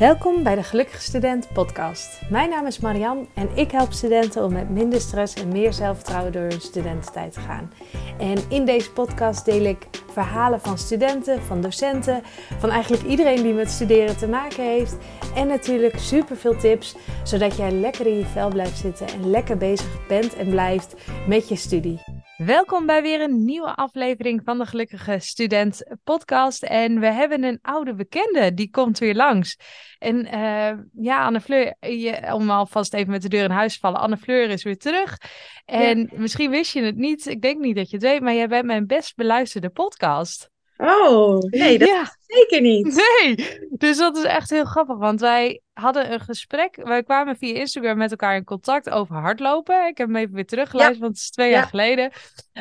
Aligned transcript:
Welkom 0.00 0.42
bij 0.42 0.54
de 0.54 0.62
Gelukkige 0.62 1.00
Student 1.00 1.52
podcast. 1.52 2.20
Mijn 2.30 2.50
naam 2.50 2.66
is 2.66 2.78
Marian 2.78 3.28
en 3.34 3.48
ik 3.54 3.70
help 3.70 3.92
studenten 3.92 4.44
om 4.44 4.52
met 4.52 4.70
minder 4.70 5.00
stress 5.00 5.34
en 5.34 5.48
meer 5.48 5.72
zelfvertrouwen 5.72 6.32
door 6.32 6.42
hun 6.42 6.60
studententijd 6.60 7.32
te 7.32 7.40
gaan. 7.40 7.72
En 8.18 8.38
in 8.48 8.64
deze 8.64 8.92
podcast 8.92 9.44
deel 9.44 9.64
ik 9.64 9.86
verhalen 10.12 10.60
van 10.60 10.78
studenten, 10.78 11.42
van 11.42 11.60
docenten, 11.60 12.22
van 12.58 12.70
eigenlijk 12.70 13.02
iedereen 13.02 13.42
die 13.42 13.52
met 13.52 13.70
studeren 13.70 14.16
te 14.16 14.28
maken 14.28 14.64
heeft. 14.64 14.96
En 15.34 15.46
natuurlijk 15.46 15.98
super 15.98 16.36
veel 16.36 16.56
tips, 16.56 16.96
zodat 17.24 17.56
jij 17.56 17.70
lekker 17.70 18.06
in 18.06 18.18
je 18.18 18.26
vel 18.26 18.48
blijft 18.48 18.78
zitten 18.78 19.06
en 19.06 19.30
lekker 19.30 19.56
bezig 19.56 20.06
bent 20.06 20.36
en 20.36 20.50
blijft 20.50 20.94
met 21.26 21.48
je 21.48 21.56
studie. 21.56 22.19
Welkom 22.44 22.86
bij 22.86 23.02
weer 23.02 23.20
een 23.20 23.44
nieuwe 23.44 23.74
aflevering 23.74 24.40
van 24.44 24.58
de 24.58 24.66
Gelukkige 24.66 25.18
Student 25.18 25.96
podcast. 26.04 26.62
En 26.62 27.00
we 27.00 27.06
hebben 27.06 27.44
een 27.44 27.58
oude 27.62 27.94
bekende, 27.94 28.54
die 28.54 28.70
komt 28.70 28.98
weer 28.98 29.14
langs. 29.14 29.56
En 29.98 30.26
uh, 30.34 31.04
ja, 31.04 31.24
Anne 31.24 31.40
Fleur, 31.40 31.76
je, 31.80 32.34
om 32.34 32.50
alvast 32.50 32.94
even 32.94 33.10
met 33.10 33.22
de 33.22 33.28
deur 33.28 33.44
in 33.44 33.50
huis 33.50 33.72
te 33.72 33.78
vallen. 33.78 34.00
Anne 34.00 34.16
Fleur 34.16 34.50
is 34.50 34.62
weer 34.62 34.78
terug. 34.78 35.16
En 35.64 36.10
misschien 36.14 36.50
wist 36.50 36.72
je 36.72 36.82
het 36.82 36.96
niet, 36.96 37.26
ik 37.26 37.42
denk 37.42 37.60
niet 37.60 37.76
dat 37.76 37.90
je 37.90 37.96
het 37.96 38.04
weet, 38.04 38.20
maar 38.20 38.34
jij 38.34 38.48
bent 38.48 38.64
mijn 38.64 38.86
best 38.86 39.16
beluisterde 39.16 39.70
podcast. 39.70 40.50
Oh, 40.80 41.38
nee, 41.38 41.78
dat 41.78 41.88
ja. 41.88 42.16
zeker 42.26 42.60
niet. 42.60 42.94
Nee, 42.94 43.58
dus 43.70 43.98
dat 43.98 44.16
is 44.16 44.24
echt 44.24 44.50
heel 44.50 44.64
grappig, 44.64 44.96
want 44.96 45.20
wij 45.20 45.60
hadden 45.72 46.12
een 46.12 46.20
gesprek. 46.20 46.76
Wij 46.82 47.02
kwamen 47.02 47.36
via 47.36 47.54
Instagram 47.54 47.96
met 47.96 48.10
elkaar 48.10 48.36
in 48.36 48.44
contact 48.44 48.90
over 48.90 49.16
hardlopen. 49.16 49.86
Ik 49.86 49.98
heb 49.98 50.06
hem 50.06 50.16
even 50.16 50.34
weer 50.34 50.46
teruggeluisterd, 50.46 51.00
want 51.00 51.12
het 51.12 51.22
is 51.22 51.30
twee 51.30 51.50
jaar 51.50 51.66
geleden. 51.66 52.12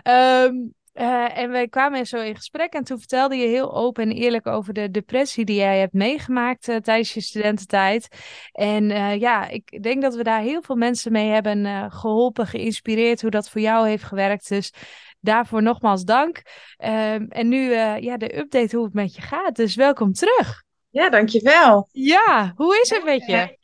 Um, 0.04 0.73
uh, 0.94 1.38
en 1.38 1.52
wij 1.52 1.68
kwamen 1.68 2.05
zo 2.05 2.22
in 2.22 2.36
gesprek 2.36 2.73
en 2.73 2.84
toen 2.84 3.00
vertelde 3.00 3.36
je 3.36 3.48
heel 3.48 3.76
open 3.76 4.04
en 4.04 4.16
eerlijk 4.16 4.48
over 4.48 4.73
de 4.73 4.92
depressie 4.92 5.45
die 5.45 5.56
jij 5.56 5.80
hebt 5.80 5.94
meegemaakt 5.94 6.67
uh, 6.67 6.76
tijdens 6.76 7.14
je 7.14 7.22
studententijd. 7.22 8.08
En 8.52 8.90
uh, 8.90 9.20
ja, 9.20 9.48
ik 9.48 9.84
denk 9.84 10.02
dat 10.02 10.16
we 10.16 10.23
daar 10.23 10.42
heel 10.42 10.62
veel 10.62 10.75
mensen 10.75 11.12
mee 11.12 11.30
hebben 11.30 11.92
geholpen, 11.92 12.47
geïnspireerd 12.47 13.22
hoe 13.22 13.30
dat 13.30 13.50
voor 13.50 13.62
jou 13.62 13.88
heeft 13.88 14.03
gewerkt. 14.03 14.50
Dus 14.50 14.73
daarvoor 15.20 15.62
nogmaals 15.62 16.03
dank. 16.03 16.42
Ehm, 16.78 17.25
en 17.30 17.48
nu 17.48 17.72
ja, 18.00 18.17
de 18.17 18.38
update 18.38 18.75
hoe 18.75 18.86
het 18.86 18.94
met 18.94 19.16
je 19.16 19.22
gaat. 19.22 19.56
Dus 19.56 19.75
welkom 19.75 20.14
terug. 20.14 20.64
Ja, 20.89 21.09
dankjewel. 21.09 21.89
Ja, 21.92 22.53
hoe 22.56 22.80
is 22.81 22.89
het 22.89 23.03
met 23.03 23.25
je? 23.25 23.58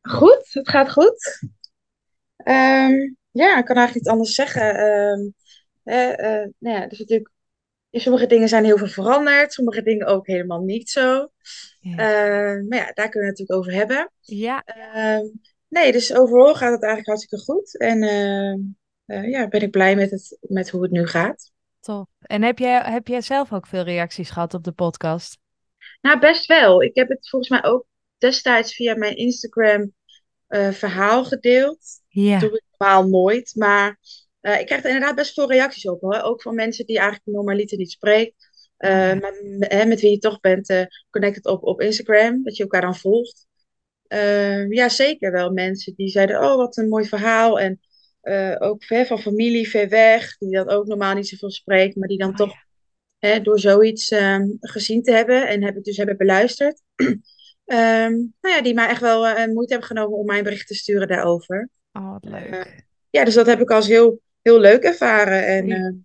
Goed, 0.00 0.48
het 0.50 0.68
gaat 0.68 0.92
goed. 0.92 1.40
Um, 2.44 3.16
ja, 3.30 3.58
ik 3.58 3.64
kan 3.64 3.76
eigenlijk 3.76 3.94
niet 3.94 4.08
anders 4.08 4.34
zeggen. 4.34 4.80
Um, 4.80 5.34
uh, 5.84 6.44
nou 6.58 6.78
ja, 6.78 6.86
dus 6.86 6.98
natuurlijk, 6.98 7.30
sommige 7.90 8.26
dingen 8.26 8.48
zijn 8.48 8.64
heel 8.64 8.78
veel 8.78 8.86
veranderd, 8.86 9.52
sommige 9.52 9.82
dingen 9.82 10.06
ook 10.06 10.26
helemaal 10.26 10.60
niet 10.60 10.90
zo. 10.90 11.28
Ja. 11.80 11.96
maar 12.68 12.78
ja, 12.78 12.92
daar 12.92 13.08
kunnen 13.08 13.10
we 13.10 13.26
het 13.26 13.38
natuurlijk 13.38 13.52
over 13.52 13.72
hebben. 13.72 14.12
Ja. 14.20 14.62
Ehm, 14.64 15.24
nee, 15.68 15.92
dus 15.92 16.14
overal 16.14 16.54
gaat 16.54 16.72
het 16.72 16.82
eigenlijk 16.82 17.06
hartstikke 17.06 17.44
goed. 17.44 17.78
En 17.78 18.02
ja, 19.06 19.48
ben 19.48 19.60
ik 19.60 19.70
blij 19.70 19.96
met, 19.96 20.10
het, 20.10 20.38
met 20.40 20.70
hoe 20.70 20.82
het 20.82 20.90
nu 20.90 21.06
gaat. 21.06 21.52
Tof. 21.80 22.06
En 22.20 22.42
heb 22.42 22.58
jij, 22.58 22.80
heb 22.84 23.08
jij 23.08 23.20
zelf 23.20 23.52
ook 23.52 23.66
veel 23.66 23.82
reacties 23.82 24.30
gehad 24.30 24.54
op 24.54 24.64
de 24.64 24.72
podcast? 24.72 25.38
Nou, 26.00 26.18
best 26.18 26.46
wel. 26.46 26.82
Ik 26.82 26.94
heb 26.94 27.08
het 27.08 27.28
volgens 27.28 27.50
mij 27.50 27.64
ook 27.70 27.86
destijds 28.18 28.74
via 28.74 28.96
mijn 28.96 29.16
Instagram 29.16 29.92
uh, 30.48 30.70
verhaal 30.70 31.24
gedeeld. 31.24 31.78
Ja. 32.08 32.38
Dat 32.38 32.48
doe 32.48 32.58
ik 32.58 32.64
normaal 32.78 33.08
nooit. 33.08 33.52
Maar 33.54 33.98
uh, 34.40 34.60
ik 34.60 34.66
krijg 34.66 34.82
er 34.82 34.90
inderdaad 34.90 35.14
best 35.14 35.34
veel 35.34 35.50
reacties 35.50 35.88
op. 35.88 36.00
Hoor. 36.00 36.20
Ook 36.20 36.42
van 36.42 36.54
mensen 36.54 36.86
die 36.86 36.98
eigenlijk 36.98 37.26
normaliter 37.26 37.78
niet 37.78 37.90
spreekt. 37.90 38.52
Uh, 38.78 38.90
maar 38.90 39.32
hè, 39.58 39.84
met 39.84 40.00
wie 40.00 40.10
je 40.10 40.18
toch 40.18 40.40
bent 40.40 40.86
connected 41.10 41.46
op, 41.46 41.62
op 41.62 41.80
Instagram. 41.80 42.44
Dat 42.44 42.56
je 42.56 42.62
elkaar 42.62 42.80
dan 42.80 42.96
volgt. 42.96 43.46
ja, 44.68 44.88
zeker 44.88 45.32
wel 45.32 45.50
mensen 45.50 45.94
die 45.94 46.08
zeiden, 46.08 46.42
oh 46.42 46.56
wat 46.56 46.76
een 46.76 46.88
mooi 46.88 47.04
verhaal. 47.04 47.60
En 47.60 47.80
ook 48.58 48.84
ver 48.84 49.06
van 49.06 49.18
familie, 49.18 49.68
ver 49.68 49.88
weg. 49.88 50.38
Die 50.38 50.50
dat 50.50 50.68
ook 50.68 50.86
normaal 50.86 51.14
niet 51.14 51.28
zoveel 51.28 51.50
spreekt. 51.50 51.96
Maar 51.96 52.08
die 52.08 52.18
dan 52.18 52.30
oh, 52.30 52.36
toch 52.36 52.54
hè, 53.18 53.40
door 53.40 53.58
zoiets 53.58 54.10
um, 54.10 54.56
gezien 54.60 55.02
te 55.02 55.12
hebben. 55.12 55.48
En 55.48 55.62
hebben, 55.62 55.82
dus 55.82 55.96
hebben 55.96 56.16
beluisterd. 56.16 56.82
um, 56.94 57.16
nou 58.40 58.54
ja, 58.54 58.62
die 58.62 58.74
mij 58.74 58.88
echt 58.88 59.00
wel 59.00 59.46
moeite 59.46 59.72
hebben 59.72 59.88
genomen 59.88 60.18
om 60.18 60.26
mijn 60.26 60.44
bericht 60.44 60.66
te 60.66 60.74
sturen 60.74 61.08
daarover. 61.08 61.68
Oh, 61.92 62.12
wat 62.12 62.24
leuk. 62.24 62.84
ja, 63.10 63.24
dus 63.24 63.34
dat 63.34 63.46
heb 63.46 63.60
ik 63.60 63.70
als 63.70 63.86
heel 63.86 64.22
heel 64.44 64.60
leuk 64.60 64.82
ervaren. 64.82 65.46
En 65.46 66.04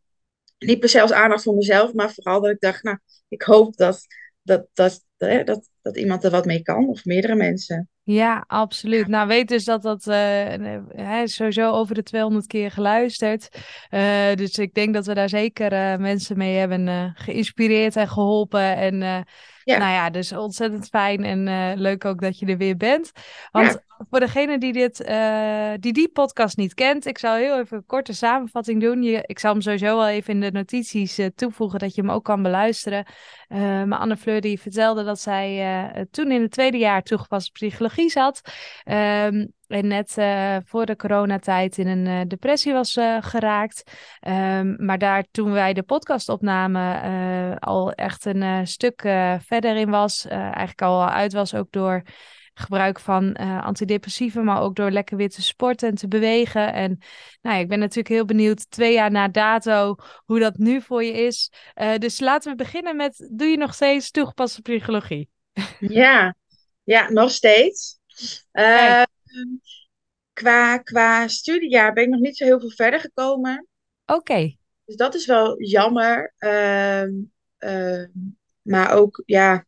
niet 0.59 0.79
per 0.79 0.89
se 0.89 1.01
als 1.01 1.11
aandacht 1.11 1.43
voor 1.43 1.55
mezelf, 1.55 1.93
maar 1.93 2.11
vooral 2.11 2.41
dat 2.41 2.51
ik 2.51 2.59
dacht, 2.59 2.83
nou, 2.83 2.97
ik 3.27 3.41
hoop 3.41 3.77
dat, 3.77 4.05
dat, 4.41 4.67
dat, 4.73 5.05
dat, 5.17 5.45
dat, 5.45 5.69
dat 5.81 5.97
iemand 5.97 6.23
er 6.23 6.31
wat 6.31 6.45
mee 6.45 6.61
kan, 6.61 6.87
of 6.87 7.05
meerdere 7.05 7.35
mensen. 7.35 7.89
Ja, 8.11 8.43
absoluut. 8.47 9.07
Nou, 9.07 9.27
weet 9.27 9.47
dus 9.47 9.65
dat 9.65 9.81
dat 9.81 10.07
uh, 10.07 11.21
sowieso 11.25 11.71
over 11.71 11.95
de 11.95 12.03
200 12.03 12.47
keer 12.47 12.71
geluisterd. 12.71 13.49
Uh, 13.91 14.33
dus 14.35 14.57
ik 14.57 14.73
denk 14.73 14.93
dat 14.93 15.05
we 15.05 15.13
daar 15.13 15.29
zeker 15.29 15.73
uh, 15.73 15.97
mensen 15.97 16.37
mee 16.37 16.55
hebben 16.55 17.13
geïnspireerd 17.15 17.95
en 17.95 18.07
geholpen. 18.07 18.77
En 18.77 19.25
ja. 19.63 19.77
nou 19.77 19.91
ja, 19.91 20.09
dus 20.09 20.31
ontzettend 20.31 20.87
fijn 20.87 21.23
en 21.23 21.77
leuk 21.79 22.05
ook 22.05 22.21
dat 22.21 22.39
je 22.39 22.45
er 22.45 22.57
weer 22.57 22.77
bent. 22.77 23.11
Want 23.51 23.67
ja 23.67 23.87
voor 24.09 24.19
degene 24.19 24.57
die, 24.57 24.73
dit, 24.73 25.01
uh, 25.01 25.71
die 25.79 25.93
die 25.93 26.09
podcast 26.09 26.57
niet 26.57 26.73
kent, 26.73 27.05
ik 27.05 27.17
zal 27.17 27.35
heel 27.35 27.59
even 27.59 27.77
een 27.77 27.85
korte 27.85 28.13
samenvatting 28.13 28.81
doen. 28.81 29.03
Je, 29.03 29.23
ik 29.25 29.39
zal 29.39 29.51
hem 29.51 29.61
sowieso 29.61 29.85
wel 29.85 30.07
even 30.07 30.33
in 30.33 30.39
de 30.39 30.51
notities 30.51 31.19
uh, 31.19 31.27
toevoegen, 31.35 31.79
dat 31.79 31.95
je 31.95 32.01
hem 32.01 32.11
ook 32.11 32.23
kan 32.23 32.41
beluisteren. 32.41 33.05
Maar 33.49 33.97
Anne 33.97 34.17
Fleur 34.17 34.41
die 34.41 34.59
vertelde 34.59 35.03
dat 35.03 35.19
zij 35.19 36.07
toen 36.11 36.31
in 36.31 36.41
het 36.41 36.51
tweede 36.51 36.77
jaar 36.77 37.03
toegepaste 37.03 37.51
psychologie 37.51 38.09
zat. 38.09 38.41
Um, 38.85 39.53
en 39.69 39.87
net 39.87 40.15
voor 40.65 40.85
de 40.85 40.95
coronatijd 40.95 41.77
in 41.77 41.87
een 41.87 42.27
depressie 42.27 42.73
was 42.73 42.97
geraakt. 43.19 43.91
Um, 44.27 44.85
maar 44.85 44.97
daar 44.97 45.25
toen 45.31 45.51
wij 45.51 45.73
de 45.73 45.83
podcast 45.83 46.29
opnamen 46.29 47.59
al 47.59 47.91
echt 47.91 48.25
een 48.25 48.67
stuk 48.67 49.01
verder 49.41 49.75
in 49.75 49.89
was. 49.89 50.27
eigenlijk 50.27 50.81
al 50.81 51.09
uit 51.09 51.33
was 51.33 51.55
ook 51.55 51.71
door 51.71 52.01
gebruik 52.53 52.99
van 52.99 53.33
antidepressieven, 53.35 54.43
maar 54.43 54.61
ook 54.61 54.75
door 54.75 54.91
lekker 54.91 55.17
weer 55.17 55.29
te 55.29 55.41
sporten 55.41 55.89
en 55.89 55.95
te 55.95 56.07
bewegen. 56.07 56.73
En 56.73 56.99
nou 57.41 57.55
ja, 57.55 57.61
ik 57.61 57.67
ben 57.67 57.79
natuurlijk 57.79 58.07
heel 58.07 58.25
benieuwd, 58.25 58.69
twee 58.69 58.93
jaar 58.93 59.11
na 59.11 59.27
dato, 59.27 59.95
hoe 60.25 60.39
dat 60.39 60.57
nu 60.57 60.81
voor 60.81 61.03
je 61.03 61.11
is. 61.11 61.51
Dus 61.97 62.19
laten 62.19 62.51
we 62.51 62.57
beginnen 62.57 62.95
met, 62.95 63.29
doe 63.31 63.47
je 63.47 63.57
nog 63.57 63.73
steeds 63.73 64.11
toegepaste 64.11 64.61
psychologie? 64.61 65.29
Ja, 65.79 66.35
ja 66.83 67.09
nog 67.09 67.31
steeds. 67.31 67.99
Uh, 68.53 69.03
qua, 70.33 70.77
qua 70.77 71.27
studiejaar 71.27 71.93
ben 71.93 72.03
ik 72.03 72.09
nog 72.09 72.19
niet 72.19 72.37
zo 72.37 72.45
heel 72.45 72.59
veel 72.59 72.71
verder 72.71 72.99
gekomen. 72.99 73.67
Oké. 74.05 74.19
Okay. 74.19 74.57
Dus 74.85 74.95
dat 74.95 75.15
is 75.15 75.25
wel 75.25 75.63
jammer. 75.63 76.33
Ehm, 76.37 77.11
ehm, 77.57 78.09
maar 78.61 78.93
ook, 78.93 79.23
ja... 79.25 79.67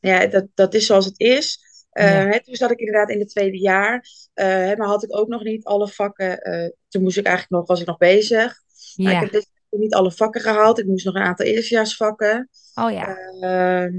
Ja, 0.00 0.26
dat, 0.26 0.46
dat 0.54 0.74
is 0.74 0.86
zoals 0.86 1.04
het 1.04 1.20
is. 1.20 1.58
Uh, 1.92 2.32
ja. 2.32 2.38
toen 2.38 2.54
zat 2.54 2.70
ik 2.70 2.78
inderdaad 2.78 3.10
in 3.10 3.18
het 3.18 3.28
tweede 3.28 3.58
jaar. 3.58 4.04
Uh, 4.34 4.46
maar 4.74 4.86
had 4.86 5.02
ik 5.02 5.16
ook 5.16 5.28
nog 5.28 5.42
niet 5.42 5.64
alle 5.64 5.88
vakken. 5.88 6.48
Uh, 6.48 6.68
toen 6.88 7.02
moest 7.02 7.16
ik 7.16 7.24
eigenlijk 7.24 7.54
nog, 7.54 7.66
was 7.66 7.80
ik 7.80 7.86
nog 7.86 7.98
bezig. 7.98 8.54
Ja. 8.94 9.10
ik 9.10 9.20
heb 9.20 9.30
dus 9.30 9.46
niet 9.70 9.94
alle 9.94 10.12
vakken 10.12 10.40
gehaald. 10.40 10.78
Ik 10.78 10.86
moest 10.86 11.04
nog 11.04 11.14
een 11.14 11.22
aantal 11.22 11.46
eerstejaarsvakken. 11.46 12.48
Oh 12.74 12.90
ja. 12.90 13.16
Ehm, 13.40 13.94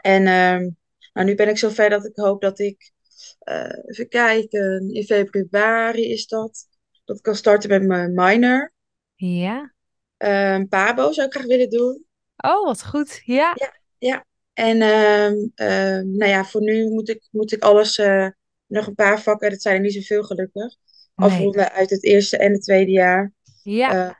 en 0.00 0.26
ehm, 0.26 0.68
nou, 1.12 1.26
nu 1.26 1.34
ben 1.34 1.48
ik 1.48 1.58
zover 1.58 1.90
dat 1.90 2.06
ik 2.06 2.16
hoop 2.16 2.40
dat 2.40 2.58
ik. 2.58 2.92
even 3.86 4.08
kijken. 4.08 4.90
In 4.90 5.04
februari 5.04 6.10
is 6.10 6.26
dat. 6.26 6.68
Dat 7.04 7.16
ik 7.16 7.22
kan 7.22 7.36
starten 7.36 7.70
met 7.70 7.82
mijn 7.82 8.14
minor. 8.14 8.72
Ja. 9.14 9.72
Um, 10.18 10.68
Pabo 10.68 11.12
zou 11.12 11.26
ik 11.26 11.32
graag 11.32 11.46
willen 11.46 11.70
doen. 11.70 12.04
Oh, 12.36 12.64
wat 12.64 12.86
goed. 12.86 13.20
Ja. 13.24 13.54
Ja, 13.56 13.80
ja. 13.98 14.24
En 14.52 14.76
uh, 14.76 15.30
uh, 15.30 16.04
nou 16.04 16.30
ja, 16.30 16.44
voor 16.44 16.62
nu 16.62 16.88
moet 16.88 17.08
ik, 17.08 17.28
moet 17.30 17.52
ik 17.52 17.62
alles, 17.62 17.98
uh, 17.98 18.28
nog 18.66 18.86
een 18.86 18.94
paar 18.94 19.20
vakken, 19.20 19.50
dat 19.50 19.62
zijn 19.62 19.74
er 19.74 19.80
niet 19.80 19.92
zoveel 19.92 20.22
gelukkig, 20.22 20.76
nee. 21.14 21.30
afronden 21.30 21.72
uit 21.72 21.90
het 21.90 22.04
eerste 22.04 22.36
en 22.36 22.52
het 22.52 22.62
tweede 22.62 22.90
jaar. 22.90 23.32
Ja. 23.62 24.06
Eh, 24.06 24.14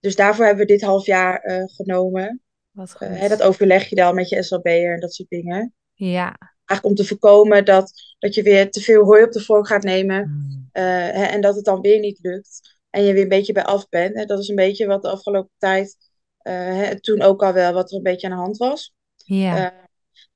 dus 0.00 0.16
daarvoor 0.16 0.44
hebben 0.44 0.66
we 0.66 0.72
dit 0.72 0.82
half 0.82 1.06
jaar 1.06 1.40
eh, 1.40 1.62
genomen. 1.66 2.42
Wat 2.70 2.92
goed. 2.92 3.08
Hè, 3.08 3.28
dat 3.28 3.42
overleg 3.42 3.88
je 3.88 3.96
dan 3.96 4.14
met 4.14 4.28
je 4.28 4.42
SLB'er 4.42 4.94
en 4.94 5.00
dat 5.00 5.14
soort 5.14 5.28
dingen. 5.28 5.74
Ja. 5.94 6.36
Eigenlijk 6.64 6.84
om 6.84 6.94
te 6.94 7.04
voorkomen 7.04 7.64
dat, 7.64 7.92
dat 8.18 8.34
je 8.34 8.42
weer 8.42 8.70
te 8.70 8.80
veel 8.80 9.04
hooi 9.04 9.22
op 9.22 9.32
de 9.32 9.44
vork 9.44 9.66
gaat 9.66 9.82
nemen 9.82 10.22
hmm. 10.24 10.68
hè, 10.72 11.24
en 11.24 11.40
dat 11.40 11.54
het 11.54 11.64
dan 11.64 11.80
weer 11.80 12.00
niet 12.00 12.18
lukt. 12.22 12.78
En 12.90 13.02
je 13.02 13.12
weer 13.12 13.22
een 13.22 13.28
beetje 13.28 13.52
bij 13.52 13.64
af 13.64 13.88
bent. 13.88 14.16
Hè. 14.16 14.24
Dat 14.24 14.38
is 14.38 14.48
een 14.48 14.54
beetje 14.54 14.86
wat 14.86 15.02
de 15.02 15.08
afgelopen 15.08 15.50
tijd, 15.58 15.96
hè, 16.38 17.00
toen 17.00 17.22
ook 17.22 17.42
al 17.42 17.52
wel, 17.52 17.72
wat 17.72 17.90
er 17.90 17.96
een 17.96 18.02
beetje 18.02 18.26
aan 18.26 18.36
de 18.36 18.42
hand 18.42 18.56
was. 18.56 18.94
Ja. 19.16 19.72
Uh, 19.72 19.78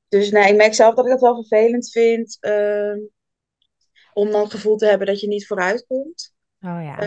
dus 0.09 0.31
nou, 0.31 0.49
ik 0.49 0.57
merk 0.57 0.75
zelf 0.75 0.95
dat 0.95 1.05
ik 1.05 1.11
dat 1.11 1.21
wel 1.21 1.35
vervelend 1.35 1.91
vind. 1.91 2.37
Uh, 2.41 2.95
om 4.13 4.31
dan 4.31 4.41
het 4.41 4.51
gevoel 4.51 4.77
te 4.77 4.87
hebben 4.87 5.07
dat 5.07 5.21
je 5.21 5.29
niet 5.29 5.47
vooruit 5.47 5.87
komt. 5.87 6.35
Oh 6.61 6.83
ja. 6.83 6.99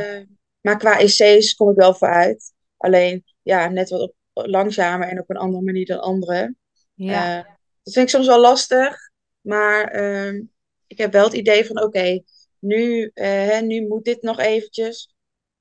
Maar 0.61 0.77
qua 0.77 0.99
EC's 0.99 1.53
kom 1.53 1.69
ik 1.69 1.75
wel 1.75 1.93
vooruit. 1.93 2.53
Alleen, 2.77 3.23
ja, 3.41 3.67
net 3.67 3.89
wat 3.89 4.01
op, 4.01 4.15
langzamer 4.33 5.07
en 5.07 5.19
op 5.19 5.29
een 5.29 5.37
andere 5.37 5.63
manier 5.63 5.85
dan 5.85 5.99
anderen. 5.99 6.57
Ja. 6.93 7.59
Dat 7.83 7.93
vind 7.93 8.05
ik 8.05 8.13
soms 8.13 8.27
wel 8.27 8.39
lastig. 8.39 8.97
Maar 9.41 9.87
ehm, 9.87 10.41
ik 10.87 10.97
heb 10.97 11.11
wel 11.11 11.23
het 11.23 11.33
idee 11.33 11.65
van 11.65 11.83
oké, 11.83 12.21
nu, 12.59 13.11
eh, 13.13 13.25
hè, 13.25 13.61
nu 13.61 13.87
moet 13.87 14.03
dit 14.03 14.21
nog 14.21 14.39
eventjes. 14.39 15.13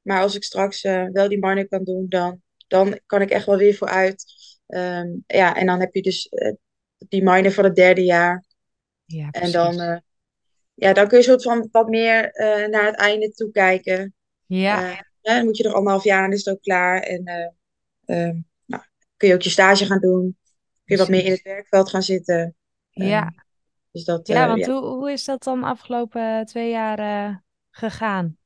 Maar 0.03 0.23
als 0.23 0.35
ik 0.35 0.45
straks 0.45 0.83
eh, 0.83 1.07
wel 1.13 1.29
die 1.29 1.39
minor 1.39 1.69
kan 1.69 1.85
doen, 1.85 2.07
dan, 2.09 2.43
dan 2.69 3.01
kan 3.07 3.23
ik 3.23 3.31
echt 3.31 3.47
wel 3.47 3.57
weer 3.57 3.75
vooruit. 3.75 4.25
Ehm, 4.67 5.09
ja, 5.27 5.57
en 5.57 5.67
dan 5.67 5.81
heb 5.81 5.95
je 5.95 6.03
dus 6.03 6.29
eh, 6.29 6.53
die 7.09 7.23
minor 7.23 7.53
voor 7.53 7.65
het 7.65 7.77
derde 7.77 8.05
jaar. 8.05 8.45
Ja, 9.05 9.31
En 9.31 9.53
dan, 9.53 10.03
ja, 10.75 10.93
dan 10.93 11.09
kun 11.09 11.19
je 11.19 11.25
soort 11.25 11.43
van 11.43 11.69
wat 11.71 11.89
meer 11.89 12.31
naar 12.71 12.87
het 12.87 12.97
einde 12.97 13.31
toe 13.31 13.51
kijken. 13.51 14.15
Ja, 14.47 15.05
dan 15.21 15.45
moet 15.45 15.57
je 15.57 15.63
nog 15.63 15.75
anderhalf 15.75 16.05
jaar 16.05 16.25
en 16.25 16.33
is 16.33 16.45
het 16.45 16.55
ook 16.55 16.63
klaar. 16.63 17.01
En 17.01 17.25
eh, 17.25 17.47
ehm, 18.05 18.37
nou, 18.65 18.83
kun 19.17 19.29
je 19.29 19.35
ook 19.35 19.43
je 19.43 19.51
stage 19.51 19.87
gaan 19.87 20.01
doen. 20.01 20.39
Je 20.91 20.97
wat 20.97 21.09
meer 21.09 21.25
in 21.25 21.31
het 21.31 21.43
werkveld 21.43 21.91
gaan 21.91 22.03
zitten. 22.03 22.55
Ja, 22.91 23.21
Ehm, 23.23 23.29
dus 23.91 24.05
dat, 24.05 24.27
ja, 24.27 24.43
eh, 24.43 24.49
want 24.49 24.67
ja. 24.67 24.73
hoe, 24.73 24.85
hoe 24.85 25.13
is 25.13 25.25
dat 25.25 25.43
dan 25.43 25.65
afgelopen 25.65 26.47
twee 26.47 26.71
jaar 26.71 26.99
eh, 26.99 27.37
gegaan 27.71 28.39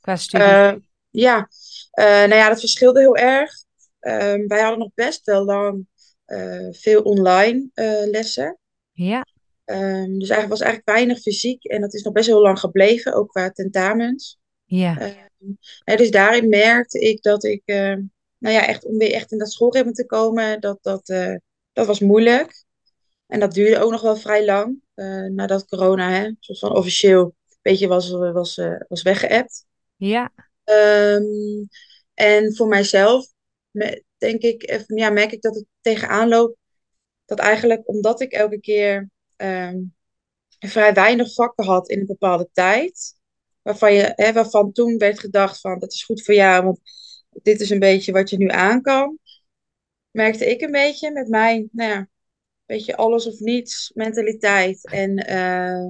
qua 0.00 0.16
studie? 0.16 0.46
Eh, 0.46 0.74
ja, 1.10 1.48
Eh, 1.90 2.04
nou 2.04 2.34
ja, 2.34 2.48
dat 2.48 2.60
verschilde 2.60 3.00
heel 3.00 3.16
erg. 3.16 3.52
Ehm, 4.00 4.46
wij 4.46 4.60
hadden 4.60 4.78
nog 4.78 4.90
best 4.94 5.24
wel 5.26 5.44
lang 5.44 5.86
eh, 6.24 6.68
veel 6.70 7.02
online 7.02 7.68
eh, 7.74 8.10
lessen. 8.10 8.58
Ja, 8.92 9.24
Ehm, 9.64 10.04
dus 10.18 10.28
eigenlijk 10.28 10.48
was 10.48 10.60
eigenlijk 10.60 10.90
weinig 10.98 11.20
fysiek. 11.20 11.64
En 11.64 11.80
dat 11.80 11.94
is 11.94 12.02
nog 12.02 12.12
best 12.12 12.26
heel 12.26 12.40
lang 12.40 12.58
gebleven, 12.58 13.14
ook 13.14 13.28
qua 13.28 13.50
tentamens. 13.50 14.38
ja, 14.64 14.98
Ehm, 14.98 15.96
dus 15.96 16.10
daarin 16.10 16.48
merkte 16.48 16.98
ik 16.98 17.22
dat 17.22 17.44
ik, 17.44 17.62
eh, 17.64 17.94
nou 18.38 18.54
ja, 18.54 18.66
echt 18.66 18.84
om 18.84 18.98
weer 18.98 19.12
echt 19.12 19.32
in 19.32 19.38
dat 19.38 19.52
schoolritme 19.52 19.92
te 19.92 20.06
komen, 20.06 20.60
dat, 20.60 20.78
dat, 20.82 21.08
eh, 21.08 21.34
dat 21.78 21.86
was 21.86 22.00
moeilijk. 22.00 22.64
En 23.26 23.40
dat 23.40 23.54
duurde 23.54 23.78
ook 23.78 23.90
nog 23.90 24.00
wel 24.00 24.16
vrij 24.16 24.44
lang, 24.44 24.80
eh, 24.94 25.24
nadat 25.24 25.68
corona, 25.68 26.10
hè, 26.10 26.30
soort 26.40 26.58
van 26.58 26.76
officieel, 26.76 27.20
een 27.22 27.58
beetje 27.62 27.88
was, 27.88 28.10
was, 28.10 28.58
eh, 28.58 28.80
was 28.88 29.02
weggeëpt. 29.02 29.66
ja, 29.96 30.32
Ehm, 30.64 31.64
en 32.14 32.56
voor 32.56 32.68
mijzelf 32.68 33.26
me- 33.70 34.02
denk 34.18 34.42
ik, 34.42 34.62
eh, 34.62 34.80
ja, 34.86 35.10
merk 35.10 35.32
ik 35.32 35.42
dat 35.42 35.54
het 35.54 35.64
tegenaan 35.80 36.28
loopt. 36.28 36.56
Dat 37.24 37.38
eigenlijk 37.38 37.88
omdat 37.88 38.20
ik 38.20 38.32
elke 38.32 38.60
keer 38.60 39.10
ehm, 39.36 39.78
vrij 40.58 40.94
weinig 40.94 41.32
vakken 41.34 41.64
had 41.64 41.88
in 41.90 42.00
een 42.00 42.06
bepaalde 42.06 42.48
tijd. 42.52 43.14
Waarvan, 43.62 43.92
je, 43.94 44.12
hè, 44.14 44.32
waarvan 44.32 44.72
toen 44.72 44.98
werd 44.98 45.20
gedacht 45.20 45.60
van 45.60 45.78
dat 45.78 45.92
is 45.92 46.04
goed 46.04 46.22
voor 46.24 46.34
jou, 46.34 46.64
want 46.64 46.80
dit 47.42 47.60
is 47.60 47.70
een 47.70 47.78
beetje 47.78 48.12
wat 48.12 48.30
je 48.30 48.36
nu 48.36 48.48
aan 48.48 48.82
kan. 48.82 49.18
Merkte 50.10 50.50
ik 50.50 50.60
een 50.60 50.70
beetje 50.70 51.12
met 51.12 51.28
mijn, 51.28 51.68
nou 51.72 51.90
ja, 51.90 52.08
beetje 52.66 52.96
alles 52.96 53.26
of 53.26 53.38
niets 53.38 53.90
mentaliteit. 53.94 54.90
En, 54.90 55.16
eh, 55.16 55.86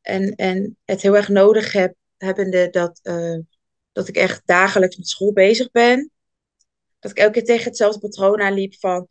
en, 0.00 0.34
en 0.36 0.76
het 0.84 1.02
heel 1.02 1.16
erg 1.16 1.28
nodig 1.28 1.72
heb, 1.72 1.94
hebbende 2.16 2.70
dat, 2.70 3.00
eh, 3.02 3.38
dat 3.92 4.08
ik 4.08 4.16
echt 4.16 4.42
dagelijks 4.44 4.96
met 4.96 5.08
school 5.08 5.32
bezig 5.32 5.70
ben. 5.70 6.10
Dat 6.98 7.10
ik 7.10 7.16
elke 7.16 7.32
keer 7.32 7.44
tegen 7.44 7.64
hetzelfde 7.64 8.00
patroon 8.00 8.40
aanliep 8.40 8.74
van 8.78 9.08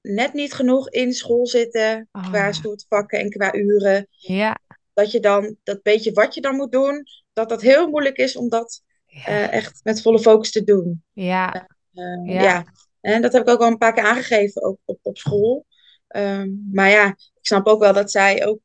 net 0.00 0.32
niet 0.32 0.52
genoeg 0.52 0.90
in 0.90 1.12
school 1.12 1.46
zitten 1.46 2.08
oh 2.12 2.30
qua 2.30 2.52
vakken 2.88 3.18
en 3.18 3.30
qua 3.30 3.54
uren. 3.54 4.06
ja, 4.10 4.58
Dat 4.92 5.10
je 5.10 5.20
dan 5.20 5.56
dat 5.62 5.82
beetje 5.82 6.12
wat 6.12 6.34
je 6.34 6.40
dan 6.40 6.56
moet 6.56 6.72
doen, 6.72 7.06
dat 7.32 7.48
dat 7.48 7.62
heel 7.62 7.88
moeilijk 7.88 8.16
is 8.16 8.36
om 8.36 8.48
dat 8.48 8.82
ja, 9.06 9.24
eh, 9.24 9.52
echt 9.52 9.80
met 9.82 10.02
volle 10.02 10.18
focus 10.18 10.50
te 10.50 10.64
doen. 10.64 11.02
ja, 11.12 11.68
ja, 11.90 12.20
ja, 12.24 12.64
en 13.04 13.22
dat 13.22 13.32
heb 13.32 13.42
ik 13.42 13.48
ook 13.48 13.60
al 13.60 13.66
een 13.66 13.78
paar 13.78 13.92
keer 13.92 14.04
aangegeven, 14.04 14.62
ook 14.62 14.78
op, 14.84 14.98
op 15.02 15.18
school. 15.18 15.66
Ehm, 16.08 16.48
maar 16.72 16.90
ja, 16.90 17.08
ik 17.08 17.46
snap 17.46 17.66
ook 17.66 17.80
wel 17.80 17.92
dat 17.92 18.10
zij 18.10 18.46
ook 18.46 18.58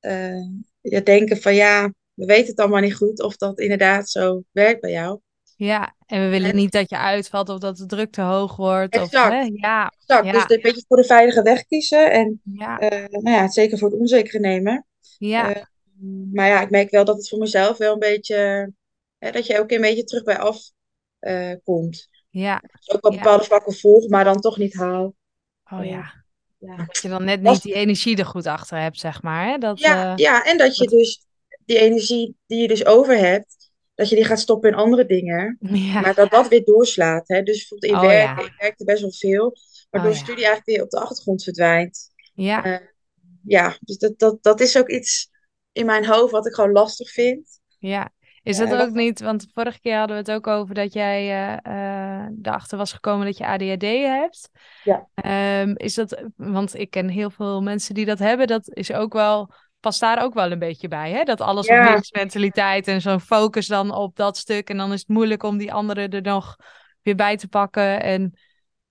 eh, 0.00 0.46
ja, 0.80 1.00
denken 1.00 1.36
van 1.36 1.54
ja, 1.54 1.92
we 2.14 2.24
weten 2.24 2.46
het 2.46 2.60
allemaal 2.60 2.80
niet 2.80 2.94
goed 2.94 3.22
of 3.22 3.36
dat 3.36 3.58
inderdaad 3.60 4.10
zo 4.10 4.42
werkt 4.52 4.80
bij 4.80 4.90
jou. 4.90 5.20
ja. 5.56 5.94
En 6.06 6.22
we 6.22 6.28
willen 6.28 6.56
niet 6.56 6.72
dat 6.72 6.90
je 6.90 6.98
uitvalt 6.98 7.48
of 7.48 7.58
dat 7.58 7.76
de 7.76 7.86
druk 7.86 8.12
te 8.12 8.20
hoog 8.20 8.56
wordt. 8.56 8.94
Of, 8.94 9.10
hè? 9.10 9.18
Exact, 9.18 9.50
Ja, 9.54 9.92
exact. 9.98 10.32
Dus 10.32 10.32
ja, 10.32 10.54
een 10.54 10.62
beetje 10.62 10.84
voor 10.88 10.96
de 10.96 11.04
veilige 11.04 11.42
weg 11.42 11.66
kiezen 11.66 12.12
en 12.12 12.40
ja, 12.52 12.78
eh, 12.78 13.08
nou 13.08 13.36
ja, 13.36 13.42
het 13.42 13.52
zeker 13.52 13.78
voor 13.78 13.90
het 13.90 13.98
onzekere 13.98 14.38
nemen. 14.38 14.86
ja, 15.18 15.54
Eh, 15.54 15.62
maar 16.32 16.48
ja, 16.48 16.60
ik 16.60 16.70
merk 16.70 16.90
wel 16.90 17.04
dat 17.04 17.16
het 17.16 17.28
voor 17.28 17.38
mezelf 17.38 17.78
wel 17.78 17.92
een 17.92 17.98
beetje, 17.98 18.72
hè, 19.18 19.30
dat 19.30 19.46
je 19.46 19.66
keer 19.66 19.76
een 19.76 19.82
beetje 19.82 20.04
terug 20.04 20.24
bij 20.24 20.38
af 20.38 20.70
eh, 21.18 21.52
komt. 21.64 22.08
Ja, 22.32 22.62
Dus 22.78 22.90
ook 22.90 23.02
wel 23.02 23.12
bepaalde 23.12 23.44
vakken 23.44 23.74
volg, 23.74 24.08
maar 24.08 24.24
dan 24.24 24.40
toch 24.40 24.58
niet 24.58 24.74
haal. 24.74 25.14
Oh 25.72 25.84
ja. 25.84 26.24
ja. 26.58 26.76
Dat 26.76 26.98
je 27.02 27.08
dan 27.08 27.24
net 27.24 27.42
niet 27.42 27.62
die 27.62 27.74
energie 27.74 28.16
er 28.16 28.26
goed 28.26 28.46
achter 28.46 28.78
hebt, 28.78 28.98
zeg 28.98 29.22
maar. 29.22 29.46
Hè? 29.46 29.58
Dat, 29.58 29.78
Ja, 29.78 30.12
eh, 30.12 30.16
ja, 30.16 30.44
en 30.44 30.58
dat 30.58 30.76
je 30.76 30.84
dat, 30.84 30.98
dus 30.98 31.24
die 31.64 31.78
energie 31.78 32.36
die 32.46 32.60
je 32.60 32.68
dus 32.68 32.84
over 32.84 33.18
hebt, 33.18 33.70
dat 33.94 34.08
je 34.08 34.14
die 34.14 34.24
gaat 34.24 34.40
stoppen 34.40 34.70
in 34.70 34.76
andere 34.76 35.06
dingen. 35.06 35.58
ja. 35.60 36.00
Maar 36.00 36.14
dat 36.14 36.30
dat 36.30 36.48
weer 36.48 36.64
doorslaat. 36.64 37.28
Hè? 37.28 37.42
Dus 37.42 37.58
bijvoorbeeld 37.58 37.92
in 37.92 37.98
Oh 37.98 38.04
werk, 38.04 38.38
ja. 38.38 38.44
ik 38.44 38.54
werkte 38.58 38.84
best 38.84 39.00
wel 39.00 39.12
veel, 39.12 39.46
Oh 39.46 39.54
waardoor 39.90 40.10
ja. 40.10 40.16
studie 40.16 40.44
eigenlijk 40.44 40.66
weer 40.66 40.82
op 40.82 40.90
de 40.90 41.00
achtergrond 41.00 41.42
verdwijnt. 41.42 42.10
Ja, 42.34 42.64
Eh, 42.64 42.86
ja, 43.46 43.76
dus 43.80 43.98
dat, 43.98 44.18
dat, 44.18 44.42
dat 44.42 44.60
is 44.60 44.78
ook 44.78 44.88
iets 44.88 45.30
in 45.72 45.86
mijn 45.86 46.06
hoofd 46.06 46.32
wat 46.32 46.46
ik 46.46 46.54
gewoon 46.54 46.72
lastig 46.72 47.10
vind. 47.10 47.60
ja. 47.78 48.10
Is 48.42 48.56
dat 48.56 48.74
ook 48.74 48.90
niet, 48.90 49.20
want 49.20 49.46
vorige 49.54 49.80
keer 49.80 49.96
hadden 49.96 50.16
we 50.16 50.22
het 50.22 50.30
ook 50.30 50.46
over 50.46 50.74
dat 50.74 50.92
jij 50.92 51.28
eh, 51.62 52.26
erachter 52.42 52.78
was 52.78 52.92
gekomen 52.92 53.26
dat 53.26 53.36
je 53.36 53.46
ADHD 53.46 53.82
hebt. 53.82 54.50
ja. 54.84 55.08
Ehm, 55.14 55.72
is 55.76 55.94
dat, 55.94 56.22
want 56.36 56.78
ik 56.78 56.90
ken 56.90 57.08
heel 57.08 57.30
veel 57.30 57.62
mensen 57.62 57.94
die 57.94 58.04
dat 58.04 58.18
hebben, 58.18 58.46
dat 58.46 58.68
is 58.74 58.92
ook 58.92 59.12
wel, 59.12 59.50
past 59.80 60.00
daar 60.00 60.22
ook 60.22 60.34
wel 60.34 60.50
een 60.50 60.58
beetje 60.58 60.88
bij, 60.88 61.10
hè? 61.10 61.22
Dat 61.22 61.40
alles 61.40 61.66
Ja, 61.66 61.94
niks 61.94 62.10
mentaliteit 62.10 62.86
en 62.88 63.00
zo'n 63.00 63.20
focus 63.20 63.66
dan 63.66 63.94
op 63.94 64.16
dat 64.16 64.36
stuk. 64.36 64.70
En 64.70 64.76
dan 64.76 64.92
is 64.92 64.98
het 64.98 65.08
moeilijk 65.08 65.42
om 65.42 65.58
die 65.58 65.72
andere 65.72 66.08
er 66.08 66.22
nog 66.22 66.56
weer 67.02 67.16
bij 67.16 67.36
te 67.36 67.48
pakken. 67.48 68.02
En 68.02 68.32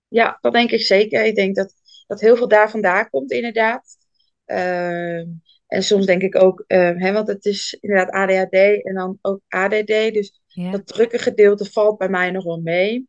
ja, 0.08 0.38
dat 0.40 0.52
denk 0.52 0.70
ik 0.70 0.80
zeker. 0.80 1.24
Ik 1.24 1.34
denk 1.34 1.54
dat, 1.54 1.74
dat 2.06 2.20
heel 2.20 2.36
veel 2.36 2.48
daar 2.48 2.70
vandaan 2.70 3.10
komt, 3.10 3.30
inderdaad. 3.30 3.96
Ehm, 4.44 5.24
en 5.72 5.82
soms 5.82 6.06
denk 6.06 6.22
ik 6.22 6.42
ook, 6.42 6.64
ehm, 6.66 6.96
hè, 6.98 7.12
want 7.12 7.28
het 7.28 7.44
is 7.44 7.76
inderdaad 7.80 8.10
ADHD 8.14 8.84
en 8.84 8.94
dan 8.94 9.18
ook 9.22 9.40
ADD. 9.48 9.86
Dus 9.86 10.40
ja, 10.46 10.70
dat 10.70 10.86
drukke 10.86 11.18
gedeelte 11.18 11.64
valt 11.70 11.98
bij 11.98 12.08
mij 12.08 12.30
nog 12.30 12.44
wel 12.44 12.60
mee. 12.60 13.08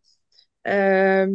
Ehm, 0.62 1.32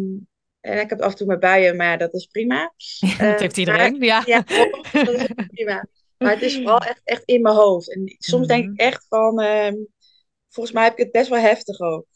en 0.60 0.80
ik 0.80 0.90
heb 0.90 1.00
af 1.00 1.10
en 1.10 1.16
toe 1.16 1.26
mijn 1.26 1.40
buien, 1.40 1.76
maar 1.76 1.86
ja, 1.86 1.96
dat 1.96 2.14
is 2.14 2.26
prima. 2.26 2.74
dat 3.00 3.40
heeft 3.40 3.40
maar 3.42 3.58
iedereen, 3.58 4.00
ja. 4.00 4.22
ja, 4.26 4.42
klopt, 4.42 4.92
dat 4.92 5.14
is 5.14 5.26
prima. 5.50 5.86
Maar 6.18 6.32
het 6.32 6.42
is 6.42 6.54
vooral 6.62 6.78
echt, 6.80 7.00
echt 7.04 7.22
in 7.24 7.42
mijn 7.42 7.54
hoofd. 7.54 7.94
En 7.94 8.14
soms 8.18 8.46
denk 8.46 8.64
ik 8.64 8.70
Mhm. 8.70 8.76
echt 8.76 9.06
van, 9.08 9.40
ehm, 9.40 9.74
volgens 10.48 10.74
mij 10.74 10.84
heb 10.84 10.92
ik 10.92 10.98
het 10.98 11.12
best 11.12 11.28
wel 11.28 11.38
heftig 11.40 11.80
ook. 11.80 12.06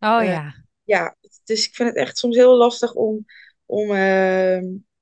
Oh 0.00 0.20
Eh, 0.20 0.26
ja, 0.26 0.54
ja, 0.84 1.16
dus 1.44 1.66
ik 1.66 1.74
vind 1.74 1.88
het 1.88 1.98
echt 1.98 2.18
soms 2.18 2.36
heel 2.36 2.56
lastig 2.56 2.94
om, 2.94 3.24
om, 3.66 3.86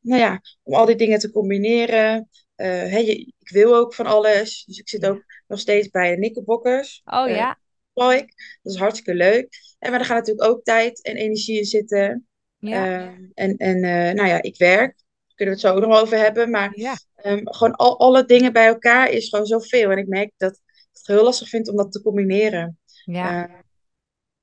nou 0.01 0.21
ja, 0.21 0.41
om 0.63 0.75
al 0.75 0.87
die 0.87 0.97
dingen 0.97 1.19
te 1.19 1.31
combineren. 1.31 2.29
Eh, 2.61 3.09
ik 3.09 3.51
wil 3.51 3.77
ook 3.77 3.95
van 3.95 4.07
alles. 4.07 4.65
Dus 4.65 4.79
ik 4.79 4.89
zit 4.89 5.07
ook 5.07 5.25
nog 5.47 5.59
steeds 5.59 5.89
bij 5.89 6.11
de 6.11 6.17
Nikkelbokkers. 6.17 7.03
Oh 7.05 7.29
Eh, 7.29 7.37
ja, 7.37 7.59
ik. 7.95 8.59
Dat 8.63 8.73
is 8.73 8.79
hartstikke 8.79 9.15
leuk. 9.15 9.59
En 9.79 9.91
maar 9.91 10.01
er 10.01 10.07
gaat 10.07 10.17
natuurlijk 10.17 10.49
ook 10.49 10.65
tijd 10.65 11.03
en 11.03 11.17
energie 11.17 11.59
in 11.59 11.65
zitten. 11.65 12.27
ja, 12.59 12.87
Ehm, 12.87 13.25
en 13.35 13.57
en 13.57 13.77
eh, 13.77 14.15
nou 14.15 14.29
ja, 14.29 14.43
ik 14.43 14.57
werk. 14.59 14.97
Daar 14.97 15.35
kunnen 15.35 15.55
we 15.55 15.61
het 15.61 15.71
zo 15.71 15.75
ook 15.75 15.87
nog 15.87 16.01
over 16.01 16.19
hebben. 16.19 16.51
Maar 16.51 16.79
ja, 16.79 16.99
ehm, 17.15 17.41
gewoon 17.45 17.75
al, 17.75 17.99
alle 17.99 18.25
dingen 18.25 18.53
bij 18.53 18.67
elkaar 18.67 19.11
is 19.11 19.29
gewoon 19.29 19.47
zoveel. 19.47 19.91
En 19.91 19.99
ik 19.99 20.09
merk 20.09 20.33
dat 20.37 20.53
ik 20.53 20.89
het 20.93 21.07
heel 21.07 21.25
lastig 21.25 21.49
vind 21.49 21.69
om 21.69 21.77
dat 21.77 21.93
te 21.93 22.03
combineren. 22.03 22.79
ja, 23.05 23.65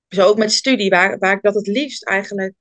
zo 0.08 0.28
ook 0.28 0.38
met 0.38 0.52
studie, 0.52 0.90
waar, 0.90 1.18
waar 1.18 1.36
ik 1.36 1.42
dat 1.42 1.56
het 1.56 1.68
liefst 1.68 2.04
eigenlijk... 2.06 2.54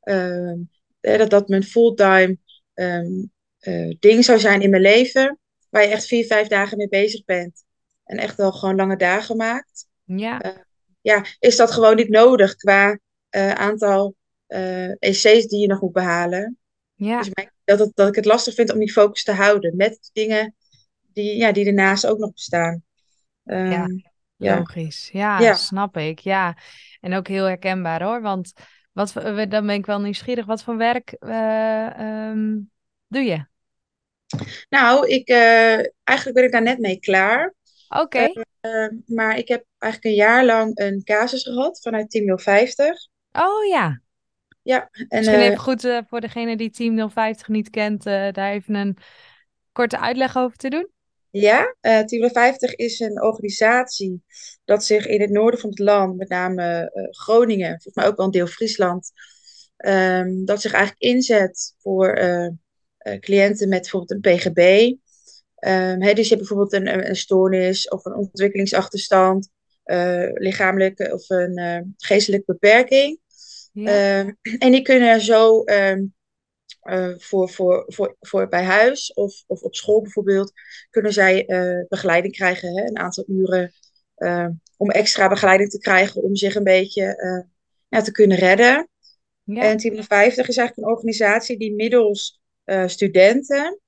ehm, 0.00 0.56
eh, 1.00 1.18
dat 1.18 1.30
dat 1.30 1.48
mijn 1.48 1.62
fulltime 1.62 2.38
ehm, 2.74 3.24
eh, 3.64 3.96
ding 3.98 4.24
zou 4.24 4.38
zijn 4.38 4.60
in 4.60 4.70
mijn 4.70 4.82
leven. 4.82 5.38
Waar 5.70 5.82
je 5.82 5.88
echt 5.88 6.06
vier, 6.06 6.24
vijf 6.24 6.48
dagen 6.48 6.76
mee 6.76 6.88
bezig 6.88 7.24
bent. 7.24 7.64
En 8.04 8.18
echt 8.18 8.36
wel 8.36 8.52
gewoon 8.52 8.76
lange 8.76 8.96
dagen 8.96 9.36
maakt 9.36 9.86
ja, 10.04 10.40
eh, 10.40 10.60
ja, 11.00 11.24
is 11.38 11.56
dat 11.56 11.70
gewoon 11.70 11.96
niet 11.96 12.08
nodig 12.08 12.56
qua 12.56 12.98
eh, 13.28 13.50
aantal 13.50 14.14
EC's 14.98 15.46
die 15.46 15.60
je 15.60 15.66
nog 15.66 15.80
moet 15.80 15.92
behalen. 15.92 16.58
ja, 16.94 17.18
Dus 17.18 17.30
dat, 17.64 17.78
het, 17.78 17.90
dat 17.94 18.08
ik 18.08 18.14
het 18.14 18.24
lastig 18.24 18.54
vind 18.54 18.72
om 18.72 18.78
die 18.78 18.92
focus 18.92 19.24
te 19.24 19.32
houden 19.32 19.76
met 19.76 20.10
dingen 20.12 20.54
die, 21.12 21.36
ja, 21.36 21.52
die 21.52 21.66
ernaast 21.66 22.06
ook 22.06 22.18
nog 22.18 22.32
bestaan. 22.32 22.82
Ehm, 23.44 23.70
ja, 24.36 24.58
logisch. 24.58 25.08
Ja, 25.12 25.40
ja. 25.40 25.54
snap 25.54 25.96
ik. 25.96 26.18
Ja, 26.18 26.58
en 27.00 27.14
ook 27.14 27.28
heel 27.28 27.44
herkenbaar 27.44 28.02
hoor. 28.02 28.20
Want 28.20 28.52
wat, 28.92 29.12
dan 29.48 29.66
ben 29.66 29.70
ik 29.70 29.86
wel 29.86 30.00
nieuwsgierig. 30.00 30.46
Wat 30.46 30.62
voor 30.62 30.76
werk 30.76 31.12
eh, 31.12 31.98
ehm, 31.98 32.58
doe 33.06 33.22
je? 33.22 33.46
Nou, 34.68 35.08
ik, 35.08 35.28
eh, 35.28 35.78
eigenlijk 36.04 36.36
ben 36.36 36.44
ik 36.44 36.52
daar 36.52 36.62
net 36.62 36.78
mee 36.78 36.98
klaar. 36.98 37.54
Oké. 37.88 38.32
Eh, 38.60 38.88
maar 39.06 39.38
ik 39.38 39.48
heb 39.48 39.64
eigenlijk 39.78 40.14
een 40.14 40.24
jaar 40.24 40.44
lang 40.44 40.78
een 40.78 41.02
casus 41.04 41.42
gehad 41.42 41.80
vanuit 41.82 42.10
Team 42.10 42.38
050. 42.38 43.08
Oh 43.32 43.66
ja. 43.68 44.02
Ja, 44.62 44.88
en, 44.92 45.06
Misschien 45.08 45.38
even 45.38 45.58
goed 45.58 46.02
voor 46.08 46.20
degene 46.20 46.56
die 46.56 46.70
Team 46.70 47.10
050 47.10 47.48
niet 47.48 47.70
kent, 47.70 48.02
daar 48.02 48.52
even 48.52 48.74
een 48.74 48.96
korte 49.72 49.98
uitleg 50.00 50.36
over 50.36 50.56
te 50.56 50.68
doen. 50.68 50.88
Ja, 51.30 51.76
uh, 51.80 52.00
Team 52.00 52.30
50 52.30 52.74
is 52.74 53.00
een 53.00 53.22
organisatie 53.22 54.22
dat 54.64 54.84
zich 54.84 55.06
in 55.06 55.20
het 55.20 55.30
noorden 55.30 55.60
van 55.60 55.70
het 55.70 55.78
land, 55.78 56.16
met 56.16 56.28
name 56.28 56.90
Groningen, 57.10 57.68
volgens 57.68 57.94
mij 57.94 58.06
ook 58.06 58.16
wel 58.16 58.26
een 58.26 58.32
deel 58.32 58.46
Friesland, 58.46 59.12
um, 59.76 60.44
dat 60.44 60.60
zich 60.60 60.72
eigenlijk 60.72 61.02
inzet 61.02 61.74
voor 61.78 62.18
cliënten 63.20 63.68
met 63.68 63.80
bijvoorbeeld 63.80 64.10
een 64.10 64.36
PGB. 64.36 64.92
Um, 65.66 66.00
dus 66.00 66.28
je 66.28 66.34
hebt 66.34 66.48
bijvoorbeeld 66.48 66.72
een, 66.72 67.08
een 67.08 67.16
stoornis 67.16 67.88
of 67.88 68.04
een 68.04 68.14
ontwikkelingsachterstand, 68.14 69.50
uh, 69.84 70.28
lichamelijke 70.32 71.12
of 71.12 71.30
een 71.30 71.94
geestelijke 71.96 72.52
beperking. 72.52 73.20
Ja. 73.72 74.20
Um, 74.20 74.38
en 74.58 74.72
die 74.72 74.82
kunnen 74.82 75.20
zo 75.20 75.62
um, 75.64 76.14
uh, 76.82 77.14
voor, 77.18 77.50
voor, 77.50 77.84
voor, 77.86 78.16
voor 78.20 78.48
bij 78.48 78.64
huis 78.64 79.12
of, 79.12 79.44
of 79.46 79.62
op 79.62 79.74
school 79.74 80.02
bijvoorbeeld, 80.02 80.52
kunnen 80.90 81.12
zij 81.12 81.44
begeleiding 81.88 82.34
krijgen, 82.34 82.76
hè, 82.76 82.82
een 82.82 82.98
aantal 82.98 83.24
uren, 83.26 83.72
om 84.76 84.90
extra 84.90 85.28
begeleiding 85.28 85.70
te 85.70 85.78
krijgen 85.78 86.22
om 86.22 86.36
zich 86.36 86.54
een 86.54 86.64
beetje 86.64 87.16
ja, 87.88 88.02
te 88.02 88.12
kunnen 88.12 88.38
redden. 88.38 88.88
Ja. 89.42 89.62
En 89.62 89.76
Team 89.76 90.02
50 90.02 90.48
is 90.48 90.56
eigenlijk 90.56 90.88
een 90.88 90.94
organisatie 90.94 91.58
die 91.58 91.74
middels 91.74 92.40
studenten 92.86 93.78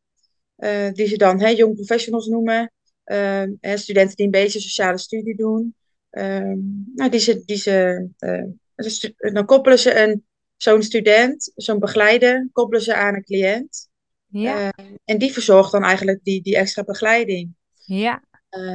uh, 0.59 0.93
die 0.93 1.07
ze 1.07 1.17
dan 1.17 1.41
hè, 1.41 1.49
young 1.49 1.75
professionals 1.75 2.27
noemen. 2.27 2.73
Uh, 3.05 3.43
studenten 3.61 4.17
die 4.17 4.25
een 4.25 4.31
beetje 4.31 4.61
sociale 4.61 4.99
studie 4.99 5.37
doen. 5.37 5.75
Uh, 6.11 6.53
nou, 6.95 7.11
die 7.11 7.21
ze, 7.21 7.43
die 7.45 7.57
ze, 7.57 8.09
uh, 8.19 9.33
dan 9.33 9.47
koppelen 9.47 9.79
ze 9.79 10.01
een, 10.01 10.27
zo'n 10.57 10.83
student, 10.83 11.53
zo'n 11.55 11.79
begeleider, 11.79 12.49
koppelen 12.53 12.83
ze 12.83 12.95
aan 12.95 13.15
een 13.15 13.25
cliënt. 13.25 13.89
Ja. 14.29 14.73
en 15.05 15.19
die 15.19 15.33
verzorgt 15.33 15.73
dan 15.73 15.85
eigenlijk 15.85 16.21
die, 16.23 16.43
die 16.43 16.57
extra 16.57 16.85
begeleiding. 16.85 17.55
Ja. 17.85 18.23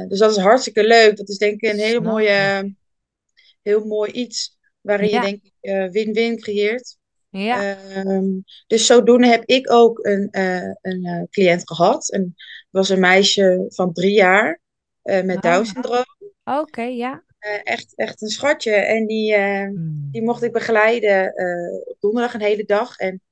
dus 0.08 0.18
dat 0.18 0.30
is 0.30 0.36
hartstikke 0.36 0.86
leuk. 0.86 1.16
Dat 1.16 1.28
is 1.28 1.38
denk 1.38 1.60
ik 1.60 1.72
een 1.72 1.78
hele 1.78 2.00
mooie, 2.00 2.74
heel 3.62 3.84
mooi 3.84 4.12
iets 4.12 4.58
waarin 4.80 5.08
je 5.08 5.20
denk 5.20 5.42
ik 5.42 5.90
win-win 5.92 6.40
creëert. 6.40 6.96
Ja. 7.32 7.76
Um, 7.96 8.44
dus 8.66 8.86
zodoende 8.86 9.26
heb 9.26 9.44
ik 9.44 9.72
ook 9.72 10.04
een, 10.04 10.28
uh, 10.30 10.70
een 10.80 11.06
uh, 11.06 11.22
cliënt 11.30 11.62
gehad. 11.64 12.10
En 12.10 12.34
was 12.70 12.88
een 12.88 13.00
meisje 13.00 13.64
van 13.68 13.92
drie 13.92 14.12
jaar 14.12 14.60
uh, 15.04 15.22
met 15.22 15.36
oh. 15.36 15.42
Down-syndroom. 15.42 16.04
Oké, 16.44 16.82
ja. 16.82 17.24
echt, 17.62 17.92
echt 17.96 18.22
een 18.22 18.28
schatje. 18.28 18.72
En 18.72 19.06
die, 19.06 19.34
hmm. 19.36 20.08
die 20.10 20.22
mocht 20.22 20.42
ik 20.42 20.52
begeleiden 20.52 21.34
op 21.84 21.96
donderdag 22.00 22.34
een 22.34 22.40
hele 22.40 22.64
dag. 22.64 22.96
En 22.96 23.22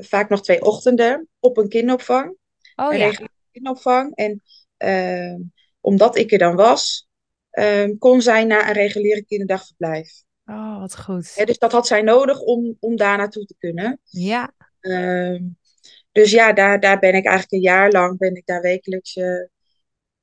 vaak 0.00 0.28
nog 0.28 0.42
twee 0.42 0.62
ochtenden 0.62 1.28
op 1.40 1.56
een 1.56 1.68
kinderopvang. 1.68 2.36
Oh 2.76 2.92
een 2.92 2.98
ja. 2.98 3.12
kinderopvang. 3.50 4.14
En 4.14 4.42
ehm, 4.76 5.40
omdat 5.80 6.16
ik 6.16 6.32
er 6.32 6.38
dan 6.38 6.56
was, 6.56 7.08
ehm, 7.50 7.98
kon 7.98 8.22
zij 8.22 8.44
naar 8.44 8.66
een 8.66 8.74
reguliere 8.74 9.24
kinderdagverblijf. 9.24 10.23
Oh, 10.46 10.78
wat 10.78 11.00
goed. 11.00 11.46
dus 11.46 11.58
dat 11.58 11.72
had 11.72 11.86
zij 11.86 12.02
nodig 12.02 12.40
om, 12.40 12.76
om 12.80 12.96
daar 12.96 13.16
naartoe 13.16 13.44
te 13.44 13.54
kunnen. 13.58 14.00
Ja. 14.04 14.52
Uh, 14.80 15.40
dus 16.12 16.30
ja, 16.30 16.52
daar, 16.52 16.80
daar 16.80 16.98
ben 16.98 17.14
ik 17.14 17.24
eigenlijk 17.26 17.52
een 17.52 17.70
jaar 17.72 17.90
lang, 17.90 18.18
ben 18.18 18.34
ik 18.34 18.46
daar 18.46 18.60
wekelijks, 18.60 19.16
uh, 19.16 19.46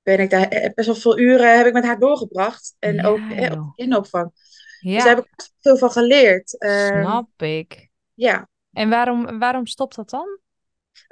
ben 0.03 0.19
ik 0.19 0.29
daar 0.29 0.47
eh, 0.47 0.73
best 0.73 0.87
wel 0.87 0.95
veel 0.95 1.19
uren 1.19 1.57
heb 1.57 1.65
ik 1.65 1.73
met 1.73 1.83
haar 1.83 1.99
doorgebracht. 1.99 2.75
En 2.79 2.95
ja, 2.95 3.07
ook 3.07 3.19
eh, 3.31 3.51
op 3.51 3.75
kinderopvang. 3.75 4.31
Ja. 4.79 4.93
Dus 4.93 5.03
daar 5.03 5.15
heb 5.15 5.25
ik 5.25 5.49
veel 5.59 5.77
van 5.77 5.91
geleerd. 5.91 6.55
Uh, 6.63 6.87
Snap 6.87 7.41
ik. 7.41 7.89
Ja. 8.13 8.49
En 8.73 8.89
waarom, 8.89 9.39
waarom 9.39 9.65
stopt 9.65 9.95
dat 9.95 10.09
dan? 10.09 10.39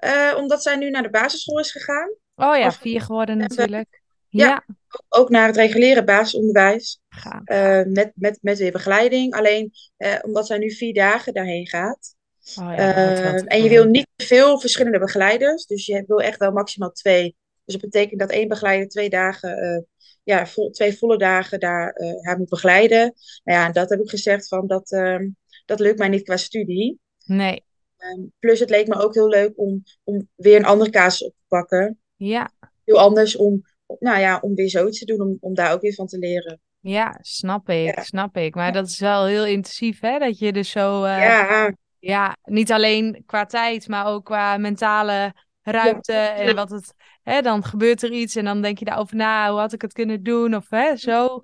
Uh, 0.05 0.33
omdat 0.37 0.63
zij 0.63 0.75
nu 0.75 0.89
naar 0.89 1.03
de 1.03 1.09
basisschool 1.09 1.59
is 1.59 1.71
gegaan. 1.71 2.09
Oh 2.35 2.57
ja, 2.57 2.71
vier 2.71 3.01
geworden 3.01 3.37
natuurlijk. 3.37 4.01
Ja, 4.27 4.65
ook 5.10 5.29
naar 5.29 5.48
het 5.48 5.55
reguliere 5.55 6.03
basisonderwijs. 6.03 7.01
Uh, 7.46 7.84
met, 7.84 8.12
met, 8.15 8.38
met 8.41 8.58
weer 8.58 8.72
begeleiding. 8.72 9.34
Alleen 9.34 9.72
uh, 9.98 10.15
omdat 10.22 10.48
zij 10.48 10.58
nu 10.58 10.72
vier 10.72 10.93
dagen 10.93 11.34
daarheen 11.34 11.67
gaat. 11.67 12.15
Oh 12.60 12.74
ja, 12.75 12.98
uh, 12.98 13.43
en 13.46 13.63
je 13.63 13.69
wil 13.69 13.86
niet 13.86 14.08
veel 14.15 14.60
verschillende 14.60 15.00
begeleiders. 15.00 15.65
Dus 15.65 15.86
je 15.86 16.03
wil 16.08 16.22
echt 16.22 16.39
wel 16.39 16.51
maximaal 16.51 16.91
twee. 16.91 17.36
Dus 17.65 17.75
dat 17.75 17.89
betekent 17.91 18.19
dat 18.19 18.29
één 18.29 18.48
begeleider 18.48 18.88
twee 18.88 19.10
dagen, 19.10 19.88
ja, 20.24 20.48
vol, 20.48 20.69
twee 20.69 20.98
volle 20.98 21.17
dagen 21.17 21.60
daar 21.60 21.96
haar 22.22 22.38
moet 22.38 22.50
begeleiden. 22.50 23.13
Nou 23.43 23.60
ja, 23.60 23.65
en 23.65 23.72
dat 23.72 23.89
heb 23.89 24.00
ik 24.00 24.10
gezegd 24.10 24.48
van 24.48 24.67
dat, 24.67 24.91
ehm, 24.91 25.27
dat 25.65 25.79
lukt 25.79 25.98
mij 26.00 26.08
niet 26.08 26.24
qua 26.24 26.38
studie. 26.38 27.00
Nee. 27.25 27.63
Ehm, 27.98 28.22
plus 28.39 28.60
het 28.60 28.69
leek 28.69 28.88
me 28.88 28.96
ook 28.96 29.13
heel 29.13 29.27
leuk 29.27 29.51
om, 29.55 29.84
om 30.03 30.27
weer 30.36 30.55
een 30.55 30.65
andere 30.65 30.89
casus 30.89 31.27
op 31.27 31.34
te 31.34 31.43
pakken. 31.48 32.00
Ja. 32.15 32.51
Heel 32.84 33.00
anders 33.00 33.36
om 33.36 33.62
nou 34.00 34.19
ja, 34.19 34.39
om 34.41 34.55
weer 34.55 34.69
zoiets 34.69 35.00
te 35.00 35.05
doen, 35.05 35.22
om, 35.22 35.38
om 35.39 35.53
daar 35.53 35.74
ook 35.74 35.81
weer 35.81 35.93
van 35.93 36.08
te 36.08 36.17
leren. 36.17 36.62
Ja, 36.79 37.17
snap 37.22 37.69
ik, 37.69 38.00
snap 38.00 38.38
ik. 38.38 38.55
Maar 38.55 38.74
dat 38.74 38.88
is 38.88 39.00
wel 39.00 39.25
heel 39.25 39.46
intensief, 39.46 40.00
hè? 40.00 40.19
Dat 40.19 40.39
je 40.39 40.51
dus 40.51 40.69
zo... 40.69 41.03
Uh, 41.03 41.24
ja. 41.24 41.74
Ja, 42.00 42.38
niet 42.43 42.72
alleen 42.72 43.24
qua 43.25 43.46
tijd, 43.46 43.88
maar 43.88 44.05
ook 44.05 44.25
qua 44.25 44.58
mentale 44.58 45.34
ruimte. 45.62 46.13
En 46.13 46.55
wat 46.55 46.69
het... 46.69 46.93
Hè, 47.24 47.41
dan 47.41 47.63
gebeurt 47.63 48.03
er 48.03 48.12
iets 48.12 48.36
en 48.36 48.46
dan 48.46 48.62
denk 48.62 48.79
je 48.79 48.86
daarover 48.86 49.15
na. 49.15 49.50
Hoe 49.50 49.60
had 49.60 49.74
ik 49.74 49.81
het 49.81 49.93
kunnen 49.93 50.24
doen? 50.24 50.55
Of 50.55 50.69
hè, 50.69 50.96
zo. 50.96 51.41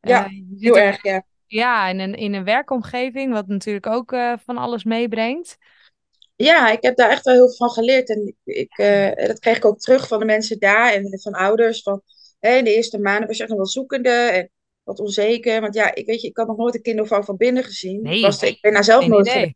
Ja, 0.00 0.24
uh, 0.24 0.60
heel 0.60 0.78
erg, 0.78 1.02
ja. 1.02 1.22
Ja, 1.46 1.88
in 1.88 1.98
een, 1.98 2.14
in 2.14 2.34
een 2.34 2.44
werkomgeving, 2.44 3.32
wat 3.32 3.46
natuurlijk 3.46 3.86
ook 3.86 4.12
uh, 4.12 4.32
van 4.44 4.58
alles 4.58 4.84
meebrengt. 4.84 5.56
Ja, 6.42 6.70
ik 6.70 6.82
heb 6.82 6.96
daar 6.96 7.10
echt 7.10 7.24
wel 7.24 7.34
heel 7.34 7.46
veel 7.46 7.56
van 7.56 7.70
geleerd. 7.70 8.10
En 8.10 8.36
ik, 8.44 8.78
uh, 8.78 9.26
dat 9.26 9.38
kreeg 9.38 9.56
ik 9.56 9.64
ook 9.64 9.78
terug 9.78 10.08
van 10.08 10.18
de 10.18 10.24
mensen 10.24 10.58
daar 10.58 10.92
en 10.92 11.20
van 11.20 11.32
ouders. 11.32 11.82
Van, 11.82 12.02
hè, 12.38 12.56
in 12.56 12.64
de 12.64 12.74
eerste 12.74 12.98
maanden 12.98 13.26
was 13.26 13.36
je 13.36 13.42
echt 13.42 13.50
nog 13.50 13.60
wel 13.60 13.68
zoekende 13.68 14.10
en 14.10 14.50
wat 14.82 14.98
onzeker. 14.98 15.60
Want 15.60 15.74
ja, 15.74 15.94
ik 15.94 16.06
weet 16.06 16.20
je, 16.20 16.28
ik 16.28 16.36
had 16.36 16.46
nog 16.46 16.56
nooit 16.56 16.74
een 16.74 16.82
kinderopvang 16.82 17.24
van 17.24 17.36
binnen 17.36 17.64
gezien. 17.64 18.02
Nee, 18.02 18.20
was, 18.20 18.42
ik 18.42 18.60
ben 18.60 18.72
daar 18.72 18.84
zelf 18.84 19.06
nooit 19.06 19.28
geweest. 19.28 19.54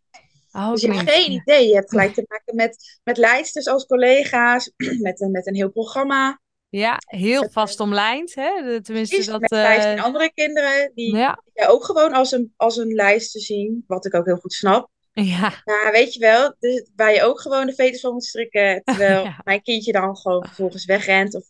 Oh, 0.53 0.71
dus 0.71 0.81
je 0.81 0.93
hebt 0.93 1.11
geen 1.11 1.31
idee. 1.33 1.69
Je 1.69 1.75
hebt 1.75 1.91
gelijk 1.91 2.14
te 2.14 2.25
maken 2.29 2.55
met, 2.55 3.00
met 3.05 3.17
leidsters 3.17 3.67
als 3.67 3.87
collega's, 3.87 4.73
met 5.00 5.21
een, 5.21 5.31
met 5.31 5.47
een 5.47 5.55
heel 5.55 5.71
programma. 5.71 6.41
Ja, 6.69 6.97
heel 7.07 7.49
vast 7.50 7.81
omlijnd. 7.81 8.35
Hè? 8.35 8.50
Tenminste, 8.83 8.93
Precies, 8.93 9.26
dat, 9.26 9.41
met 9.41 9.53
uh... 9.53 10.05
andere 10.05 10.33
kinderen 10.35 10.93
die, 10.95 11.17
ja. 11.17 11.43
ook 11.67 11.85
gewoon 11.85 12.12
als 12.12 12.33
een, 12.33 12.53
als 12.57 12.76
een 12.76 12.93
lijst 12.93 13.33
te 13.33 13.41
zien, 13.41 13.85
wat 13.87 14.07
ik 14.07 14.14
ook 14.14 14.26
heel 14.26 14.37
goed 14.37 14.53
snap. 14.53 14.93
Ja. 15.14 15.62
ja, 15.64 15.90
weet 15.90 16.14
je 16.14 16.21
wel, 16.21 16.54
dus, 16.59 16.90
waar 16.97 17.12
je 17.12 17.23
ook 17.23 17.40
gewoon 17.40 17.66
de 17.66 17.75
veters 17.75 18.00
van 18.00 18.12
moet 18.12 18.25
strikken, 18.25 18.83
terwijl 18.85 19.35
mijn 19.44 19.62
kindje 19.62 19.92
dan 19.92 20.16
gewoon 20.16 20.44
vervolgens 20.44 20.85
wegrent. 20.85 21.35
Of... 21.35 21.44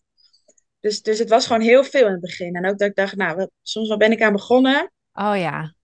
Dus, 0.81 1.03
dus 1.03 1.19
het 1.19 1.29
was 1.29 1.47
gewoon 1.47 1.63
heel 1.63 1.85
veel 1.85 2.07
in 2.07 2.13
het 2.13 2.21
begin. 2.21 2.55
En 2.55 2.67
ook 2.67 2.79
dat 2.79 2.89
ik 2.89 2.95
dacht, 2.95 3.17
nou, 3.17 3.49
soms 3.63 3.89
wel 3.89 3.97
ben 3.97 4.13
ik 4.13 4.23
aan 4.23 4.33
begonnen. 4.33 4.93
Oh 5.13 5.37
ja. 5.37 5.75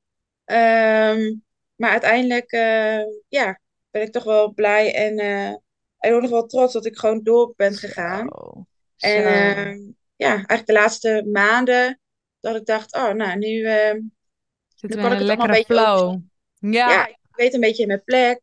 Um, 0.44 1.44
maar 1.76 1.90
uiteindelijk, 1.90 2.52
uh, 2.52 3.02
ja, 3.28 3.60
ben 3.90 4.02
ik 4.02 4.12
toch 4.12 4.25
wel 4.25 4.52
blij 4.52 4.94
en 4.94 5.20
uh, 5.20 6.14
ook 6.14 6.20
nog 6.20 6.30
wel 6.30 6.46
trots 6.46 6.72
dat 6.72 6.87
ik 6.87 6.99
gewoon 6.99 7.22
door 7.22 7.52
ben 7.56 7.75
gegaan. 7.75 8.28
Zo. 8.28 8.66
En 8.96 9.22
uh, 9.22 9.92
ja, 10.16 10.32
eigenlijk 10.34 10.66
de 10.66 10.72
laatste 10.72 11.28
maanden 11.32 12.00
dat 12.40 12.56
ik 12.56 12.66
dacht, 12.66 12.94
oh, 12.94 13.10
nou, 13.10 13.38
nu, 13.38 13.49
uh, 13.49 13.92
nu 14.80 14.94
kan 14.96 15.12
ik 15.12 15.18
het 15.18 15.28
allemaal 15.28 15.46
een 15.46 15.46
beetje 15.46 15.75
flow. 15.75 16.18
Ja. 16.58 16.90
ja, 16.90 17.18
weet 17.40 17.54
een 17.54 17.61
beetje 17.61 17.87
mijn 17.87 18.04
plek. 18.04 18.40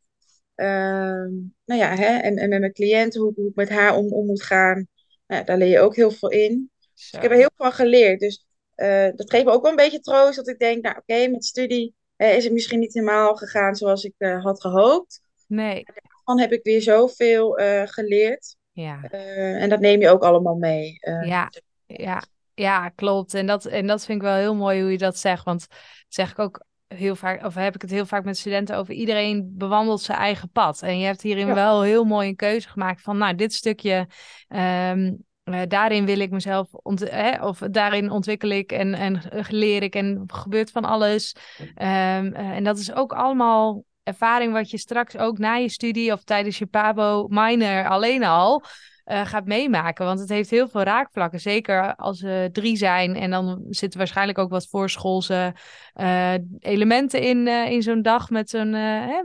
Uh, 0.55 1.27
nou 1.65 1.79
ja, 1.81 1.95
hè, 1.95 2.17
en, 2.17 2.37
en 2.37 2.49
met 2.49 2.59
mijn 2.59 2.73
cliënten, 2.73 3.21
hoe, 3.21 3.33
hoe 3.35 3.49
ik 3.49 3.55
met 3.55 3.69
haar 3.69 3.95
om, 3.95 4.13
om 4.13 4.25
moet 4.25 4.43
gaan. 4.43 4.87
Nou, 5.27 5.43
daar 5.43 5.57
leer 5.57 5.69
je 5.69 5.79
ook 5.79 5.95
heel 5.95 6.11
veel 6.11 6.29
in. 6.29 6.71
Dus 6.93 7.11
ik 7.11 7.21
heb 7.21 7.31
er 7.31 7.37
heel 7.37 7.51
veel 7.55 7.65
van 7.65 7.73
geleerd. 7.73 8.19
Dus 8.19 8.45
uh, 8.75 9.09
dat 9.15 9.29
geeft 9.29 9.45
me 9.45 9.51
ook 9.51 9.61
wel 9.61 9.71
een 9.71 9.77
beetje 9.77 9.99
troost. 9.99 10.35
Dat 10.35 10.47
ik 10.47 10.59
denk, 10.59 10.83
nou 10.83 10.95
oké, 10.97 11.13
okay, 11.13 11.27
met 11.27 11.45
studie 11.45 11.95
uh, 12.17 12.35
is 12.35 12.43
het 12.43 12.53
misschien 12.53 12.79
niet 12.79 12.93
helemaal 12.93 13.35
gegaan 13.35 13.75
zoals 13.75 14.03
ik 14.03 14.13
uh, 14.17 14.43
had 14.43 14.61
gehoopt. 14.61 15.21
Nee. 15.47 15.83
Dan 16.25 16.39
heb 16.39 16.51
ik 16.51 16.63
weer 16.63 16.81
zoveel 16.81 17.51
geleerd. 17.85 18.55
Ja. 18.71 19.01
en 19.01 19.69
dat 19.69 19.79
neem 19.79 20.01
je 20.01 20.09
ook 20.09 20.23
allemaal 20.23 20.55
mee. 20.55 20.97
ja, 21.25 21.51
ja, 21.85 22.23
ja, 22.53 22.89
klopt. 22.89 23.33
En 23.33 23.45
dat, 23.47 23.65
en 23.65 23.87
dat 23.87 24.05
vind 24.05 24.17
ik 24.17 24.27
wel 24.27 24.35
heel 24.35 24.55
mooi 24.55 24.81
hoe 24.81 24.91
je 24.91 24.97
dat 24.97 25.17
zegt. 25.17 25.45
Want 25.45 25.67
zeg 26.07 26.31
ik 26.31 26.39
ook 26.39 26.65
heel 26.87 27.15
vaak, 27.15 27.45
of 27.45 27.55
heb 27.55 27.75
ik 27.75 27.81
het 27.81 27.91
heel 27.91 28.05
vaak 28.05 28.23
met 28.23 28.37
studenten 28.37 28.77
over, 28.77 28.93
iedereen 28.93 29.51
bewandelt 29.53 30.01
zijn 30.01 30.17
eigen 30.17 30.49
pad. 30.49 30.81
En 30.81 30.99
je 30.99 31.05
hebt 31.05 31.21
hierin 31.21 31.53
wel 31.53 31.81
heel 31.81 32.03
mooi 32.03 32.27
een 32.27 32.35
keuze 32.35 32.69
gemaakt 32.69 33.01
van, 33.01 33.17
nou, 33.17 33.35
dit 33.35 33.53
stukje, 33.53 34.07
um, 34.47 35.25
uh, 35.43 35.61
daarin 35.67 36.05
wil 36.05 36.19
ik 36.19 36.31
mezelf, 36.31 36.73
ont 36.73 37.09
hè, 37.09 37.45
of 37.45 37.57
daarin 37.57 38.11
ontwikkel 38.11 38.49
ik 38.49 38.71
en, 38.71 38.93
en 38.93 39.21
leer 39.49 39.83
ik 39.83 39.95
en 39.95 40.23
gebeurt 40.27 40.71
van 40.71 40.85
alles. 40.85 41.35
Um, 41.59 41.65
uh, 41.77 42.37
en 42.37 42.63
dat 42.63 42.77
is 42.77 42.93
ook 42.93 43.13
allemaal 43.13 43.83
ervaring 44.03 44.53
wat 44.53 44.71
je 44.71 44.77
straks 44.77 45.17
ook 45.17 45.37
na 45.37 45.55
je 45.55 45.69
studie 45.69 46.11
of 46.11 46.23
tijdens 46.23 46.57
je 46.57 46.65
Pabo 46.65 47.27
minor 47.29 47.87
alleen 47.87 48.23
al 48.23 48.63
eh, 49.07 49.25
gaat 49.25 49.45
meemaken. 49.45 50.05
Want 50.05 50.19
het 50.19 50.29
heeft 50.29 50.49
heel 50.49 50.67
veel 50.67 50.81
raakvlakken. 50.81 51.39
Zeker 51.39 51.95
als 51.95 52.21
we 52.21 52.49
drie 52.51 52.77
zijn. 52.77 53.15
En 53.15 53.31
dan 53.31 53.65
zitten 53.69 53.99
waarschijnlijk 53.99 54.37
ook 54.37 54.49
wat 54.49 54.67
voorschoolse 54.67 55.53
uh, 55.95 56.33
elementen 56.59 57.21
in, 57.21 57.47
uh, 57.47 57.71
in 57.71 57.81
zo'n 57.81 58.01
dag 58.01 58.29
met 58.29 58.49
zo'n 58.49 58.69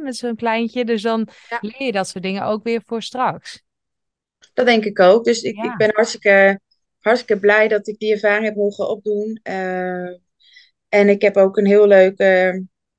met 0.03 0.17
zo'n 0.17 0.37
kleintje. 0.37 0.85
Dus 0.85 1.03
dan 1.03 1.29
leer 1.61 1.83
je 1.83 1.93
dat 1.93 2.09
soort 2.09 2.25
dingen 2.25 2.45
ook 2.45 2.63
weer 2.63 2.83
voor 2.85 3.03
straks. 3.03 3.63
Dat 4.55 4.67
denk 4.67 4.85
ik 4.85 5.01
ook. 5.01 5.25
Dus 5.25 5.43
ik, 5.43 5.57
ik 5.57 5.77
ben 5.77 5.91
hartstikke, 5.95 6.61
hartstikke 6.99 7.41
blij 7.41 7.69
dat 7.69 7.89
ik 7.89 7.99
die 7.99 8.13
ervaring 8.13 8.45
heb 8.45 8.57
mogen 8.57 8.89
opdoen. 8.89 9.41
en 10.89 11.09
ik 11.09 11.23
heb 11.23 11.37
ook 11.37 11.57
een 11.57 11.67
heel 11.67 11.87
leuk 11.87 12.17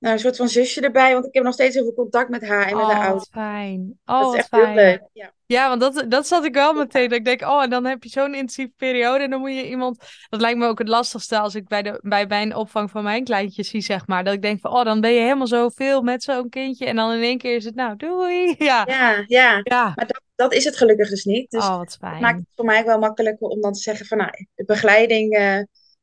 nou, 0.03 0.15
een 0.15 0.19
soort 0.21 0.35
van 0.35 0.49
zusje 0.49 0.81
erbij, 0.81 1.13
want 1.13 1.25
ik 1.25 1.33
heb 1.33 1.43
nog 1.43 1.53
steeds 1.53 1.75
heel 1.75 1.83
veel 1.83 1.93
contact 1.93 2.29
met 2.29 2.47
haar 2.47 2.67
en 2.67 2.77
met 2.77 2.85
haar 2.85 2.97
Oh, 2.99 3.05
ouders. 3.05 3.27
fijn. 3.31 3.99
Oh, 4.05 4.19
Dat 4.19 4.21
is 4.21 4.25
wat 4.25 4.35
echt 4.35 4.47
fijn. 4.47 4.65
heel 4.65 4.75
leuk. 4.75 5.01
Ja. 5.13 5.33
Ja, 5.45 5.69
want 5.77 5.81
dat, 5.81 6.05
dat 6.11 6.27
zat 6.27 6.45
ik 6.45 6.53
wel 6.53 6.73
meteen. 6.73 7.09
Dat 7.09 7.17
ik 7.17 7.25
denk, 7.25 7.41
oh, 7.41 7.63
en 7.63 7.69
dan 7.69 7.85
heb 7.85 8.03
je 8.03 8.09
zo'n 8.09 8.33
intensieve 8.33 8.73
periode. 8.77 9.23
En 9.23 9.29
dan 9.29 9.39
moet 9.39 9.53
je 9.55 9.67
iemand. 9.69 10.03
Dat 10.29 10.41
lijkt 10.41 10.57
me 10.59 10.67
ook 10.67 10.79
het 10.79 10.87
lastigste 10.87 11.37
als 11.39 11.55
ik 11.55 11.67
bij, 11.67 11.81
de, 11.81 11.99
bij 12.03 12.25
mijn 12.27 12.55
opvang 12.55 12.91
van 12.91 13.03
mijn 13.03 13.23
kleintjes 13.23 13.69
zie, 13.69 13.81
zeg 13.81 14.07
maar. 14.07 14.23
Dat 14.23 14.33
ik 14.33 14.41
denk 14.41 14.59
van, 14.59 14.71
oh, 14.71 14.83
dan 14.83 15.01
ben 15.01 15.11
je 15.11 15.19
helemaal 15.21 15.47
zoveel 15.47 16.01
met 16.01 16.23
zo'n 16.23 16.49
kindje. 16.49 16.85
En 16.85 16.95
dan 16.95 17.11
in 17.11 17.21
één 17.21 17.37
keer 17.37 17.55
is 17.55 17.65
het, 17.65 17.75
nou, 17.75 17.95
doei. 17.95 18.55
Ja, 18.57 18.83
ja, 18.87 19.23
ja. 19.27 19.59
ja. 19.63 19.91
Maar 19.95 20.07
dat, 20.07 20.21
dat 20.35 20.53
is 20.53 20.63
het 20.63 20.77
gelukkig 20.77 21.09
dus 21.09 21.23
niet. 21.23 21.51
Dus 21.51 21.63
Oh, 21.63 21.77
wat 21.77 21.79
dat 21.89 21.97
maakt 22.01 22.19
fijn. 22.21 22.35
het 22.35 22.45
voor 22.55 22.65
mij 22.65 22.79
ook 22.79 22.85
wel 22.85 22.99
makkelijker 22.99 23.47
om 23.47 23.61
dan 23.61 23.73
te 23.73 23.79
zeggen 23.79 24.05
van, 24.05 24.17
nou, 24.17 24.31
de 24.55 24.63
begeleiding, 24.65 25.33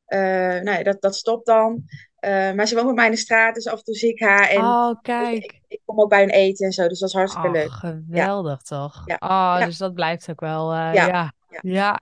eh, 0.05 0.61
nou, 0.63 0.83
dat, 0.83 1.01
dat 1.01 1.17
stopt 1.17 1.47
dan. 1.47 1.83
Eh, 2.21 2.53
maar 2.53 2.67
ze 2.67 2.75
woont 2.75 2.87
bij 2.87 2.95
mij 2.95 3.05
in 3.05 3.11
de 3.11 3.17
straat, 3.17 3.55
dus 3.55 3.67
af 3.67 3.79
en 3.79 3.85
toe 3.85 3.95
zie 3.95 4.11
ik 4.13 4.21
haar. 4.21 4.49
En 4.49 4.59
Oh, 4.61 4.87
dus 4.87 4.91
ik, 4.97 5.03
kijk. 5.03 5.61
ik 5.69 5.81
kom 5.85 6.01
ook 6.01 6.09
bij 6.09 6.21
hun 6.21 6.31
eten 6.31 6.67
en 6.67 6.73
zo, 6.73 6.89
dus 6.89 6.99
dat 6.99 7.09
is 7.09 7.15
hartstikke 7.15 7.47
Oh, 7.49 7.53
leuk. 7.53 7.69
Ja, 7.69 7.77
geweldig 7.77 8.63
toch? 8.63 9.03
ja, 9.05 9.15
Oh, 9.21 9.57
ja, 9.59 9.65
dus 9.65 9.79
dat 9.79 9.95
blijft 9.95 10.31
ook 10.31 10.41
wel, 10.41 10.73
eh, 10.73 10.95
ja, 10.95 11.33
ja. 11.61 12.01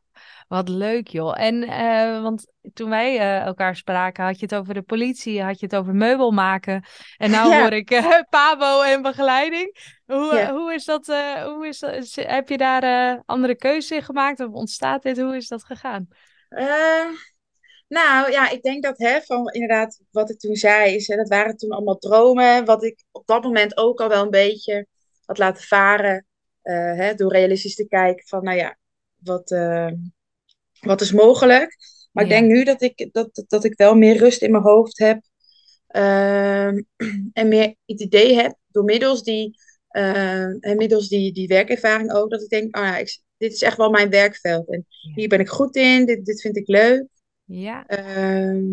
wat 0.49 0.69
leuk 0.69 1.09
joh. 1.09 1.41
En 1.41 1.63
eh, 1.63 2.23
want 2.23 2.47
toen 2.75 2.91
wij 2.91 3.41
elkaar 3.41 3.77
spraken, 3.77 4.25
had 4.25 4.39
je 4.39 4.47
het 4.47 4.55
over 4.55 4.75
de 4.75 4.83
politie, 4.83 5.43
had 5.43 5.61
je 5.61 5.67
het 5.67 5.77
over 5.77 5.95
meubel 5.95 6.31
maken. 6.31 6.85
En 7.17 7.31
nou 7.31 7.51
Ja, 7.53 7.61
hoor 7.61 7.73
ik 7.73 8.03
Pabo 8.31 8.83
en 8.83 9.03
begeleiding. 9.03 9.97
Hoe, 10.07 10.49
hoe 10.51 10.75
is 10.75 10.85
dat, 10.85 11.07
hoe 11.45 11.67
is 11.67 11.79
dat, 11.79 12.15
heb 12.15 12.49
je 12.49 12.57
daar 12.57 13.23
andere 13.27 13.57
keuzes 13.57 13.91
in 13.91 14.03
gemaakt 14.03 14.41
of 14.41 14.53
ontstaat 14.53 15.03
dit? 15.03 15.21
Hoe 15.21 15.37
is 15.37 15.49
dat 15.49 15.65
gegaan? 15.65 16.09
Nou 17.89 18.31
ja, 18.31 18.51
ik 18.51 18.63
denk 18.63 18.83
dat 18.83 18.99
hè, 18.99 19.21
van 19.21 19.49
inderdaad 19.51 20.01
wat 20.11 20.31
ik 20.31 20.39
toen 20.39 20.57
zei, 20.57 20.95
is, 20.95 21.07
hè, 21.07 21.17
dat 21.17 21.29
waren 21.29 21.57
toen 21.57 21.71
allemaal 21.71 21.99
dromen. 21.99 22.65
Wat 22.65 22.85
ik 22.85 23.05
op 23.11 23.27
dat 23.27 23.43
moment 23.43 23.77
ook 23.77 24.01
al 24.01 24.09
wel 24.09 24.23
een 24.23 24.31
beetje 24.31 24.87
had 25.25 25.39
laten 25.39 25.63
varen. 25.65 26.27
eh, 26.63 26.75
hè, 26.97 27.15
door 27.15 27.33
realistisch 27.33 27.75
te 27.75 27.87
kijken 27.89 28.27
van, 28.27 28.45
nou 28.45 28.57
ja, 28.59 28.79
wat, 29.17 29.51
eh, 29.51 29.91
wat 30.81 31.01
is 31.01 31.13
mogelijk. 31.13 31.77
Maar 32.13 32.25
ik 32.25 32.31
denk 32.31 32.51
nu 32.51 32.65
dat 32.65 32.83
ik, 32.83 33.09
dat, 33.13 33.45
dat 33.49 33.65
ik 33.65 33.77
wel 33.77 33.95
meer 33.95 34.17
rust 34.17 34.43
in 34.43 34.51
mijn 34.51 34.63
hoofd 34.63 34.99
heb. 34.99 35.21
ehm, 35.89 36.83
en 37.33 37.49
meer 37.49 37.75
het 37.87 38.01
idee 38.01 38.35
heb, 38.37 38.57
door 38.69 38.85
middels 38.85 39.23
die, 39.23 39.57
eh, 39.89 40.43
en 40.65 40.77
middels 40.77 41.09
die, 41.09 41.33
die 41.33 41.49
werkervaring 41.49 42.13
ook, 42.13 42.31
dat 42.31 42.43
ik 42.43 42.49
denk, 42.49 42.77
oh 42.77 42.97
dit 43.39 43.53
is 43.53 43.63
echt 43.63 43.77
wel 43.77 43.91
mijn 43.91 44.11
werkveld. 44.11 44.69
En 44.73 44.87
hier 45.15 45.29
ben 45.29 45.41
ik 45.41 45.49
goed 45.49 45.77
in, 45.77 46.07
dit, 46.07 46.25
dit 46.25 46.41
vind 46.41 46.57
ik 46.57 46.67
leuk. 46.69 47.07
Ja, 47.49 47.87
Ehm, 47.87 48.65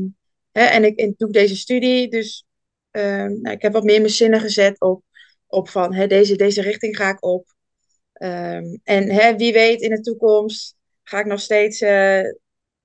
hè, 0.51 0.63
en 0.63 0.83
ik 0.83 0.99
en 0.99 1.13
doe 1.17 1.31
deze 1.31 1.55
studie, 1.55 2.09
dus 2.09 2.45
ehm, 2.91 3.41
nou, 3.41 3.55
ik 3.55 3.61
heb 3.61 3.73
wat 3.73 3.83
meer 3.83 3.99
mijn 3.99 4.11
zinnen 4.11 4.39
gezet 4.39 4.81
op, 4.81 5.03
op 5.47 5.69
van 5.69 5.93
hè, 5.93 6.07
deze, 6.07 6.35
deze 6.35 6.61
richting 6.61 6.95
ga 6.95 7.09
ik 7.09 7.25
op. 7.25 7.53
Ehm, 8.13 8.77
en 8.83 9.09
hè, 9.09 9.35
wie 9.35 9.53
weet 9.53 9.81
in 9.81 9.89
de 9.89 10.01
toekomst 10.01 10.75
ga 11.03 11.19
ik 11.19 11.25
nog 11.25 11.39
steeds 11.39 11.81
eh, 11.81 12.21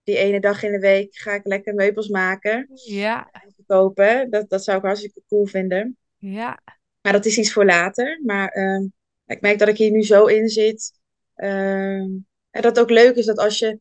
die 0.02 0.16
ene 0.16 0.40
dag 0.40 0.62
in 0.62 0.72
de 0.72 0.78
week 0.78 1.16
ga 1.16 1.34
ik 1.34 1.46
lekker 1.46 1.74
meubels 1.74 2.08
maken 2.08 2.68
ja, 2.74 3.28
en 3.32 3.52
verkopen. 3.54 4.30
Dat, 4.30 4.50
dat 4.50 4.64
zou 4.64 4.78
ik 4.78 4.84
hartstikke 4.84 5.22
cool 5.28 5.46
vinden. 5.46 5.96
ja, 6.16 6.62
Maar 7.00 7.12
dat 7.12 7.26
is 7.26 7.38
iets 7.38 7.52
voor 7.52 7.64
later. 7.64 8.20
Maar 8.24 8.52
ik 9.26 9.40
merk 9.40 9.58
dat 9.58 9.68
ik 9.68 9.76
hier 9.76 9.90
nu 9.90 10.02
zo 10.02 10.26
in 10.26 10.48
zit. 10.48 10.92
en 11.34 12.26
dat 12.50 12.64
het 12.64 12.78
ook 12.78 12.90
leuk 12.90 13.16
is 13.16 13.26
dat 13.26 13.38
als 13.38 13.58
je, 13.58 13.78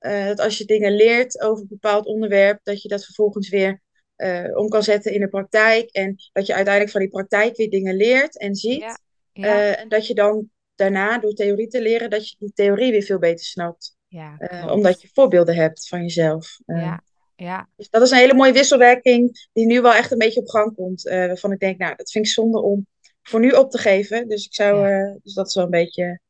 eh, 0.00 0.26
dat 0.26 0.40
als 0.40 0.58
je 0.58 0.64
dingen 0.64 0.92
leert 0.92 1.40
over 1.40 1.62
een 1.62 1.68
bepaald 1.68 2.06
onderwerp, 2.06 2.60
dat 2.62 2.82
je 2.82 2.88
dat 2.88 3.04
vervolgens 3.04 3.48
weer 3.48 3.80
eh, 4.16 4.56
om 4.56 4.68
kan 4.68 4.82
zetten 4.82 5.12
in 5.12 5.20
de 5.20 5.28
praktijk. 5.28 5.90
En 5.90 6.16
dat 6.32 6.46
je 6.46 6.54
uiteindelijk 6.54 6.92
van 6.92 7.00
die 7.00 7.10
praktijk 7.10 7.56
weer 7.56 7.70
dingen 7.70 7.96
leert 7.96 8.38
en 8.38 8.54
ziet. 8.54 8.80
ja, 8.80 8.98
Eh, 9.32 9.80
en 9.80 9.88
dat 9.88 10.06
je 10.06 10.14
dan 10.14 10.50
daarna, 10.74 11.18
door 11.18 11.32
theorie 11.32 11.68
te 11.68 11.82
leren, 11.82 12.10
dat 12.10 12.28
je 12.28 12.36
die 12.38 12.52
theorie 12.52 12.90
weer 12.90 13.02
veel 13.02 13.18
beter 13.18 13.44
snapt. 13.44 13.96
ja, 14.08 14.36
omdat 14.72 15.02
je 15.02 15.08
voorbeelden 15.12 15.54
hebt 15.54 15.88
van 15.88 16.00
jezelf. 16.00 16.58
Ja, 16.66 17.02
ja, 17.36 17.68
dus 17.76 17.90
dat 17.90 18.02
is 18.02 18.10
een 18.10 18.18
hele 18.18 18.34
mooie 18.34 18.52
wisselwerking 18.52 19.48
die 19.52 19.66
nu 19.66 19.80
wel 19.80 19.94
echt 19.94 20.10
een 20.10 20.18
beetje 20.18 20.40
op 20.40 20.48
gang 20.48 20.74
komt. 20.74 21.02
waarvan 21.02 21.52
ik 21.52 21.58
denk, 21.58 21.78
nou, 21.78 21.96
dat 21.96 22.10
vind 22.10 22.26
ik 22.26 22.32
zonde 22.32 22.62
om 22.62 22.86
voor 23.22 23.40
nu 23.40 23.50
op 23.50 23.70
te 23.70 23.78
geven. 23.78 24.28
Dus 24.28 24.46
ik 24.46 24.54
zou, 24.54 24.88
ja. 24.88 25.18
dus 25.22 25.34
dat 25.34 25.46
is 25.46 25.54
wel 25.54 25.64
een 25.64 25.70
beetje 25.70 26.20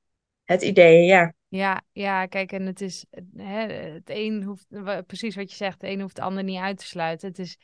het 0.52 0.62
idee, 0.62 1.04
ja. 1.04 1.34
Ja, 1.48 1.82
ja, 1.92 2.26
kijk, 2.26 2.52
en 2.52 2.66
het 2.66 2.80
is, 2.80 3.04
hè, 3.36 3.72
het 3.72 4.10
een 4.10 4.42
hoeft, 4.42 4.66
precies 5.06 5.36
wat 5.36 5.50
je 5.50 5.56
zegt, 5.56 5.82
het 5.82 5.90
een 5.90 6.00
hoeft 6.00 6.16
het 6.16 6.26
ander 6.26 6.44
niet 6.44 6.58
uit 6.58 6.78
te 6.78 6.86
sluiten. 6.86 7.28
Het 7.28 7.38
is, 7.38 7.56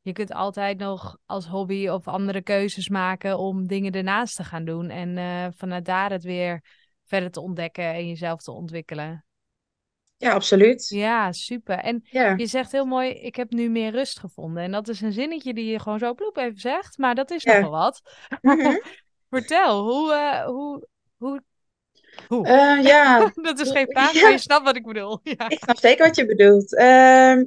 je 0.00 0.12
kunt 0.12 0.32
altijd 0.32 0.78
nog 0.78 1.18
als 1.26 1.46
hobby 1.46 1.88
of 1.88 2.08
andere 2.08 2.42
keuzes 2.42 2.88
maken 2.88 3.38
om 3.38 3.66
dingen 3.66 3.92
ernaast 3.92 4.36
te 4.36 4.44
gaan 4.44 4.64
doen 4.64 4.90
en 4.90 5.18
eh, 5.18 5.46
vanuit 5.56 5.84
daar 5.84 6.10
het 6.10 6.22
weer 6.22 6.64
verder 7.04 7.30
te 7.30 7.40
ontdekken 7.40 7.84
en 7.84 8.08
jezelf 8.08 8.42
te 8.42 8.52
ontwikkelen. 8.52 9.24
Ja, 10.16 10.32
absoluut. 10.32 10.88
Ja, 10.88 11.32
super. 11.32 11.78
En 11.78 12.02
Ja. 12.10 12.34
je 12.36 12.46
zegt 12.46 12.72
heel 12.72 12.84
mooi, 12.84 13.10
ik 13.10 13.36
heb 13.36 13.50
nu 13.50 13.68
meer 13.68 13.90
rust 13.90 14.18
gevonden. 14.18 14.62
En 14.62 14.70
dat 14.70 14.88
is 14.88 15.00
een 15.00 15.12
zinnetje 15.12 15.54
die 15.54 15.64
je 15.64 15.78
gewoon 15.78 15.98
zo 15.98 16.14
ploep 16.14 16.36
even 16.36 16.60
zegt, 16.60 16.98
maar 16.98 17.14
dat 17.14 17.30
is 17.30 17.44
Ja. 17.44 17.60
nogal 17.60 17.70
wat. 17.70 18.00
Mhm. 18.42 18.78
Vertel, 19.30 19.82
hoe, 19.82 20.12
eh, 20.12 20.44
hoe, 20.44 20.88
hoe, 21.16 21.42
Eh, 22.28 22.82
ja. 22.82 23.32
Dat 23.42 23.60
is 23.60 23.70
geen 23.70 23.86
vraag, 23.90 24.12
Ja, 24.12 24.22
maar 24.22 24.30
je 24.30 24.38
snapt 24.38 24.64
wat 24.64 24.76
ik 24.76 24.86
bedoel. 24.86 25.20
Ja. 25.38 25.48
ik 25.48 25.58
snap 25.58 25.78
zeker 25.78 26.06
wat 26.06 26.16
je 26.16 26.26
bedoelt. 26.26 26.76
Ehm, 26.76 27.44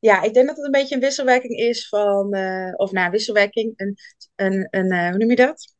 ja, 0.00 0.22
ik 0.22 0.34
denk 0.34 0.46
dat 0.46 0.56
het 0.56 0.64
een 0.64 0.70
beetje 0.70 0.94
een 0.94 1.00
wisselwerking 1.00 1.58
is 1.58 1.88
van, 1.88 2.32
eh, 2.32 2.72
of 2.76 2.92
nou, 2.92 3.10
wisselwerking, 3.10 3.72
een, 3.76 3.96
een, 4.36 4.68
een 4.70 4.90
eh, 4.90 5.08
hoe 5.08 5.18
noem 5.18 5.30
je 5.30 5.36
dat? 5.36 5.74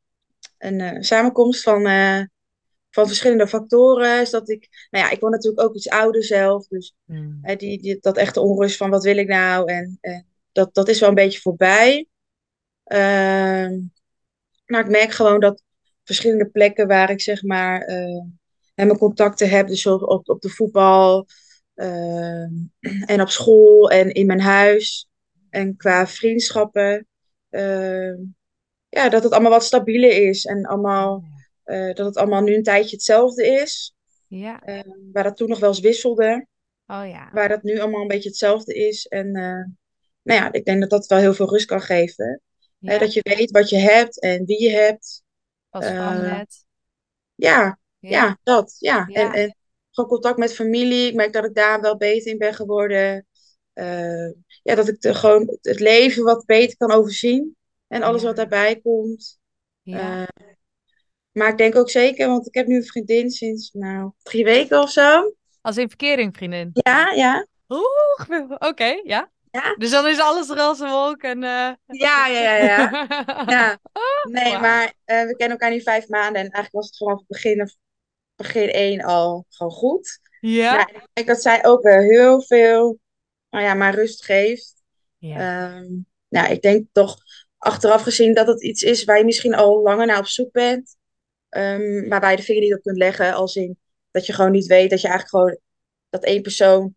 Een 0.58 1.04
samenkomst 1.04 1.62
van, 1.62 1.82
van 2.90 3.06
verschillende 3.06 3.48
factoren. 3.48 4.20
Is 4.20 4.30
dat 4.30 4.50
ik, 4.50 4.68
nou 4.90 5.04
ja, 5.04 5.10
ik 5.10 5.20
word 5.20 5.32
natuurlijk 5.32 5.62
ook 5.62 5.74
iets 5.74 5.88
ouder 5.88 6.24
zelf, 6.24 6.66
dus 6.66 6.94
Hmm. 7.06 7.40
Die, 7.56 7.82
die, 7.82 7.98
dat 8.00 8.16
echte 8.16 8.40
onrust 8.40 8.76
van 8.76 8.90
wat 8.90 9.04
wil 9.04 9.16
ik 9.16 9.28
nou? 9.28 9.72
En, 9.72 9.98
dat, 10.52 10.74
dat 10.74 10.88
is 10.88 11.00
wel 11.00 11.08
een 11.08 11.14
beetje 11.14 11.40
voorbij. 11.40 12.06
Maar 14.66 14.80
ik 14.80 14.88
merk 14.88 15.10
gewoon 15.10 15.40
dat 15.40 15.62
verschillende 16.04 16.50
plekken 16.50 16.86
waar 16.86 17.10
ik 17.10 17.20
zeg 17.20 17.42
maar 17.42 17.80
eh, 17.80 18.22
hè, 18.74 18.84
mijn 18.84 18.98
contacten 18.98 19.48
heb, 19.48 19.66
dus 19.66 19.86
op, 19.86 20.28
op, 20.28 20.40
de 20.40 20.48
voetbal 20.48 21.26
ehm, 21.74 22.50
en 23.12 23.20
op 23.20 23.28
school 23.28 23.90
en 23.90 24.12
in 24.12 24.26
mijn 24.26 24.40
huis 24.40 25.08
en 25.50 25.76
qua 25.76 26.06
vriendschappen, 26.06 27.06
ehm, 27.50 28.16
ja, 28.88 29.08
dat 29.08 29.22
het 29.22 29.32
allemaal 29.32 29.50
wat 29.50 29.64
stabieler 29.64 30.28
is 30.28 30.44
en 30.44 30.64
allemaal, 30.64 31.24
eh, 31.64 31.94
dat 31.94 32.06
het 32.06 32.16
allemaal 32.16 32.42
nu 32.42 32.54
een 32.54 32.62
tijdje 32.62 32.96
hetzelfde 32.96 33.46
is. 33.46 33.94
Ja, 34.28 34.62
waar 35.12 35.22
dat 35.22 35.36
toen 35.36 35.48
nog 35.48 35.58
wel 35.58 35.68
eens 35.68 35.80
wisselde 35.80 36.46
oh 36.86 37.08
ja. 37.08 37.30
waar 37.32 37.48
dat 37.48 37.62
nu 37.62 37.78
allemaal 37.78 38.00
een 38.00 38.08
beetje 38.08 38.28
hetzelfde 38.28 38.74
is. 38.74 39.06
En 39.06 39.26
eh, 39.34 39.64
nou 40.22 40.40
ja, 40.40 40.52
ik 40.52 40.64
denk 40.64 40.80
dat 40.80 40.90
dat 40.90 41.06
wel 41.06 41.18
heel 41.18 41.34
veel 41.34 41.50
rust 41.50 41.66
kan 41.66 41.80
geven. 41.80 42.40
Ja, 42.78 42.98
dat 42.98 43.12
je 43.12 43.20
weet 43.36 43.50
wat 43.50 43.68
je 43.68 43.76
hebt 43.76 44.20
en 44.20 44.44
wie 44.44 44.62
je 44.62 44.70
hebt. 44.70 45.21
Eh, 45.80 46.40
ja, 47.34 47.78
Ja, 47.98 48.38
dat. 48.42 48.76
Ja. 48.78 49.06
En, 49.06 49.12
ja, 49.12 49.32
en 49.32 49.56
gewoon 49.90 50.10
contact 50.10 50.38
met 50.38 50.54
familie. 50.54 51.08
Ik 51.08 51.14
merk 51.14 51.32
dat 51.32 51.44
ik 51.44 51.54
daar 51.54 51.80
wel 51.80 51.96
beter 51.96 52.32
in 52.32 52.38
ben 52.38 52.54
geworden. 52.54 53.26
Eh, 53.72 54.30
ja, 54.62 54.74
dat 54.74 54.88
ik 54.88 55.00
de, 55.00 55.14
gewoon 55.14 55.58
het 55.60 55.80
leven 55.80 56.24
wat 56.24 56.44
beter 56.46 56.76
kan 56.76 56.90
overzien. 56.90 57.56
En 57.88 58.02
alles 58.02 58.22
wat 58.22 58.36
daarbij 58.36 58.80
komt. 58.80 59.38
ja. 59.82 60.20
Eh, 60.20 60.52
maar 61.32 61.48
ik 61.48 61.58
denk 61.58 61.76
ook 61.76 61.90
zeker, 61.90 62.28
want 62.28 62.46
ik 62.46 62.54
heb 62.54 62.66
nu 62.66 62.76
een 62.76 62.84
vriendin 62.84 63.30
sinds 63.30 63.70
nou, 63.72 64.10
drie 64.22 64.44
weken 64.44 64.80
of 64.80 64.90
zo. 64.90 65.34
Als 65.60 65.76
in 65.76 65.88
verkering, 65.88 66.36
vriendin. 66.36 66.70
Ja, 66.72 67.10
ja. 67.10 67.46
Oeh, 67.68 68.50
oké, 68.70 69.00
ja. 69.04 69.31
Ja, 69.52 69.74
Dus 69.78 69.90
dan 69.90 70.08
is 70.08 70.18
alles 70.20 70.48
roze 70.48 70.86
wolk 70.88 71.22
en... 71.22 71.42
eh 71.42 71.72
ja, 71.86 72.26
ja, 72.26 72.26
ja. 72.26 72.56
ja. 72.56 72.90
Ja, 73.46 73.78
nee, 74.30 74.58
maar 74.58 74.94
eh, 75.04 75.24
we 75.26 75.36
kennen 75.36 75.58
elkaar 75.58 75.70
nu 75.70 75.80
vijf 75.82 76.08
maanden 76.08 76.34
en 76.42 76.50
eigenlijk 76.50 76.72
was 76.72 76.86
het 76.86 76.96
vanaf 76.96 77.18
het 77.18 77.26
begin, 77.28 77.70
begin 78.36 78.68
één 78.70 79.00
al 79.02 79.46
gewoon 79.48 79.72
goed. 79.72 80.20
Ja? 80.40 80.86
En 80.86 80.94
ik 80.94 81.08
denk 81.12 81.26
dat 81.26 81.42
zij 81.42 81.64
ook 81.64 81.82
weer 81.82 82.02
heel 82.02 82.42
veel, 82.42 82.98
nou 83.50 83.64
ja, 83.64 83.74
maar 83.74 83.94
rust 83.94 84.24
geeft. 84.24 84.82
Ja, 85.18 85.36
Ehm, 85.36 85.86
nou, 86.28 86.52
ik 86.52 86.62
denk 86.62 86.86
toch 86.92 87.16
achteraf 87.58 88.02
gezien 88.02 88.34
dat 88.34 88.46
het 88.46 88.62
iets 88.62 88.82
is 88.82 89.04
waar 89.04 89.18
je 89.18 89.24
misschien 89.24 89.54
al 89.54 89.82
langer 89.82 90.06
naar 90.06 90.18
op 90.18 90.26
zoek 90.26 90.52
bent, 90.52 90.96
ehm, 91.48 92.08
maar 92.08 92.20
waar 92.20 92.30
je 92.30 92.36
de 92.36 92.42
vinger 92.42 92.62
niet 92.62 92.74
op 92.74 92.82
kunt 92.82 92.96
leggen, 92.96 93.34
als 93.34 93.56
in 93.56 93.78
dat 94.10 94.26
je 94.26 94.32
gewoon 94.32 94.50
niet 94.52 94.66
weet 94.66 94.90
dat 94.90 95.00
je 95.00 95.08
eigenlijk 95.08 95.36
gewoon 95.36 95.58
dat 96.10 96.24
één 96.24 96.42
persoon 96.42 96.94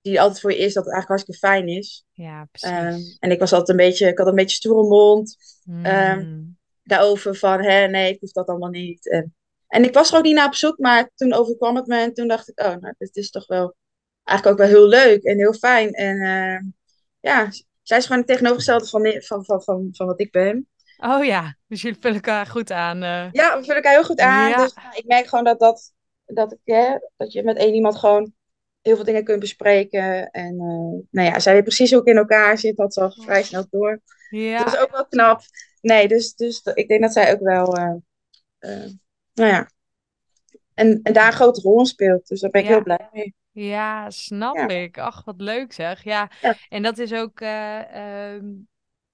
die 0.00 0.20
altijd 0.20 0.40
voor 0.40 0.50
je 0.52 0.56
is, 0.58 0.72
dat 0.74 0.84
het 0.84 0.92
eigenlijk 0.92 1.08
hartstikke 1.08 1.40
fijn 1.46 1.68
is. 1.78 2.04
Ja, 2.12 2.46
Ehm, 2.52 2.86
precies. 2.88 3.16
en 3.18 3.30
ik 3.30 3.38
was 3.38 3.52
altijd 3.52 3.68
een 3.78 3.86
beetje, 3.86 4.06
ik 4.08 4.18
had 4.18 4.26
een 4.26 4.34
beetje 4.34 4.56
stoere 4.56 4.88
mond 4.88 5.36
ehm, 5.82 6.18
Mm. 6.18 6.56
daarover 6.82 7.34
van, 7.36 7.62
hè, 7.64 7.86
nee, 7.86 8.12
ik 8.12 8.20
hoef 8.20 8.32
dat 8.32 8.48
allemaal 8.48 8.68
niet. 8.70 9.10
En, 9.10 9.34
en 9.66 9.84
ik 9.84 9.94
was 9.94 10.10
er 10.10 10.16
ook 10.18 10.24
niet 10.24 10.34
naar 10.34 10.46
op 10.46 10.54
zoek, 10.54 10.78
maar 10.78 11.10
toen 11.14 11.32
overkwam 11.32 11.76
het 11.76 11.86
me 11.86 11.96
en 12.00 12.14
toen 12.14 12.28
dacht 12.28 12.48
ik, 12.48 12.60
oh, 12.60 12.74
nou, 12.76 12.94
dit 12.98 13.16
is 13.16 13.30
toch 13.30 13.46
wel 13.46 13.74
eigenlijk 14.24 14.60
ook 14.60 14.66
wel 14.68 14.76
heel 14.78 14.88
leuk 14.88 15.22
en 15.22 15.36
heel 15.38 15.52
fijn. 15.52 15.92
En 15.92 16.20
ehm, 16.20 16.62
ja, 17.20 17.48
zij 17.82 17.98
is 17.98 18.02
gewoon 18.06 18.18
het 18.18 18.26
tegenovergestelde 18.30 18.86
van, 18.86 19.22
van, 19.22 19.44
van, 19.44 19.62
van, 19.62 19.88
van 19.92 20.06
wat 20.06 20.20
ik 20.20 20.30
ben. 20.30 20.68
Oh 20.96 21.24
ja, 21.24 21.56
dus 21.66 21.82
jullie 21.82 21.98
vullen 22.00 22.16
elkaar 22.16 22.46
goed 22.46 22.70
aan. 22.72 23.02
eh. 23.02 23.28
Ja, 23.32 23.56
we 23.56 23.60
vullen 23.60 23.74
elkaar 23.76 23.92
heel 23.92 24.04
goed 24.04 24.20
aan. 24.20 24.48
Ja. 24.48 24.62
Dus 24.62 24.74
nou, 24.74 24.96
ik 24.96 25.04
merk 25.06 25.26
gewoon 25.26 25.44
dat, 25.44 25.58
dat, 25.58 25.92
dat, 26.26 26.52
ik, 26.52 26.60
hè, 26.64 26.94
dat 27.16 27.32
je 27.32 27.42
met 27.42 27.56
één 27.56 27.74
iemand 27.74 27.96
gewoon 27.98 28.32
heel 28.82 28.96
veel 28.96 29.04
dingen 29.04 29.24
kunt 29.24 29.40
bespreken. 29.40 30.30
En 30.30 30.52
eh, 30.52 31.06
nou 31.10 31.28
ja, 31.28 31.38
zij 31.38 31.52
weet 31.54 31.62
precies 31.62 31.90
hoe 31.90 32.00
ik 32.00 32.06
in 32.06 32.16
elkaar 32.16 32.58
zit. 32.58 32.76
Dat 32.76 32.96
al 32.96 33.10
vrij 33.10 33.42
snel 33.42 33.66
door. 33.70 34.00
Ja, 34.30 34.64
Dat 34.64 34.74
is 34.74 34.80
ook 34.80 34.90
wel 34.90 35.06
knap. 35.06 35.40
Nee, 35.80 36.08
dus, 36.08 36.34
dus 36.34 36.60
ik 36.74 36.88
denk 36.88 37.00
dat 37.00 37.12
zij 37.12 37.32
ook 37.32 37.40
wel, 37.40 37.76
eh, 37.76 37.94
eh, 38.58 38.90
nou 39.34 39.50
ja, 39.50 39.70
en, 40.74 41.00
en 41.02 41.12
daar 41.12 41.26
een 41.26 41.32
grote 41.32 41.60
rol 41.60 41.78
in 41.78 41.86
speelt. 41.86 42.28
Dus 42.28 42.40
daar 42.40 42.50
ben 42.50 42.60
ik 42.60 42.66
Ja. 42.68 42.72
heel 42.74 42.82
blij 42.82 43.08
mee. 43.12 43.34
ja, 43.52 44.10
snap 44.10 44.56
Ja. 44.56 44.68
ik. 44.68 44.98
Ach, 44.98 45.24
wat 45.24 45.40
leuk 45.40 45.72
zeg. 45.72 46.04
Ja, 46.04 46.30
Ja. 46.40 46.54
en 46.68 46.82
dat 46.82 46.98
is 46.98 47.12
ook 47.12 47.40
eh, 47.40 47.94
ehm, 48.34 48.44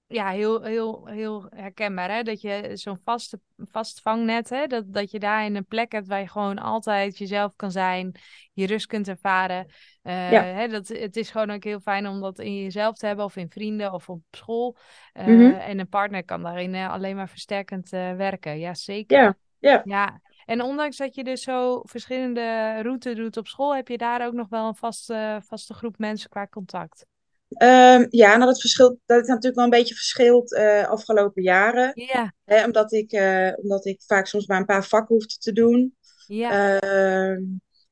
ja, 0.07 0.29
heel, 0.29 0.63
heel, 0.63 1.05
heel 1.07 1.47
herkenbaar, 1.49 2.11
hè? 2.11 2.23
Dat 2.23 2.41
je 2.41 2.69
zo'n 2.73 2.99
vaste, 3.03 3.39
vast 3.57 4.01
vangnet, 4.01 4.49
hè? 4.49 4.67
Dat, 4.67 4.93
dat 4.93 5.11
je 5.11 5.19
daar 5.19 5.45
in 5.45 5.55
een 5.55 5.65
plek 5.65 5.91
hebt 5.91 6.07
waar 6.07 6.19
je 6.19 6.27
gewoon 6.29 6.57
altijd 6.59 7.17
jezelf 7.17 7.55
kan 7.55 7.71
zijn, 7.71 8.11
je 8.53 8.65
rust 8.67 8.85
kunt 8.85 9.07
ervaren. 9.07 9.65
Eh, 10.01 10.31
Ja. 10.31 10.43
hè? 10.43 10.67
Dat, 10.67 10.87
het 10.87 11.15
is 11.15 11.29
gewoon 11.29 11.51
ook 11.51 11.63
heel 11.63 11.79
fijn 11.79 12.07
om 12.07 12.21
dat 12.21 12.39
in 12.39 12.55
jezelf 12.63 12.95
te 12.95 13.05
hebben, 13.05 13.25
of 13.25 13.35
in 13.35 13.49
vrienden, 13.49 13.93
of 13.93 14.09
op 14.09 14.21
school. 14.31 14.77
Eh, 15.13 15.25
Mhm. 15.25 15.53
En 15.53 15.79
een 15.79 15.89
partner 15.89 16.23
kan 16.25 16.43
daarin 16.43 16.75
eh, 16.75 16.91
alleen 16.91 17.15
maar 17.15 17.29
versterkend 17.29 17.89
werken. 17.89 18.59
Ja, 18.59 18.73
zeker. 18.73 19.17
Ja, 19.17 19.35
ja. 19.59 19.81
Ja, 19.85 20.21
en 20.45 20.61
ondanks 20.61 20.97
dat 20.97 21.15
je 21.15 21.23
dus 21.23 21.41
zo 21.41 21.81
verschillende 21.83 22.79
routes 22.81 23.15
doet 23.15 23.37
op 23.37 23.47
school, 23.47 23.75
heb 23.75 23.87
je 23.87 23.97
daar 23.97 24.25
ook 24.25 24.33
nog 24.33 24.49
wel 24.49 24.67
een 24.67 24.75
vaste, 24.75 25.41
vaste 25.43 25.73
groep 25.73 25.97
mensen 25.97 26.29
qua 26.29 26.47
contact. 26.47 27.05
Ehm, 27.49 28.05
ja, 28.09 28.35
nou 28.35 28.45
dat 28.45 28.59
verschilt, 28.59 28.97
dat 29.05 29.21
is 29.21 29.27
natuurlijk 29.27 29.55
wel 29.55 29.63
een 29.63 29.69
beetje 29.69 29.95
verschilt 29.95 30.53
eh 30.53 30.87
afgelopen 30.87 31.43
jaren. 31.43 31.91
Ja, 31.93 32.33
Hè, 32.43 32.65
omdat, 32.65 32.91
ik, 32.91 33.11
eh, 33.11 33.51
omdat 33.55 33.85
ik 33.85 34.01
vaak 34.05 34.27
soms 34.27 34.47
maar 34.47 34.59
een 34.59 34.65
paar 34.65 34.85
vakken 34.85 35.15
hoefde 35.15 35.37
te 35.37 35.51
doen. 35.51 35.95
ja. 36.27 36.79
Ehm, 36.79 37.41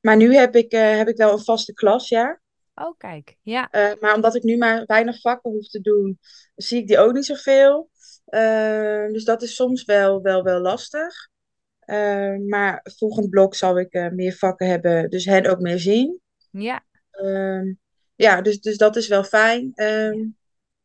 maar 0.00 0.16
nu 0.16 0.34
heb 0.34 0.56
ik, 0.56 0.72
eh, 0.72 0.96
heb 0.96 1.08
ik 1.08 1.16
wel 1.16 1.32
een 1.32 1.44
vaste 1.44 1.72
klas, 1.72 2.08
ja. 2.08 2.40
Oh, 2.74 2.98
kijk. 2.98 3.36
Ja, 3.42 3.68
maar 4.00 4.14
omdat 4.14 4.34
ik 4.34 4.42
nu 4.42 4.56
maar 4.56 4.84
weinig 4.86 5.20
vakken 5.20 5.50
hoef 5.50 5.68
te 5.68 5.80
doen, 5.80 6.18
zie 6.54 6.80
ik 6.80 6.86
die 6.86 6.98
ook 6.98 7.12
niet 7.12 7.26
zoveel. 7.26 7.90
Ehm, 8.24 9.12
dus 9.12 9.24
dat 9.24 9.42
is 9.42 9.54
soms 9.54 9.84
wel, 9.84 10.22
wel, 10.22 10.42
wel 10.42 10.60
lastig. 10.60 11.28
Maar 12.46 12.86
volgend 12.96 13.30
blok 13.30 13.54
zal 13.54 13.78
ik 13.78 14.10
meer 14.12 14.32
vakken 14.32 14.66
hebben, 14.68 15.10
dus 15.10 15.24
hen 15.24 15.46
ook 15.50 15.60
meer 15.60 15.78
zien. 15.78 16.20
ja, 16.50 16.84
ja, 18.14 18.42
dus, 18.42 18.60
dus 18.60 18.76
dat 18.76 18.96
is 18.96 19.08
wel 19.08 19.24
fijn. 19.24 19.72
Ehm, 19.74 20.26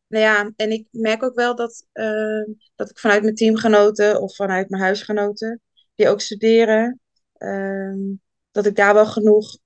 nou 0.06 0.24
ja, 0.24 0.52
en 0.56 0.70
ik 0.70 0.86
merk 0.90 1.22
ook 1.22 1.34
wel 1.34 1.54
dat, 1.56 1.86
ehm, 1.92 2.44
dat 2.74 2.90
ik 2.90 2.98
vanuit 2.98 3.22
mijn 3.22 3.34
teamgenoten 3.34 4.20
of 4.20 4.34
vanuit 4.34 4.68
mijn 4.68 4.82
huisgenoten, 4.82 5.60
die 5.94 6.08
ook 6.08 6.20
studeren, 6.20 7.00
ehm, 7.32 7.98
dat 8.50 8.66
ik 8.66 8.76
daar 8.76 8.94
wel 8.94 9.06
genoeg 9.06 9.58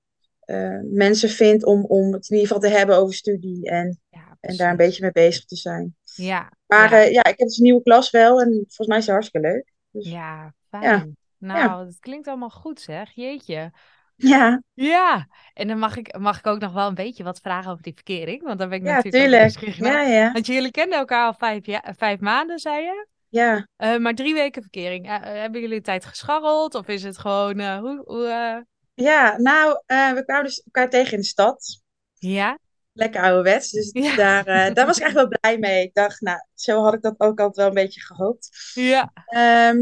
eh, 0.45 0.79
mensen 0.83 1.29
vind 1.29 1.65
om, 1.65 1.85
om 1.85 2.13
het 2.13 2.29
in 2.29 2.37
ieder 2.37 2.53
geval 2.53 2.69
te 2.69 2.77
hebben 2.77 2.97
over 2.97 3.13
studie 3.15 3.69
en, 3.69 3.99
ja, 4.09 4.37
en 4.39 4.57
daar 4.57 4.71
een 4.71 4.77
beetje 4.77 5.01
mee 5.01 5.11
bezig 5.11 5.45
te 5.45 5.55
zijn. 5.55 5.95
Ja, 6.03 6.51
Maar 6.65 6.91
ja, 6.91 6.97
ja, 6.97 7.09
ja 7.09 7.23
ik 7.23 7.37
heb 7.37 7.47
dus 7.47 7.57
een 7.57 7.63
nieuwe 7.63 7.83
klas 7.83 8.09
wel 8.09 8.41
en 8.41 8.51
volgens 8.51 8.87
mij 8.87 8.97
is 8.97 9.05
het 9.05 9.13
hartstikke 9.13 9.47
leuk. 9.47 9.73
Dus, 9.91 10.09
ja, 10.09 10.11
ja, 10.13 10.53
fijn. 10.69 11.17
Nou, 11.37 11.85
dat 11.85 11.99
klinkt 11.99 12.27
allemaal 12.27 12.49
goed 12.49 12.79
zeg. 12.79 13.11
Jeetje. 13.11 13.71
Ja, 14.15 14.61
Ja, 14.73 15.27
en 15.53 15.67
dan 15.67 15.79
mag 15.79 15.97
ik, 15.97 16.17
mag 16.17 16.37
ik 16.37 16.47
ook 16.47 16.59
nog 16.59 16.73
wel 16.73 16.87
een 16.87 16.95
beetje 16.95 17.23
wat 17.23 17.39
vragen 17.39 17.71
over 17.71 17.83
die 17.83 17.93
verkering, 17.93 18.43
want 18.43 18.59
daar 18.59 18.69
ben 18.69 18.77
ik 18.77 18.85
ja, 18.85 18.95
natuurlijk 18.95 19.51
tuurlijk. 19.51 19.75
Ja, 19.75 20.01
ja, 20.01 20.31
Want 20.31 20.45
jullie 20.45 20.71
kenden 20.71 20.99
elkaar 20.99 21.25
al 21.25 21.33
vijf, 21.33 21.65
ja, 21.65 21.83
vijf 21.97 22.19
maanden, 22.19 22.59
zei 22.59 22.83
je? 22.83 23.07
ja. 23.29 23.67
Eh, 23.75 23.97
maar 23.97 24.13
drie 24.15 24.33
weken 24.33 24.61
verkering. 24.61 25.05
Eh, 25.05 25.15
eh, 25.15 25.21
hebben 25.23 25.61
jullie 25.61 25.75
een 25.75 25.83
tijd 25.83 26.05
gescharreld? 26.05 26.75
Of 26.75 26.87
is 26.87 27.03
het 27.03 27.17
gewoon, 27.17 27.77
hoe, 27.77 28.01
hoe 28.05 28.65
Ja, 28.93 29.37
nou, 29.37 29.81
we 29.87 30.21
kwamen 30.25 30.43
dus 30.43 30.63
elkaar 30.65 30.89
tegen 30.89 31.13
in 31.13 31.19
de 31.19 31.25
stad. 31.25 31.81
Ja? 32.13 32.59
Lekker 32.93 33.21
ouderwets. 33.21 33.71
Dus 33.71 33.89
Ja. 33.91 34.15
daar, 34.15 34.45
daar 34.73 34.85
was 34.85 34.97
ik 34.97 35.03
echt 35.03 35.13
wel 35.13 35.27
blij 35.27 35.57
mee. 35.57 35.83
Ik 35.83 35.93
dacht, 35.93 36.21
nou, 36.21 36.39
zo 36.53 36.83
had 36.83 36.93
ik 36.93 37.01
dat 37.01 37.13
ook 37.17 37.39
altijd 37.39 37.55
wel 37.55 37.67
een 37.67 37.73
beetje 37.73 38.01
gehoopt. 38.01 38.71
Ja. 38.73 39.11
Ehm, 39.25 39.77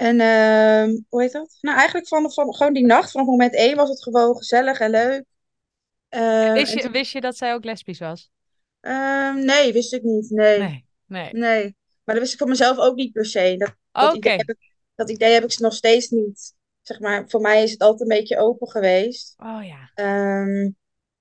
en 0.00 0.20
ehm, 0.20 0.96
hoe 1.08 1.22
heet 1.22 1.32
dat? 1.32 1.58
Nou, 1.60 1.76
eigenlijk 1.76 2.08
van, 2.08 2.32
van 2.32 2.54
gewoon 2.54 2.72
die 2.72 2.86
nacht, 2.86 3.10
vanaf 3.10 3.26
moment 3.26 3.54
één 3.54 3.76
was 3.76 3.88
het 3.88 4.02
gewoon 4.02 4.36
gezellig 4.36 4.78
en 4.80 4.90
leuk. 4.90 5.24
Ehm, 6.08 6.52
Wist 6.52 6.72
je, 6.72 6.80
toen- 6.80 6.92
wist 6.92 7.12
je 7.12 7.20
dat 7.20 7.36
zij 7.36 7.54
ook 7.54 7.64
lesbisch 7.64 7.98
was? 7.98 8.30
ehm, 8.80 9.44
nee, 9.44 9.72
wist 9.72 9.92
ik 9.92 10.02
niet. 10.02 10.30
Nee, 10.30 10.58
Nee. 10.58 10.84
Nee. 11.06 11.32
nee. 11.32 11.76
Maar 12.04 12.14
dat 12.14 12.18
wist 12.18 12.32
ik 12.32 12.38
van 12.38 12.48
mezelf 12.48 12.78
ook 12.78 12.94
niet 12.96 13.12
per 13.12 13.26
se. 13.26 13.54
Dat, 13.58 13.74
dat, 13.92 14.16
idee, 14.16 14.36
heb 14.36 14.48
ik, 14.48 14.72
dat 14.94 15.10
idee 15.10 15.32
heb 15.32 15.44
ik 15.44 15.58
nog 15.58 15.74
steeds 15.74 16.08
niet. 16.08 16.54
Zeg 16.82 17.00
maar, 17.00 17.28
voor 17.28 17.40
mij 17.40 17.62
is 17.62 17.70
het 17.70 17.80
altijd 17.80 18.00
een 18.10 18.16
beetje 18.18 18.38
open 18.38 18.68
geweest. 18.70 19.34
Oh 19.38 19.60
ja. 19.64 19.90
Ehm, 19.94 20.70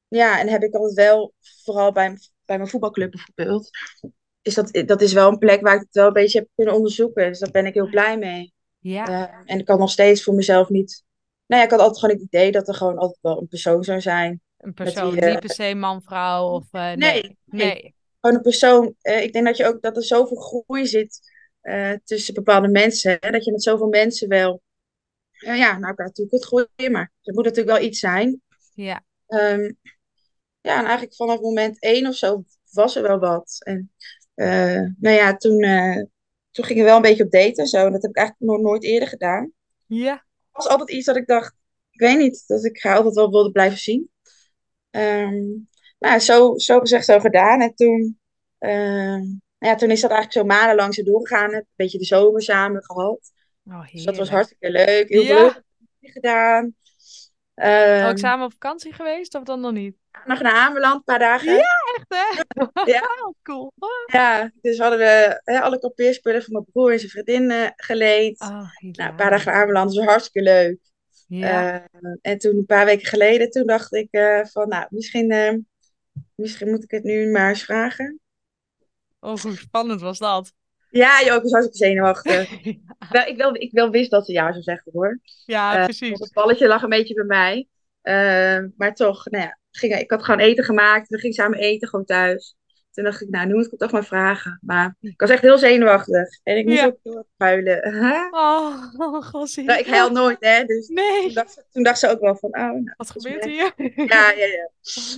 ja, 0.07 0.39
en 0.39 0.47
heb 0.47 0.63
ik 0.63 0.73
altijd 0.73 0.93
wel, 0.93 1.33
vooral 1.63 1.91
bij, 1.91 2.17
bij 2.45 2.57
mijn 2.57 2.69
voetbalclub 2.69 3.11
bijvoorbeeld, 3.11 3.69
is 4.41 4.53
dat, 4.53 4.81
dat 4.85 5.01
is 5.01 5.13
wel 5.13 5.29
een 5.29 5.37
plek 5.37 5.61
waar 5.61 5.75
ik 5.75 5.79
het 5.81 5.95
wel 5.95 6.07
een 6.07 6.13
beetje 6.13 6.39
heb 6.39 6.47
kunnen 6.55 6.73
onderzoeken. 6.75 7.27
Dus 7.27 7.39
daar 7.39 7.51
ben 7.51 7.65
ik 7.65 7.73
heel 7.73 7.89
blij 7.89 8.17
mee. 8.17 8.53
Ja. 8.79 9.05
Ehm, 9.05 9.45
en 9.45 9.59
ik 9.59 9.65
kan 9.65 9.79
nog 9.79 9.89
steeds 9.91 10.23
voor 10.23 10.33
mezelf 10.33 10.69
niet. 10.69 11.03
Nou 11.45 11.61
ja, 11.61 11.67
ik 11.67 11.71
had 11.73 11.79
altijd 11.79 11.99
gewoon 11.99 12.15
het 12.15 12.23
idee 12.25 12.51
dat 12.51 12.67
er 12.67 12.73
gewoon 12.73 12.97
altijd 12.97 13.19
wel 13.21 13.41
een 13.41 13.47
persoon 13.47 13.83
zou 13.83 14.01
zijn. 14.01 14.41
Een 14.57 14.73
persoon, 14.73 15.17
eh, 15.17 15.29
niet 15.31 15.39
per 15.39 15.49
se 15.53 15.75
man, 15.75 16.01
vrouw 16.01 16.49
of... 16.49 16.67
eh, 16.71 16.93
Nee, 16.93 17.37
nee. 17.45 17.95
Gewoon 18.21 18.35
een 18.35 18.41
persoon. 18.43 18.95
eh, 19.01 19.23
ik 19.23 19.33
denk 19.33 19.45
dat 19.45 19.57
je 19.57 19.65
ook 19.65 19.81
dat 19.81 19.95
er 19.95 20.03
zoveel 20.03 20.37
groei 20.37 20.87
zit 20.87 21.19
tussen 22.03 22.33
bepaalde 22.33 22.67
mensen. 22.67 23.17
Hè, 23.19 23.31
dat 23.31 23.45
je 23.45 23.51
met 23.51 23.63
zoveel 23.63 23.87
mensen 23.87 24.27
wel. 24.29 24.61
ja, 25.31 25.71
nou, 25.77 25.85
elkaar 25.85 26.05
natuurlijk 26.05 26.29
kunt 26.29 26.45
groeien, 26.45 26.91
maar 26.91 27.11
er 27.23 27.33
moet 27.33 27.43
natuurlijk 27.45 27.77
wel 27.77 27.87
iets 27.87 27.99
zijn. 27.99 28.41
Ja. 28.73 29.03
Ehm, 29.27 29.71
ja, 30.61 30.77
en 30.79 30.85
eigenlijk 30.85 31.15
vanaf 31.15 31.39
moment 31.41 31.81
één 31.81 32.07
of 32.07 32.15
zo 32.15 32.43
was 32.71 32.95
er 32.95 33.01
wel 33.01 33.19
wat. 33.19 33.57
En 33.59 33.91
nou 34.99 35.15
ja, 35.15 35.37
toen, 35.37 35.59
toen 36.51 36.65
ging 36.65 36.79
ik 36.79 36.85
wel 36.85 36.95
een 36.95 37.01
beetje 37.01 37.23
op 37.23 37.31
daten 37.31 37.53
en 37.55 37.67
zo. 37.67 37.85
En 37.85 37.91
dat 37.91 38.01
heb 38.01 38.11
ik 38.11 38.17
eigenlijk 38.17 38.51
nog 38.51 38.61
nooit 38.61 38.83
eerder 38.83 39.07
gedaan. 39.07 39.51
Ja. 39.85 40.13
Het 40.13 40.23
was 40.51 40.67
altijd 40.67 40.89
iets 40.91 41.05
dat 41.05 41.15
ik 41.15 41.27
dacht, 41.27 41.53
ik 41.91 41.99
weet 41.99 42.17
niet, 42.17 42.43
dat 42.47 42.63
ik 42.65 42.81
haar 42.83 42.95
altijd 42.95 43.15
wel 43.15 43.29
wilde 43.29 43.51
blijven 43.51 43.77
zien. 43.79 44.09
Ehm, 44.89 45.43
nou, 45.99 46.19
zo, 46.19 46.57
zo 46.57 46.79
gezegd, 46.79 47.05
zo 47.05 47.19
gedaan. 47.19 47.61
En 47.61 47.75
toen, 47.75 48.19
ehm, 48.57 49.17
nou 49.59 49.73
ja, 49.73 49.75
toen 49.75 49.91
is 49.91 50.01
dat 50.01 50.11
eigenlijk 50.11 50.39
zo 50.39 50.55
maandenlang 50.55 50.93
zo 50.93 51.03
doorgegaan. 51.03 51.53
Een 51.53 51.65
beetje 51.75 51.97
de 51.97 52.05
zomer 52.05 52.41
samen 52.41 52.83
gehad. 52.83 53.31
Oh, 53.65 53.87
Dus 53.91 54.03
dat 54.03 54.17
was 54.17 54.29
hartstikke 54.29 54.69
leuk. 54.71 55.09
Heel 55.09 55.25
veel 55.25 55.37
Ja. 55.45 55.63
dingen 55.99 56.13
gedaan. 56.13 56.75
Ehm, 57.53 58.09
Ook 58.09 58.17
samen 58.17 58.45
op 58.45 58.51
vakantie 58.51 58.93
geweest 58.93 59.35
of 59.35 59.43
dan 59.43 59.59
nog 59.59 59.71
niet? 59.71 59.95
nog 60.25 60.41
naar 60.41 60.53
Ameland, 60.53 60.95
een 60.95 61.03
paar 61.03 61.19
dagen. 61.19 61.53
Ja, 61.53 61.78
echt 62.07 62.43
hè? 62.73 62.81
Ja. 62.91 63.01
cool. 63.43 63.73
Ja, 64.05 64.51
dus 64.61 64.77
hadden 64.77 64.99
we 64.99 65.41
hè, 65.43 65.61
alle 65.61 65.79
kampeerspullen 65.79 66.43
van 66.43 66.53
mijn 66.53 66.65
broer 66.71 66.91
en 66.91 66.99
zijn 66.99 67.11
vriendin 67.11 67.73
geleend. 67.75 68.41
Oh, 68.41 68.49
Nou, 68.79 69.09
een 69.09 69.15
paar 69.15 69.29
dagen 69.29 69.73
dat 69.73 69.95
was 69.95 70.05
hartstikke 70.05 70.49
leuk. 70.49 70.89
Ja. 71.29 71.87
Eh, 71.91 72.11
en 72.21 72.37
toen, 72.37 72.57
een 72.57 72.65
paar 72.65 72.85
weken 72.85 73.07
geleden, 73.07 73.49
toen 73.49 73.65
dacht 73.65 73.93
ik 73.93 74.07
eh, 74.11 74.45
van, 74.45 74.67
nou, 74.67 74.85
misschien, 74.89 75.31
eh, 75.31 75.53
misschien 76.35 76.69
moet 76.69 76.83
ik 76.83 76.91
het 76.91 77.03
nu 77.03 77.31
maar 77.31 77.49
eens 77.49 77.63
vragen. 77.63 78.19
Oh, 79.19 79.35
hoe 79.35 79.57
spannend 79.57 80.01
was 80.01 80.17
dat? 80.17 80.53
Ja, 80.89 81.23
joh, 81.23 81.35
ik 81.35 81.41
was 81.41 81.51
hartstikke 81.51 81.85
zenuwachtig. 81.85 82.49
Wel, 83.09 83.25
ik, 83.25 83.37
wel, 83.37 83.55
ik 83.55 83.71
wel 83.71 83.89
wist 83.89 84.11
dat 84.11 84.25
ze 84.25 84.31
ja 84.31 84.51
zou 84.51 84.63
zeggen, 84.63 84.91
hoor. 84.91 85.19
Ja, 85.45 85.83
precies. 85.83 86.19
het 86.19 86.33
balletje 86.33 86.67
lag 86.67 86.81
een 86.81 86.89
beetje 86.89 87.13
bij 87.13 87.23
mij. 87.23 87.67
Maar 88.77 88.93
toch, 88.93 89.25
nou 89.25 89.43
ja, 89.43 89.58
ging, 89.71 89.95
ik 89.95 90.11
had 90.11 90.23
gewoon 90.23 90.39
eten 90.39 90.63
gemaakt. 90.63 91.07
We 91.09 91.17
gingen 91.17 91.35
samen 91.35 91.59
eten, 91.59 91.87
gewoon 91.87 92.05
thuis. 92.05 92.53
Toen 92.91 93.03
dacht 93.03 93.21
ik, 93.21 93.29
nou, 93.29 93.47
nu 93.47 93.53
moet 93.53 93.65
ik 93.65 93.71
het 93.71 93.79
toch 93.79 93.91
maar 93.91 94.05
vragen. 94.05 94.59
Maar 94.61 94.95
ik 94.99 95.19
was 95.21 95.29
echt 95.29 95.41
heel 95.41 95.57
zenuwachtig. 95.57 96.39
En 96.43 96.57
ik 96.57 96.65
moest 96.65 96.79
Ja. 96.79 96.85
ook 96.85 96.99
erg 97.15 97.25
huilen. 97.37 97.83
Oh, 98.31 98.83
oh 98.97 99.23
gossie. 99.25 99.63
Nou, 99.63 99.79
ik 99.79 99.85
huil 99.87 100.11
nooit, 100.11 100.37
hè. 100.39 100.63
Dus 100.63 100.85
toen 100.85 100.95
Nee, 100.95 101.33
dacht, 101.33 101.51
ze- 101.53 101.63
toen 101.71 101.83
dacht 101.83 101.99
ze 101.99 102.09
ook 102.09 102.19
wel 102.19 102.35
van, 102.35 102.49
oh, 102.49 102.61
nou, 102.61 102.93
wat 102.97 103.09
gebeurt 103.09 103.45
hier? 103.45 103.71
Ja, 103.95 104.31
ja, 104.31 104.45
ja. 104.45 104.69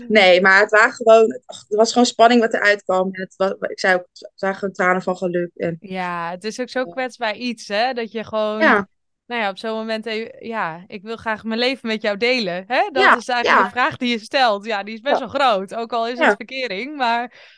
Nee, 0.07 0.41
maar 0.41 0.59
het, 0.59 0.71
waren 0.71 0.91
gewoon, 0.93 1.31
het 1.45 1.65
was 1.67 1.91
gewoon 1.91 2.05
spanning 2.07 2.41
wat 2.41 2.53
eruit 2.53 2.83
kwam. 2.83 3.09
En 3.11 3.21
het 3.21 3.33
was, 3.35 3.53
ik 3.59 3.79
zei 3.79 3.95
ook, 3.95 4.05
het 4.13 4.31
waren 4.41 4.55
gewoon 4.55 4.73
tranen 4.73 5.01
van 5.01 5.17
geluk. 5.17 5.51
En, 5.55 5.77
Ja, 5.79 6.31
het 6.31 6.43
is 6.43 6.59
ook 6.59 6.69
zo 6.69 6.85
kwetsbaar 6.85 7.35
iets, 7.35 7.67
hè? 7.67 7.93
Dat 7.93 8.11
je 8.11 8.23
gewoon 8.23 8.59
ja, 8.59 8.87
nou 9.25 9.41
ja, 9.41 9.49
op 9.49 9.57
zo'n 9.57 9.71
moment, 9.77 10.05
even, 10.05 10.47
ja, 10.47 10.83
ik 10.87 11.01
wil 11.01 11.15
graag 11.15 11.43
mijn 11.43 11.59
leven 11.59 11.87
met 11.87 12.01
jou 12.01 12.17
delen. 12.17 12.63
Hè? 12.67 12.89
Dat 12.91 13.03
Ja, 13.03 13.17
is 13.17 13.27
eigenlijk 13.27 13.47
ja. 13.47 13.63
de 13.63 13.69
vraag 13.79 13.97
die 13.97 14.09
je 14.09 14.19
stelt. 14.19 14.65
Ja, 14.65 14.83
die 14.83 14.93
is 14.93 14.99
best 14.99 15.19
Ja. 15.19 15.29
wel 15.31 15.41
groot, 15.41 15.75
ook 15.75 15.93
al 15.93 16.07
is 16.07 16.19
het 16.19 16.35
verkering, 16.35 16.95
maar... 16.97 17.49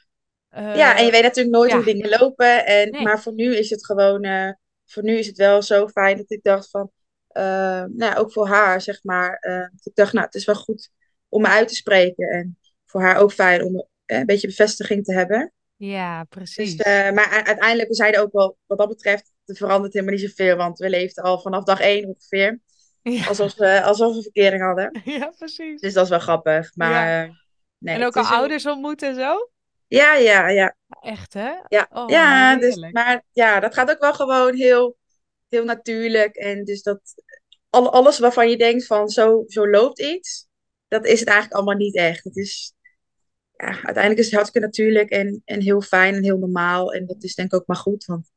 Ja, 0.50 0.98
en 0.98 1.02
je 1.02 1.08
eh, 1.08 1.12
weet 1.12 1.22
natuurlijk 1.24 1.56
nooit 1.56 1.72
hoe 1.72 1.84
dingen 1.84 2.10
lopen. 2.20 2.66
En, 2.66 2.90
Nee. 2.92 3.04
Maar 3.04 3.22
voor 3.22 3.34
nu 3.34 3.56
is 3.58 3.70
het 3.70 3.86
gewoon, 3.86 4.24
eh, 4.24 4.50
voor 4.86 5.04
nu 5.04 5.18
is 5.18 5.28
het 5.28 5.38
wel 5.38 5.62
zo 5.62 5.88
fijn 5.88 6.18
dat 6.18 6.32
ik 6.32 6.44
dacht 6.44 6.70
van, 6.70 6.92
eh, 7.28 7.44
nou 7.44 7.94
ja, 7.98 8.16
ook 8.16 8.32
voor 8.32 8.48
haar, 8.48 8.82
zeg 8.82 9.04
maar. 9.04 9.38
eh, 9.40 9.68
ik 9.84 9.96
dacht, 9.96 10.14
nou, 10.14 10.26
het 10.26 10.36
is 10.36 10.46
wel 10.46 10.56
goed 10.56 10.90
om 11.30 11.42
me 11.42 11.48
uit 11.48 11.68
te 11.68 11.76
spreken. 11.76 12.28
En 12.30 12.58
voor 12.86 13.02
haar 13.02 13.18
ook 13.18 13.32
fijn 13.34 13.64
om 13.64 13.88
eh, 14.06 14.18
een 14.20 14.26
beetje 14.26 14.48
bevestiging 14.48 15.04
te 15.04 15.14
hebben. 15.14 15.54
Ja, 15.76 16.20
Dus, 16.20 16.28
precies. 16.30 16.76
eh, 16.76 17.12
maar 17.12 17.30
uiteindelijk, 17.46 17.90
we 17.90 17.96
zeiden 17.96 18.22
ook 18.22 18.32
wel, 18.32 18.58
wat 18.66 18.78
dat 18.78 18.88
betreft, 18.90 19.32
het 19.46 19.58
verandert 19.58 19.94
helemaal 19.94 20.16
niet 20.16 20.24
zoveel. 20.24 20.56
Want 20.56 20.78
we 20.78 20.90
leefden 20.90 21.24
al 21.24 21.40
vanaf 21.40 21.64
dag 21.64 21.80
één 21.80 22.08
ongeveer, 22.08 22.60
Ja. 23.02 23.26
alsof 23.28 23.56
we, 23.56 23.84
alsof 23.84 24.16
we 24.16 24.22
verkering 24.22 24.62
hadden. 24.64 25.02
ja, 25.20 25.34
precies. 25.38 25.82
Dus 25.82 25.94
dat 25.94 26.04
is 26.04 26.10
wel 26.10 26.20
grappig. 26.20 26.76
Maar 26.76 27.24
eh, 27.24 27.30
nee, 27.78 27.96
en 27.96 28.06
ook 28.06 28.18
al 28.18 28.26
ouders 28.26 28.66
ontmoet 28.66 29.02
en 29.02 29.16
zo? 29.16 29.50
Ja, 29.88 30.16
ja, 30.16 30.50
ja. 30.50 30.76
Echt, 31.02 31.34
hè? 31.34 31.52
Ja, 31.68 31.88
Oh, 31.90 32.10
ja 32.10 32.56
dus, 32.56 32.76
maar 32.92 33.24
ja, 33.32 33.60
dat 33.60 33.74
gaat 33.74 33.90
ook 33.90 34.00
wel 34.00 34.14
gewoon 34.14 34.56
heel, 34.56 34.98
heel 35.50 35.64
natuurlijk. 35.64 36.36
En 36.36 36.64
dus 36.64 36.82
dat 36.82 37.02
al, 37.70 37.92
alles 37.92 38.20
waarvan 38.20 38.50
je 38.50 38.58
denkt 38.58 38.86
van 38.86 39.10
zo, 39.10 39.44
zo 39.48 39.70
loopt 39.70 40.02
iets, 40.02 40.48
dat 40.88 41.06
is 41.06 41.20
het 41.20 41.30
eigenlijk 41.30 41.58
allemaal 41.58 41.78
niet 41.78 41.96
echt. 41.96 42.24
Het 42.24 42.36
is, 42.38 42.74
ja, 43.58 43.66
uiteindelijk 43.68 44.18
is 44.18 44.26
het 44.26 44.34
hartstikke 44.36 44.68
natuurlijk 44.68 45.10
en, 45.10 45.42
en 45.46 45.62
heel 45.62 45.82
fijn 45.82 46.16
en 46.16 46.24
heel 46.24 46.38
normaal. 46.38 46.94
En 46.94 47.06
dat 47.06 47.24
is 47.24 47.36
denk 47.36 47.54
ik 47.54 47.60
ook 47.60 47.68
maar 47.68 47.78
goed. 47.78 48.06
Want 48.06 48.32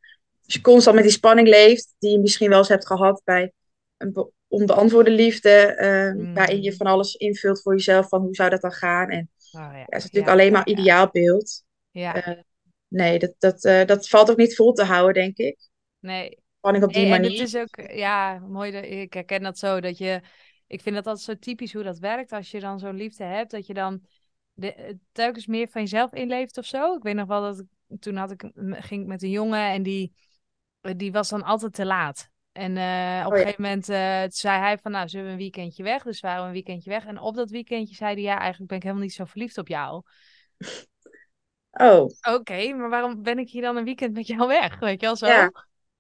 als 0.47 0.55
je 0.55 0.61
constant 0.61 0.95
met 0.97 1.05
die 1.05 1.13
spanning 1.15 1.49
leeft, 1.49 1.95
die 1.99 2.11
je 2.11 2.19
misschien 2.19 2.49
wel 2.49 2.59
eens 2.59 2.69
hebt 2.69 2.87
gehad 2.87 3.23
bij 3.25 3.53
een 3.97 4.13
be- 4.13 4.31
onbeantwoorde 4.49 5.11
liefde, 5.11 5.51
eh, 5.51 6.13
Mm. 6.13 6.35
waarin 6.35 6.63
je 6.63 6.77
van 6.77 6.87
alles 6.87 7.15
invult 7.15 7.63
voor 7.63 7.73
jezelf 7.75 8.09
van 8.09 8.21
hoe 8.21 8.35
zou 8.35 8.51
dat 8.51 8.61
dan 8.61 8.73
gaan. 8.73 9.09
En 9.11 9.31
Oh, 9.53 9.61
ja. 9.61 9.73
ja, 9.73 9.79
het 9.79 9.95
is 9.97 10.03
natuurlijk 10.03 10.27
ja, 10.27 10.33
alleen 10.33 10.53
maar 10.53 10.69
ja. 10.69 10.77
ideaalbeeld. 10.77 11.65
Ja, 11.91 12.15
Eh, 12.25 12.39
nee, 12.89 13.19
dat, 13.19 13.35
dat, 13.39 13.65
eh, 13.65 13.85
dat 13.85 14.09
valt 14.09 14.31
ook 14.31 14.37
niet 14.37 14.57
vol 14.57 14.73
te 14.73 14.85
houden, 14.85 15.15
denk 15.15 15.37
ik. 15.37 15.69
nee. 15.99 16.39
Spanning 16.59 16.85
op 16.85 16.93
die 16.93 17.03
Nee, 17.03 17.13
en 17.13 17.21
manier. 17.21 17.39
het 17.39 17.49
is 17.49 17.57
ook, 17.57 17.91
ja, 17.91 18.39
mooi, 18.39 18.71
dat, 18.73 18.85
ik 18.85 19.13
herken 19.13 19.43
dat 19.43 19.59
zo, 19.59 19.81
dat 19.81 19.99
je, 19.99 20.21
ik 20.67 20.81
vind 20.81 20.95
dat 20.95 21.07
altijd 21.07 21.25
zo 21.25 21.39
typisch 21.39 21.73
hoe 21.73 21.83
dat 21.83 21.99
werkt, 21.99 22.33
als 22.33 22.51
je 22.51 22.61
dan 22.61 22.79
zo'n 22.79 22.97
liefde 22.97 23.25
hebt, 23.25 23.51
dat 23.51 23.67
je 23.67 23.75
dan 23.75 24.01
de, 24.53 24.99
telkens 25.13 25.47
meer 25.47 25.69
van 25.69 25.81
jezelf 25.83 26.13
inleeft 26.13 26.59
of 26.59 26.65
zo. 26.67 26.97
Ik 26.97 27.03
weet 27.03 27.15
nog 27.15 27.27
wel 27.29 27.41
dat 27.41 27.59
ik, 27.59 28.01
toen 28.01 28.17
had 28.17 28.31
ik, 28.31 28.51
ging 28.71 29.03
ik 29.03 29.07
met 29.09 29.23
een 29.23 29.31
jongen 29.31 29.71
en 29.71 29.83
die, 29.83 30.13
die 30.95 31.13
was 31.13 31.29
dan 31.29 31.43
altijd 31.43 31.73
te 31.73 31.85
laat. 31.87 32.29
En 32.53 32.77
eh, 32.77 33.27
op 33.27 33.33
Oh 33.33 33.33
een 33.33 33.39
ja. 33.39 33.45
gegeven 33.45 33.63
moment 33.63 33.89
eh, 33.89 34.23
zei 34.29 34.59
hij 34.59 34.79
van, 34.79 34.93
nou, 34.93 35.09
zullen 35.09 35.27
we 35.27 35.33
een 35.33 35.39
weekendje 35.39 35.83
weg? 35.83 36.03
Dus 36.03 36.21
we 36.21 36.29
waren 36.29 36.45
een 36.47 36.53
weekendje 36.53 36.91
weg. 36.91 37.05
En 37.05 37.21
op 37.21 37.35
dat 37.35 37.51
weekendje 37.51 37.95
zei 37.95 38.13
hij, 38.15 38.23
ja, 38.23 38.39
eigenlijk 38.39 38.69
ben 38.69 38.77
ik 38.77 38.83
helemaal 38.85 39.05
niet 39.05 39.15
zo 39.15 39.25
verliefd 39.25 39.59
op 39.59 39.69
jou. 39.69 40.03
Oh, 41.79 42.11
Oké, 42.35 42.73
maar 42.75 42.89
waarom 42.89 43.23
ben 43.23 43.39
ik 43.39 43.51
hier 43.51 43.63
dan 43.63 43.77
een 43.77 43.85
weekend 43.85 44.15
met 44.15 44.27
jou 44.27 44.49
weg? 44.49 44.79
Weet 44.79 45.01
je 45.01 45.07
wel 45.07 45.17
zo? 45.17 45.27
Ja. 45.27 45.51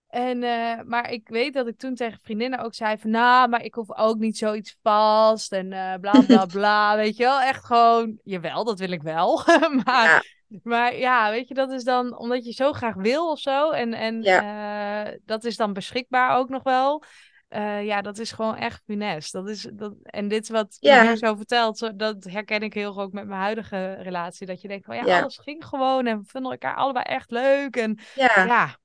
En, 0.09 0.43
eh, 0.43 0.85
maar 0.85 1.11
ik 1.11 1.29
weet 1.29 1.55
dat 1.55 1.67
ik 1.67 1.79
toen 1.79 1.95
tegen 1.95 2.19
vriendinnen 2.23 2.59
ook 2.59 2.75
zei 2.75 2.99
van, 2.99 3.11
nou, 3.11 3.49
maar 3.49 3.63
ik 3.63 3.75
hoef 3.75 3.97
ook 3.97 4.17
niet 4.19 4.39
zoiets 4.39 4.77
vast 4.83 5.53
en 5.53 5.73
eh, 5.73 5.95
bla 6.01 6.23
bla 6.27 6.47
bla, 6.57 6.97
weet 6.97 7.17
je 7.17 7.25
wel? 7.25 7.41
Echt 7.41 7.65
gewoon, 7.65 8.19
jawel, 8.23 8.65
dat 8.65 8.79
wil 8.79 8.91
ik 8.91 9.03
wel. 9.03 9.43
maar, 9.85 10.05
Ja. 10.05 10.23
Maar 10.63 10.97
ja, 10.97 11.31
weet 11.31 11.49
je, 11.49 11.55
dat 11.55 11.71
is 11.71 11.85
dan 11.85 12.19
omdat 12.19 12.45
je 12.45 12.53
zo 12.53 12.73
graag 12.73 12.95
wil 12.95 13.31
of 13.31 13.39
zo. 13.39 13.71
En, 13.71 13.95
en 13.95 14.23
eh, 14.23 15.19
dat 15.25 15.45
is 15.45 15.57
dan 15.57 15.73
beschikbaar 15.73 16.37
ook 16.37 16.49
nog 16.49 16.63
wel. 16.63 17.03
Eh, 17.49 17.85
ja, 17.85 18.03
dat 18.03 18.19
is 18.19 18.33
gewoon 18.33 18.57
echt 18.57 18.83
funest. 18.87 19.33
Dat 19.33 19.49
is, 19.49 19.69
dat, 19.73 19.95
en 20.03 20.29
dit 20.29 20.49
wat 20.49 20.77
je 20.81 20.89
Ja. 20.89 21.17
zo 21.17 21.35
vertelt, 21.37 21.93
dat 21.99 22.25
herken 22.25 22.61
ik 22.61 22.75
heel 22.75 23.01
ook 23.01 23.13
met 23.13 23.27
mijn 23.27 23.41
huidige 23.41 23.93
relatie. 23.95 24.47
Dat 24.47 24.61
je 24.61 24.69
denkt 24.69 24.85
van, 24.85 24.97
ja, 24.97 25.05
Ja. 25.05 25.21
alles 25.21 25.39
ging 25.39 25.65
gewoon 25.65 26.07
en 26.07 26.19
we 26.19 26.25
vonden 26.27 26.51
elkaar 26.53 26.75
allebei 26.77 27.05
echt 27.05 27.31
leuk. 27.31 27.77
En 27.77 27.99
ja. 28.15 28.77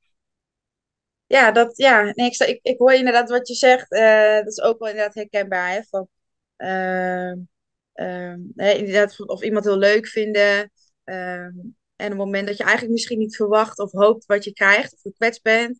ja, 1.27 1.51
dat, 1.51 1.77
ja. 1.77 2.01
Nee, 2.03 2.27
ik, 2.29 2.37
ik, 2.37 2.59
ik 2.61 2.77
hoor 2.77 2.93
inderdaad 2.93 3.29
wat 3.29 3.47
je 3.47 3.53
zegt. 3.53 3.91
eh, 3.91 4.33
dat 4.35 4.47
is 4.47 4.61
ook 4.61 4.79
wel 4.79 4.89
inderdaad 4.89 5.15
herkenbaar. 5.15 5.69
Hè, 5.71 5.81
van, 5.89 6.07
ehm, 6.57 7.37
ehm, 7.93 8.39
inderdaad, 8.55 9.15
van 9.15 9.29
of 9.29 9.41
iemand 9.43 9.65
heel 9.65 9.77
leuk 9.77 10.07
vinden. 10.07 10.71
Ehm, 11.03 11.53
en 11.95 12.11
op 12.11 12.17
het 12.17 12.25
moment 12.25 12.47
dat 12.47 12.57
je 12.57 12.63
eigenlijk 12.63 12.93
misschien 12.93 13.19
niet 13.19 13.35
verwacht 13.35 13.79
of 13.79 13.91
hoopt 13.91 14.25
wat 14.25 14.43
je 14.43 14.53
krijgt, 14.53 14.93
of 14.93 15.01
gekwetst 15.01 15.41
bent, 15.43 15.79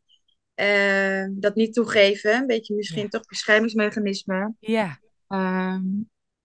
ehm, 0.56 1.30
dat 1.40 1.56
niet 1.56 1.74
toegeven. 1.74 2.34
Een 2.36 2.48
beetje 2.48 2.76
misschien 2.76 3.02
Ja. 3.02 3.08
toch 3.08 3.26
beschermingsmechanisme. 3.26 4.54
ja, 4.60 5.00
Ehm, 5.28 5.84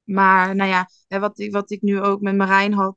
maar 0.05 0.55
nou 0.57 0.71
ja, 0.71 0.89
hè, 1.09 1.19
wat, 1.19 1.39
ik- 1.39 1.53
wat 1.53 1.71
ik 1.71 1.83
nu 1.83 2.01
ook 2.01 2.21
met 2.21 2.37
Marijn 2.37 2.73
had, 2.73 2.97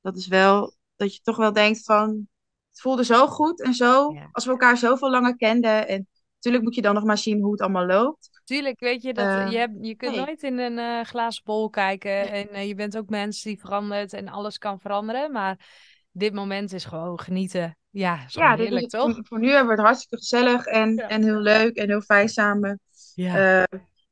dat 0.00 0.16
is 0.16 0.26
wel 0.26 0.74
dat 0.96 1.14
je 1.14 1.20
toch 1.22 1.36
wel 1.36 1.52
denkt 1.52 1.84
van, 1.84 2.28
het 2.70 2.80
voelde 2.80 3.04
zo 3.04 3.26
goed 3.26 3.62
en 3.62 3.74
zo, 3.74 4.12
Ja. 4.12 4.28
als 4.32 4.44
we 4.44 4.50
elkaar 4.50 4.76
zoveel 4.76 5.10
langer 5.10 5.36
kenden. 5.36 5.88
En 5.88 6.08
natuurlijk 6.34 6.64
moet 6.64 6.74
je 6.74 6.82
dan 6.82 6.94
nog 6.94 7.04
maar 7.04 7.18
zien 7.18 7.40
hoe 7.42 7.52
het 7.52 7.60
allemaal 7.60 7.86
loopt. 7.86 8.39
Tuurlijk, 8.50 8.80
weet 8.80 9.02
je, 9.02 9.12
dat, 9.12 9.26
Eh, 9.26 9.50
je, 9.50 9.58
hebt, 9.58 9.74
je 9.80 9.94
kunt 9.94 10.16
nee. 10.16 10.24
nooit 10.24 10.42
in 10.42 10.58
een 10.58 10.78
eh, 10.78 11.04
glazen 11.04 11.44
bol 11.44 11.70
kijken. 11.70 12.30
En 12.30 12.48
eh, 12.48 12.68
je 12.68 12.74
bent 12.74 12.96
ook 12.96 13.08
mens 13.08 13.42
die 13.42 13.60
verandert 13.60 14.12
en 14.12 14.28
alles 14.28 14.58
kan 14.58 14.80
veranderen. 14.80 15.32
Maar 15.32 15.68
dit 16.12 16.32
moment 16.34 16.72
is 16.72 16.84
gewoon 16.84 17.20
genieten. 17.20 17.78
Ja, 17.90 18.24
is 18.26 18.34
Ja, 18.34 18.56
dit 18.56 18.72
is 18.72 18.86
toch? 18.86 19.18
voor, 19.22 19.38
nu 19.38 19.48
hebben 19.48 19.66
we 19.66 19.72
het 19.72 19.80
hartstikke 19.84 20.16
gezellig 20.16 20.64
en, 20.64 20.94
Ja. 20.94 21.08
en 21.08 21.22
heel 21.22 21.40
leuk 21.40 21.76
en 21.76 21.88
heel 21.88 22.00
fijn 22.00 22.28
samen. 22.28 22.80
Ja, 23.14 23.66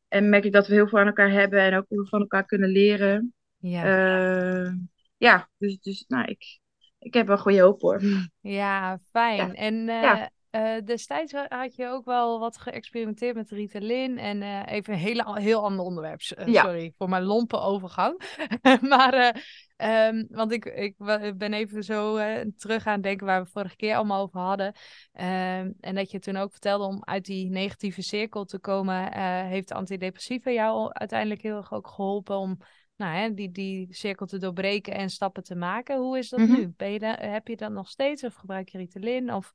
en 0.08 0.28
merk 0.28 0.44
ik 0.44 0.52
dat 0.52 0.66
we 0.66 0.74
heel 0.74 0.88
veel 0.88 0.98
aan 0.98 1.06
elkaar 1.06 1.30
hebben 1.30 1.60
en 1.60 1.76
ook 1.76 1.84
heel 1.88 1.98
veel 1.98 2.06
van 2.08 2.20
elkaar 2.20 2.44
kunnen 2.44 2.70
leren. 2.70 3.34
ja. 3.56 4.76
Ja, 5.16 5.48
dus, 5.56 5.78
dus 5.80 6.04
nou, 6.08 6.24
ik, 6.24 6.58
ik 6.98 7.14
heb 7.14 7.26
wel 7.26 7.38
goede 7.38 7.60
hoop 7.60 7.80
hoor. 7.80 8.02
ja, 8.40 8.98
fijn. 9.10 9.36
Ja. 9.36 9.52
En 9.52 9.74
Ja. 9.86 10.30
Eh, 10.64 10.84
destijds 10.84 11.32
ha- 11.32 11.46
had 11.48 11.74
je 11.76 11.86
ook 11.88 12.04
wel 12.04 12.38
wat 12.38 12.58
geëxperimenteerd 12.58 13.34
met 13.34 13.50
Ritalin. 13.50 14.18
En 14.18 14.42
eh, 14.42 14.62
even 14.66 14.92
een 14.92 14.98
hele, 14.98 15.40
heel 15.40 15.62
ander 15.64 15.84
onderwerp. 15.84 16.20
Eh, 16.20 16.46
Ja. 16.46 16.62
Sorry 16.62 16.92
voor 16.98 17.08
mijn 17.08 17.22
lompe 17.22 17.58
overgang. 17.60 18.20
maar, 18.90 19.12
eh, 19.14 19.42
ehm, 19.76 20.24
want 20.28 20.52
ik, 20.52 20.64
ik 20.64 20.94
ben 21.36 21.52
even 21.52 21.82
zo 21.82 22.18
terug 22.56 22.86
aan 22.86 22.92
het 22.92 23.02
denken 23.02 23.26
waar 23.26 23.42
we 23.42 23.50
vorige 23.50 23.76
keer 23.76 23.94
allemaal 23.96 24.22
over 24.22 24.40
hadden. 24.40 24.72
Ehm, 25.12 25.70
en 25.80 25.94
dat 25.94 26.10
je 26.10 26.18
toen 26.18 26.36
ook 26.36 26.50
vertelde 26.50 26.84
om 26.84 27.04
uit 27.04 27.24
die 27.24 27.50
negatieve 27.50 28.02
cirkel 28.02 28.44
te 28.44 28.58
komen, 28.58 29.12
heeft 29.46 29.72
antidepressiva 29.72 30.50
jou 30.50 30.92
uiteindelijk 30.92 31.42
heel 31.42 31.56
erg 31.56 31.72
ook 31.72 31.88
geholpen 31.88 32.36
om 32.36 32.58
nou, 32.96 33.16
hè, 33.16 33.34
die, 33.34 33.50
die 33.50 33.86
cirkel 33.90 34.26
te 34.26 34.38
doorbreken 34.38 34.94
en 34.94 35.10
stappen 35.10 35.42
te 35.42 35.54
maken. 35.54 35.98
Hoe 35.98 36.18
is 36.18 36.28
dat 36.28 36.40
Mhm. 36.40 36.52
nu? 36.52 36.72
Ben 36.76 36.90
je 36.92 36.98
da- 36.98 37.18
heb 37.20 37.48
je 37.48 37.56
dat 37.56 37.70
nog 37.70 37.88
steeds 37.88 38.24
of 38.24 38.34
gebruik 38.34 38.68
je 38.68 38.78
Ritalin? 38.78 39.32
Of 39.34 39.52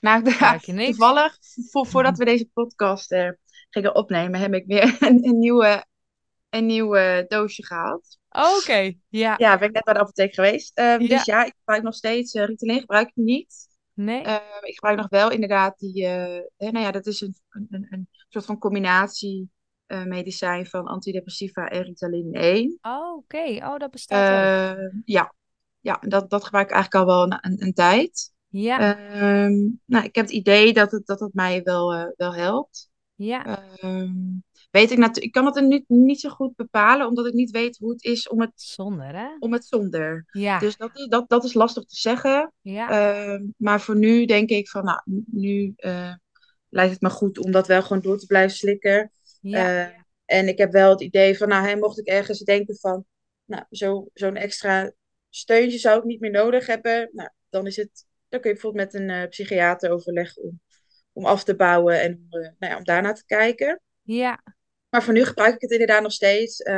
Nou, 0.00 0.22
toevallig, 0.86 1.36
vo- 1.70 1.84
voordat 1.84 2.18
we 2.18 2.24
deze 2.24 2.48
podcast 2.52 3.12
eh, 3.12 3.30
gingen 3.70 3.94
opnemen, 3.94 4.40
heb 4.40 4.54
ik 4.54 4.66
weer 4.66 4.96
een, 5.08 5.26
een 5.26 5.38
nieuwe, 5.38 5.84
een 6.50 6.66
nieuwe 6.66 7.24
doosje 7.28 7.66
gehaald. 7.66 8.18
Oh, 8.30 8.56
Oké, 8.56 8.92
ja. 9.08 9.34
Ja, 9.38 9.58
ben 9.58 9.68
ik 9.68 9.74
net 9.74 9.84
bij 9.84 9.94
de 9.94 10.00
apotheek 10.00 10.34
geweest. 10.34 10.76
Ehm, 10.78 11.00
Ja. 11.00 11.08
Dus 11.08 11.24
ja, 11.24 11.44
ik 11.44 11.54
gebruik 11.58 11.82
nog 11.82 11.94
steeds 11.94 12.34
eh, 12.34 12.44
Ritalin, 12.44 12.80
gebruik 12.80 13.08
ik 13.08 13.16
niet. 13.16 13.68
Nee? 13.94 14.22
Ehm, 14.22 14.64
ik 14.64 14.74
gebruik 14.74 14.96
nog 14.96 15.08
wel 15.08 15.30
inderdaad 15.30 15.78
die, 15.78 16.04
eh, 16.06 16.40
hè, 16.56 16.70
nou 16.70 16.84
ja, 16.84 16.90
dat 16.90 17.06
is 17.06 17.20
een, 17.20 17.36
een, 17.50 17.86
een, 17.90 18.08
soort 18.28 18.44
van 18.44 18.58
combinatie 18.58 19.50
medicijn 20.04 20.66
van 20.66 20.86
antidepressiva 20.86 21.68
en 21.68 21.82
Ritalin 21.82 22.32
1. 22.34 22.78
Oh, 22.82 23.16
oké. 23.16 23.44
Oh, 23.62 23.76
dat 23.76 23.90
bestaat 23.90 24.28
ook. 24.28 24.78
Ehm, 24.78 25.00
ja, 25.04 25.34
ja 25.80 25.98
dat, 26.00 26.30
dat 26.30 26.44
gebruik 26.44 26.68
ik 26.68 26.74
eigenlijk 26.74 27.04
al 27.08 27.14
wel 27.14 27.22
een, 27.22 27.38
een, 27.40 27.62
een 27.66 27.72
tijd. 27.72 28.32
Ja, 28.58 28.78
Ehm, 28.96 29.54
nou, 29.84 30.04
ik 30.04 30.14
heb 30.14 30.24
het 30.24 30.30
idee 30.34 30.72
dat 30.72 30.90
het, 30.90 31.06
dat 31.06 31.20
het 31.20 31.34
mij 31.34 31.62
wel, 31.62 31.94
eh, 31.94 32.06
wel 32.16 32.34
helpt. 32.34 32.90
ja. 33.14 33.44
Ehm, 33.78 34.12
weet 34.70 34.90
ik 34.90 34.98
natuurlijk, 34.98 35.24
ik 35.24 35.32
kan 35.32 35.46
het 35.46 35.56
er 35.56 35.66
nu 35.66 35.84
niet 35.86 36.20
zo 36.20 36.28
goed 36.28 36.56
bepalen, 36.56 37.06
omdat 37.06 37.26
ik 37.26 37.32
niet 37.32 37.50
weet 37.50 37.76
hoe 37.78 37.90
het 37.90 38.04
is 38.04 38.28
om 38.28 38.40
het, 38.40 38.52
Zonder, 38.54 39.14
hè? 39.16 39.28
om 39.38 39.52
het 39.52 39.64
zonder. 39.64 40.24
Ja, 40.30 40.58
Dus 40.58 40.76
dat 40.76 40.90
is, 40.98 41.06
dat, 41.06 41.28
dat 41.28 41.44
is 41.44 41.54
lastig 41.54 41.84
te 41.84 41.96
zeggen. 41.96 42.52
ja, 42.60 42.88
Ehm, 42.90 43.44
maar 43.56 43.80
voor 43.80 43.96
nu 43.96 44.24
denk 44.26 44.48
ik 44.50 44.68
van, 44.68 44.84
nou, 44.84 45.00
nu 45.26 45.72
eh, 45.76 46.14
lijkt 46.68 46.92
het 46.92 47.00
me 47.00 47.10
goed 47.10 47.38
om 47.38 47.50
dat 47.50 47.66
wel 47.66 47.82
gewoon 47.82 48.02
door 48.02 48.18
te 48.18 48.26
blijven 48.26 48.56
slikken. 48.56 49.12
ja. 49.40 49.86
Eh, 49.86 49.92
en 50.24 50.48
ik 50.48 50.58
heb 50.58 50.72
wel 50.72 50.90
het 50.90 51.00
idee 51.02 51.36
van, 51.36 51.48
nou, 51.48 51.66
hè, 51.68 51.76
mocht 51.76 51.98
ik 51.98 52.06
ergens 52.06 52.38
denken 52.40 52.76
van, 52.76 53.04
nou, 53.44 53.64
zo, 53.70 54.08
zo'n 54.12 54.36
extra 54.36 54.92
steuntje 55.30 55.78
zou 55.78 55.98
ik 55.98 56.04
niet 56.04 56.20
meer 56.20 56.30
nodig 56.30 56.66
hebben. 56.66 57.10
Nou, 57.12 57.28
dan 57.48 57.66
is 57.66 57.76
het, 57.76 58.06
dan 58.42 58.44
kun 58.44 58.54
je 58.54 58.60
bijvoorbeeld 58.60 58.92
met 58.92 59.02
een 59.02 59.22
eh, 59.22 59.28
psychiater 59.28 59.90
overleggen 59.90 60.42
om, 60.42 60.60
om 61.12 61.24
af 61.24 61.44
te 61.44 61.56
bouwen 61.56 62.00
en 62.00 62.12
om, 62.12 62.40
eh, 62.40 62.50
nou 62.58 62.72
ja, 62.72 62.78
om 62.78 62.84
daarna 62.84 63.12
te 63.12 63.24
kijken. 63.24 63.80
Ja, 64.02 64.42
Maar 64.88 65.02
voor 65.02 65.12
nu 65.12 65.24
gebruik 65.24 65.54
ik 65.54 65.60
het 65.60 65.70
inderdaad 65.70 66.02
nog 66.02 66.12
steeds. 66.12 66.62
Eh, 66.62 66.74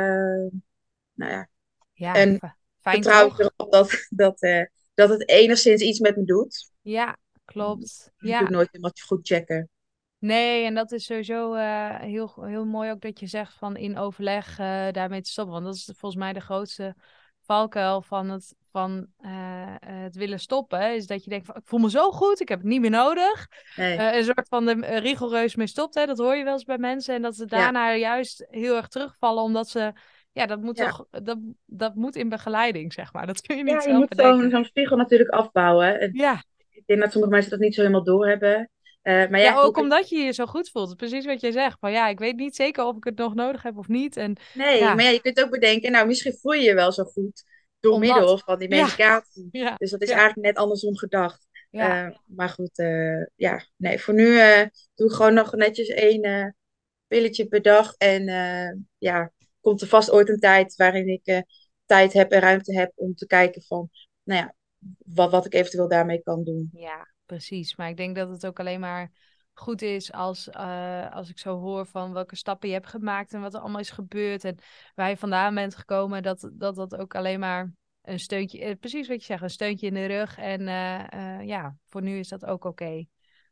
nou 1.13 1.31
ja, 1.31 1.49
ja. 1.93 2.13
En 2.15 2.39
Fijn 2.79 3.03
vertrouw 3.03 3.27
ik 3.27 3.39
erop 3.39 3.71
dat, 3.71 4.07
dat, 4.09 4.69
dat 4.93 5.09
het 5.09 5.29
enigszins 5.29 5.81
iets 5.81 5.99
met 5.99 6.15
me 6.15 6.23
doet. 6.23 6.71
Ja, 6.81 7.17
klopt. 7.45 8.05
Ik 8.05 8.13
doe 8.19 8.29
Ja, 8.29 8.49
nooit 8.49 8.67
helemaal 8.71 8.91
goed 9.05 9.27
checken. 9.27 9.69
Nee, 10.19 10.65
en 10.65 10.73
dat 10.73 10.91
is 10.91 11.05
sowieso 11.05 11.55
uh, 11.55 11.99
heel, 11.99 12.43
heel 12.45 12.65
mooi 12.65 12.91
ook 12.91 13.01
dat 13.01 13.19
je 13.19 13.27
zegt 13.27 13.53
van 13.53 13.77
in 13.77 13.97
overleg 13.97 14.59
uh, 14.59 14.91
daarmee 14.91 15.21
te 15.21 15.29
stoppen. 15.29 15.53
Want 15.53 15.65
dat 15.65 15.75
is 15.75 15.83
volgens 15.85 16.21
mij 16.21 16.33
de 16.33 16.39
grootste 16.39 16.95
valkuil 17.49 18.01
van 18.01 18.29
het, 18.29 18.55
van, 18.71 19.07
uh, 19.21 19.75
het 19.85 20.15
willen 20.15 20.39
stoppen. 20.39 20.95
Is 20.95 21.07
dat 21.07 21.23
je 21.23 21.29
denkt 21.29 21.45
van 21.45 21.55
ik 21.55 21.61
voel 21.65 21.79
me 21.79 21.89
zo 21.89 22.11
goed, 22.11 22.41
ik 22.41 22.49
heb 22.49 22.59
het 22.59 22.67
niet 22.67 22.81
meer 22.81 22.89
nodig. 22.89 23.47
Nee. 23.75 23.97
een 23.97 24.23
soort 24.23 24.47
van 24.47 24.65
de 24.65 24.99
rigoureus 24.99 25.55
mee 25.55 25.67
stopt. 25.67 25.95
Hè? 25.95 26.05
Dat 26.05 26.17
hoor 26.17 26.35
je 26.35 26.43
wel 26.43 26.53
eens 26.53 26.63
bij 26.63 26.77
mensen. 26.77 27.15
En 27.15 27.21
dat 27.21 27.35
ze 27.35 27.45
daarna 27.45 27.95
juist 27.95 28.45
heel 28.49 28.75
erg 28.75 28.87
terugvallen 28.87 29.43
omdat 29.43 29.69
ze 29.69 29.93
ja, 30.31 30.45
dat 30.45 30.61
moet 30.61 30.75
toch, 30.75 31.05
dat, 31.11 31.37
dat 31.65 31.95
moet 31.95 32.15
in 32.15 32.29
begeleiding, 32.29 32.93
zeg 32.93 33.13
maar. 33.13 33.25
Dat 33.31 33.41
kun 33.41 33.57
je 33.57 33.63
niet 33.63 33.83
ja, 33.83 33.91
je 33.91 34.37
moet 34.37 34.51
zo'n 34.51 34.65
spiegel 34.65 34.97
natuurlijk 34.97 35.29
afbouwen. 35.29 35.99
En 35.99 36.09
ja. 36.13 36.43
Ik 36.69 36.83
denk 36.85 36.99
dat 37.01 37.11
sommige 37.11 37.33
mensen 37.33 37.51
dat 37.51 37.59
niet 37.59 37.75
zo 37.75 37.81
helemaal 37.81 38.03
doorhebben. 38.03 38.69
Uh, 39.03 39.29
maar 39.29 39.39
ja, 39.39 39.45
ja 39.45 39.59
ook 39.59 39.77
omdat 39.77 40.09
je 40.09 40.17
je 40.17 40.31
zo 40.31 40.45
goed 40.45 40.69
voelt. 40.69 40.95
Precies 40.95 41.25
wat 41.25 41.41
jij 41.41 41.51
zegt. 41.51 41.77
Maar 41.81 41.91
ja, 41.91 42.07
ik 42.07 42.19
weet 42.19 42.35
niet 42.35 42.55
zeker 42.55 42.83
of 42.83 42.95
ik 42.95 43.03
het 43.03 43.17
nog 43.17 43.33
nodig 43.33 43.63
heb 43.63 43.77
of 43.77 43.87
niet. 43.87 44.17
En, 44.17 44.37
nee, 44.53 44.81
maar 44.81 45.01
ja, 45.01 45.09
je 45.09 45.21
kunt 45.21 45.43
ook 45.43 45.49
bedenken, 45.49 45.91
nou, 45.91 46.07
misschien 46.07 46.37
voel 46.41 46.51
je 46.51 46.63
je 46.63 46.73
wel 46.73 46.91
zo 46.91 47.03
goed 47.03 47.43
door 47.79 47.99
middel 47.99 48.37
van 48.37 48.59
die 48.59 48.67
medicatie. 48.67 49.49
Dus 49.77 49.91
dat 49.91 50.01
is 50.01 50.09
eigenlijk 50.09 50.47
net 50.47 50.57
andersom 50.57 50.97
gedacht. 50.97 51.47
Uh, 51.71 52.09
maar 52.25 52.49
goed, 52.49 52.79
uh, 52.79 53.25
ja, 53.35 53.65
nee, 53.75 53.99
voor 53.99 54.13
nu 54.13 54.37
doe 54.95 55.07
ik 55.07 55.13
gewoon 55.13 55.33
nog 55.33 55.53
netjes 55.53 55.87
één 55.87 56.55
pilletje 57.07 57.47
per 57.47 57.61
dag. 57.61 57.93
En 57.97 58.25
ja, 58.97 59.31
komt 59.61 59.81
er 59.81 59.87
vast 59.87 60.11
ooit 60.11 60.29
een 60.29 60.39
tijd 60.39 60.75
waarin 60.75 61.07
ik 61.07 61.43
tijd 61.85 62.13
heb 62.13 62.31
en 62.31 62.39
ruimte 62.39 62.77
heb 62.77 62.91
om 62.95 63.15
te 63.15 63.25
kijken 63.25 63.61
van, 63.61 63.89
nou 64.23 64.41
ja, 64.41 64.55
wat, 65.05 65.31
wat 65.31 65.45
ik 65.45 65.53
eventueel 65.53 65.87
daarmee 65.87 66.21
kan 66.23 66.43
doen. 66.43 66.69
Ja, 66.73 67.07
precies. 67.29 67.75
Maar 67.75 67.89
ik 67.89 67.97
denk 67.97 68.15
dat 68.15 68.29
het 68.29 68.45
ook 68.45 68.59
alleen 68.59 68.79
maar 68.79 69.11
goed 69.53 69.81
is 69.81 70.11
als, 70.11 70.47
uh, 70.47 71.11
als 71.11 71.29
ik 71.29 71.37
zo 71.37 71.59
hoor 71.59 71.85
van 71.85 72.13
welke 72.13 72.35
stappen 72.35 72.67
je 72.67 72.73
hebt 72.73 72.87
gemaakt 72.87 73.33
en 73.33 73.41
wat 73.41 73.53
er 73.53 73.59
allemaal 73.59 73.79
is 73.79 73.89
gebeurd 73.89 74.43
en 74.43 74.57
waar 74.95 75.09
je 75.09 75.17
vandaan 75.17 75.55
bent 75.55 75.75
gekomen, 75.75 76.23
dat 76.23 76.49
dat, 76.53 76.75
dat 76.75 76.95
ook 76.95 77.15
alleen 77.15 77.39
maar 77.39 77.73
een 78.01 78.19
steuntje, 78.19 78.59
eh, 78.59 78.75
precies 78.79 79.07
wat 79.07 79.19
je 79.19 79.25
zegt, 79.25 79.41
een 79.41 79.49
steuntje 79.49 79.87
in 79.87 79.93
de 79.93 80.05
rug. 80.05 80.37
En 80.37 80.61
uh, 80.61 81.47
ja, 81.47 81.75
voor 81.87 82.01
nu 82.01 82.19
is 82.19 82.27
dat 82.27 82.45
ook 82.45 82.63
oké. 82.63 83.05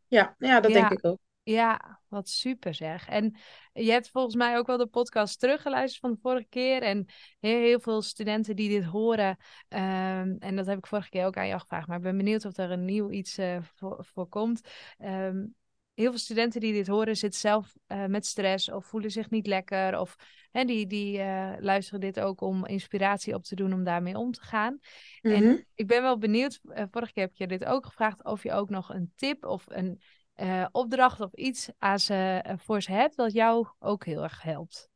Ja, 0.07 0.35
ja, 0.37 0.59
dat 0.59 0.71
denk 0.71 0.91
ik 0.91 1.05
ook. 1.05 1.19
Ja, 1.47 1.99
wat 2.07 2.29
super 2.29 2.73
zeg. 2.73 3.07
En 3.07 3.35
je 3.73 3.91
hebt 3.91 4.09
volgens 4.09 4.35
mij 4.35 4.57
ook 4.57 4.67
wel 4.67 4.77
de 4.77 4.87
podcast 4.87 5.39
teruggeluisterd 5.39 6.01
van 6.01 6.11
de 6.11 6.19
vorige 6.21 6.47
keer. 6.49 6.81
En 6.81 7.05
heel, 7.39 7.59
heel 7.59 7.79
veel 7.79 8.01
studenten 8.01 8.55
die 8.55 8.69
dit 8.69 8.83
horen. 8.83 9.37
Um, 9.69 10.37
en 10.39 10.55
dat 10.55 10.65
heb 10.65 10.77
ik 10.77 10.87
vorige 10.87 11.09
keer 11.09 11.25
ook 11.25 11.37
aan 11.37 11.47
je 11.47 11.59
gevraagd. 11.59 11.87
Maar 11.87 11.97
ik 11.97 12.03
ben 12.03 12.17
benieuwd 12.17 12.45
of 12.45 12.57
er 12.57 12.71
een 12.71 12.85
nieuw 12.85 13.11
iets 13.11 13.39
uh, 13.39 13.57
voor, 13.61 14.05
voor, 14.13 14.27
komt. 14.27 14.61
Um, 14.99 15.55
heel 15.93 16.09
veel 16.09 16.19
studenten 16.19 16.61
die 16.61 16.73
dit 16.73 16.87
horen 16.87 17.17
zitten 17.17 17.39
zelf 17.39 17.73
uh, 17.87 18.05
met 18.05 18.25
stress 18.25 18.71
of 18.71 18.85
voelen 18.85 19.11
zich 19.11 19.29
niet 19.29 19.47
lekker. 19.47 19.99
Of 19.99 20.15
hè, 20.51 20.63
die, 20.63 20.87
die 20.87 21.17
uh, 21.17 21.53
luisteren 21.59 21.99
dit 21.99 22.19
ook 22.19 22.41
om 22.41 22.65
inspiratie 22.65 23.33
op 23.33 23.43
te 23.43 23.55
doen 23.55 23.73
om 23.73 23.83
daarmee 23.83 24.17
om 24.17 24.31
te 24.31 24.41
gaan. 24.41 24.73
Mm 24.73 24.79
-hmm. 25.21 25.33
En 25.33 25.43
mhm. 25.43 25.61
ik 25.75 25.87
ben 25.87 26.01
wel 26.01 26.17
benieuwd, 26.17 26.59
vorige 26.91 27.13
keer 27.13 27.23
heb 27.23 27.35
je 27.35 27.47
dit 27.47 27.65
ook 27.65 27.85
gevraagd, 27.85 28.23
of 28.23 28.43
je 28.43 28.51
ook 28.51 28.69
nog 28.69 28.93
een 28.93 29.11
tip 29.15 29.45
of 29.45 29.65
een 29.67 30.01
uh, 30.41 30.65
opdracht 30.71 31.19
of 31.19 31.33
iets 31.33 31.69
aan 31.77 31.99
ze, 31.99 32.43
uh, 32.47 32.53
voor 32.57 32.81
ze 32.81 32.91
hebt, 32.91 33.15
dat 33.15 33.33
jou 33.33 33.67
ook 33.79 34.05
heel 34.05 34.23
erg 34.23 34.41
helpt? 34.41 34.89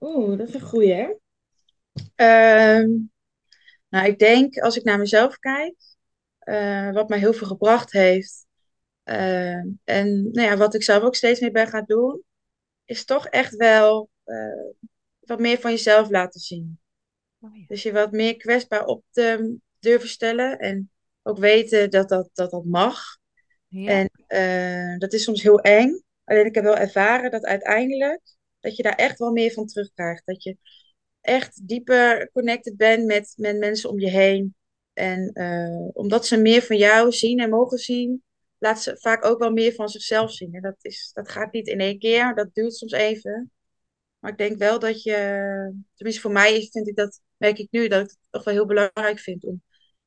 Oeh, 0.00 0.38
dat 0.38 0.48
is 0.48 0.54
een 0.54 0.60
goeie, 0.60 0.92
hè? 0.92 1.12
Uh, 2.16 2.88
nou, 3.88 4.06
ik 4.06 4.18
denk, 4.18 4.58
als 4.58 4.76
ik 4.76 4.84
naar 4.84 4.98
mezelf 4.98 5.38
kijk, 5.38 5.74
uh, 6.44 6.92
wat 6.92 7.08
mij 7.08 7.18
heel 7.18 7.32
veel 7.32 7.46
gebracht 7.46 7.92
heeft, 7.92 8.46
ehm, 9.02 9.68
en 9.84 10.30
nou 10.32 10.48
ja, 10.48 10.56
wat 10.56 10.74
ik 10.74 10.82
zelf 10.82 11.02
ook 11.02 11.14
steeds 11.14 11.40
meer 11.40 11.52
ben 11.52 11.66
gaan 11.66 11.84
doen, 11.86 12.22
is 12.84 13.04
toch 13.04 13.26
echt 13.26 13.56
wel 13.56 14.08
wat 15.20 15.38
meer 15.38 15.58
van 15.58 15.70
jezelf 15.70 16.10
laten 16.10 16.40
zien. 16.40 16.78
Oh, 17.40 17.56
ja. 17.56 17.64
Dus 17.66 17.82
je 17.82 17.92
wat 17.92 18.12
meer 18.12 18.36
kwetsbaar 18.36 18.84
op 18.84 19.04
te 19.10 19.56
durven 19.78 20.08
stellen 20.08 20.58
en 20.58 20.90
ook 21.22 21.38
weten 21.38 21.90
dat 21.90 22.08
dat, 22.08 22.30
dat, 22.32 22.50
dat 22.50 22.64
mag. 22.64 23.02
En 23.68 24.10
uh, 24.34 24.98
dat 24.98 25.12
is 25.12 25.22
soms 25.22 25.42
heel 25.42 25.60
eng. 25.60 26.02
Alleen 26.24 26.46
ik 26.46 26.54
heb 26.54 26.64
wel 26.64 26.76
ervaren 26.76 27.30
dat 27.30 27.44
uiteindelijk 27.44 28.20
dat 28.60 28.76
je 28.76 28.82
daar 28.82 28.94
echt 28.94 29.18
wel 29.18 29.32
meer 29.32 29.52
van 29.52 29.66
terugkrijgt. 29.66 30.26
Dat 30.26 30.42
je 30.42 30.56
echt 31.20 31.68
dieper 31.68 32.30
connected 32.32 32.76
bent 32.76 33.04
met, 33.06 33.34
met 33.36 33.58
mensen 33.58 33.90
om 33.90 34.00
je 34.00 34.10
heen. 34.10 34.54
En 34.92 35.30
uh, 35.34 35.88
omdat 35.92 36.26
ze 36.26 36.36
meer 36.36 36.62
van 36.62 36.76
jou 36.76 37.12
zien 37.12 37.40
en 37.40 37.50
mogen 37.50 37.78
zien, 37.78 38.22
laat 38.58 38.82
ze 38.82 38.96
vaak 39.00 39.24
ook 39.24 39.38
wel 39.38 39.50
meer 39.50 39.72
van 39.72 39.88
zichzelf 39.88 40.32
zien. 40.32 40.54
En 40.54 40.62
dat, 40.62 40.76
is, 40.80 41.10
dat 41.12 41.28
gaat 41.28 41.52
niet 41.52 41.66
in 41.66 41.80
één 41.80 41.98
keer, 41.98 42.34
dat 42.34 42.54
duurt 42.54 42.74
soms 42.74 42.92
even. 42.92 43.52
Maar 44.18 44.30
ik 44.30 44.38
denk 44.38 44.58
wel 44.58 44.78
dat 44.78 45.02
je, 45.02 45.12
tenminste 45.94 46.22
voor 46.22 46.32
mij 46.32 46.68
vind 46.70 46.88
ik 46.88 46.96
dat, 46.96 47.20
merk 47.36 47.58
ik 47.58 47.68
nu, 47.70 47.88
dat 47.88 48.00
ik 48.00 48.10
het 48.10 48.18
toch 48.30 48.44
wel 48.44 48.54
heel 48.54 48.66
belangrijk 48.66 49.18
vind 49.18 49.44
om 49.44 49.62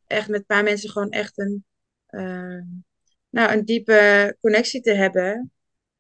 echt 0.08 0.28
met 0.28 0.40
een 0.40 0.46
paar 0.46 0.64
mensen 0.64 0.90
gewoon 0.90 1.10
echt 1.10 1.38
een, 1.38 1.66
uh, 2.10 2.62
nou, 3.30 3.52
een 3.52 3.66
diepe 3.66 4.36
connectie 4.40 4.82
te 4.82 4.94
hebben. 4.94 5.52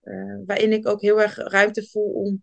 Uh, 0.04 0.38
waarin 0.46 0.72
ik 0.72 0.88
ook 0.88 1.02
heel 1.02 1.22
erg 1.22 1.36
ruimte 1.36 1.88
voel 1.90 2.12
om, 2.12 2.42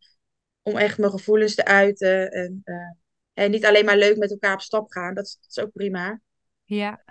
om 0.62 0.76
echt 0.76 0.98
mijn 0.98 1.10
gevoelens 1.10 1.54
te 1.54 1.64
uiten. 1.64 2.30
En, 2.30 2.60
uh, 2.64 2.92
en 3.32 3.50
niet 3.50 3.64
alleen 3.64 3.84
maar 3.84 3.96
leuk 3.96 4.16
met 4.16 4.30
elkaar 4.30 4.54
op 4.54 4.60
stap 4.60 4.90
gaan, 4.90 5.14
dat 5.14 5.24
is, 5.24 5.38
dat 5.40 5.50
is 5.56 5.62
ook 5.62 5.72
prima. 5.72 6.20
Ja. 6.64 7.04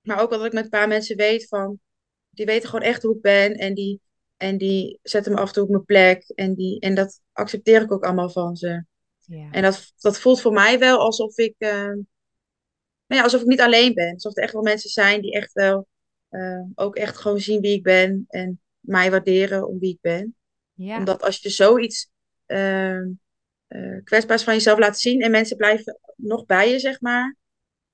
Maar 0.00 0.20
ook 0.20 0.30
dat 0.30 0.44
ik 0.44 0.52
met 0.52 0.64
een 0.64 0.70
paar 0.70 0.88
mensen 0.88 1.16
weet 1.16 1.48
van, 1.48 1.80
die 2.30 2.46
weten 2.46 2.68
gewoon 2.68 2.84
echt 2.84 3.02
hoe 3.02 3.14
ik 3.14 3.20
ben 3.20 3.54
en 3.54 3.74
die, 3.74 4.00
en 4.36 4.58
die 4.58 4.98
zetten 5.02 5.32
me 5.32 5.38
af 5.38 5.48
en 5.48 5.54
toe 5.54 5.62
op 5.62 5.70
mijn 5.70 5.84
plek. 5.84 6.28
En, 6.34 6.54
die, 6.54 6.80
en 6.80 6.94
dat 6.94 7.20
accepteer 7.32 7.82
ik 7.82 7.92
ook 7.92 8.04
allemaal 8.04 8.30
van 8.30 8.56
ze. 8.56 8.84
Ja. 9.18 9.50
En 9.50 9.62
dat, 9.62 9.92
dat 9.96 10.18
voelt 10.18 10.40
voor 10.40 10.52
mij 10.52 10.78
wel 10.78 10.98
alsof 10.98 11.36
ik, 11.36 11.54
uh, 11.58 11.70
nou 13.06 13.20
ja, 13.20 13.22
alsof 13.22 13.40
ik 13.40 13.46
niet 13.46 13.60
alleen 13.60 13.94
ben. 13.94 14.12
Alsof 14.12 14.36
er 14.36 14.42
echt 14.42 14.52
wel 14.52 14.62
mensen 14.62 14.90
zijn 14.90 15.20
die 15.20 15.32
echt 15.32 15.52
wel 15.52 15.88
uh, 16.30 16.64
ook 16.74 16.96
echt 16.96 17.16
gewoon 17.16 17.40
zien 17.40 17.60
wie 17.60 17.76
ik 17.76 17.82
ben 17.82 18.24
en 18.28 18.60
mij 18.80 19.10
waarderen 19.10 19.68
om 19.68 19.78
wie 19.78 19.92
ik 19.92 20.00
ben. 20.00 20.36
Ja. 20.72 20.98
Omdat 20.98 21.22
als 21.22 21.38
je 21.38 21.48
zoiets 21.48 22.10
uh, 22.46 23.00
uh, 23.68 24.02
kwetsbaars 24.04 24.42
van 24.42 24.54
jezelf 24.54 24.78
laat 24.78 24.98
zien 24.98 25.20
en 25.20 25.30
mensen 25.30 25.56
blijven 25.56 25.98
nog 26.16 26.46
bij 26.46 26.70
je, 26.70 26.78
zeg 26.78 27.00
maar. 27.00 27.36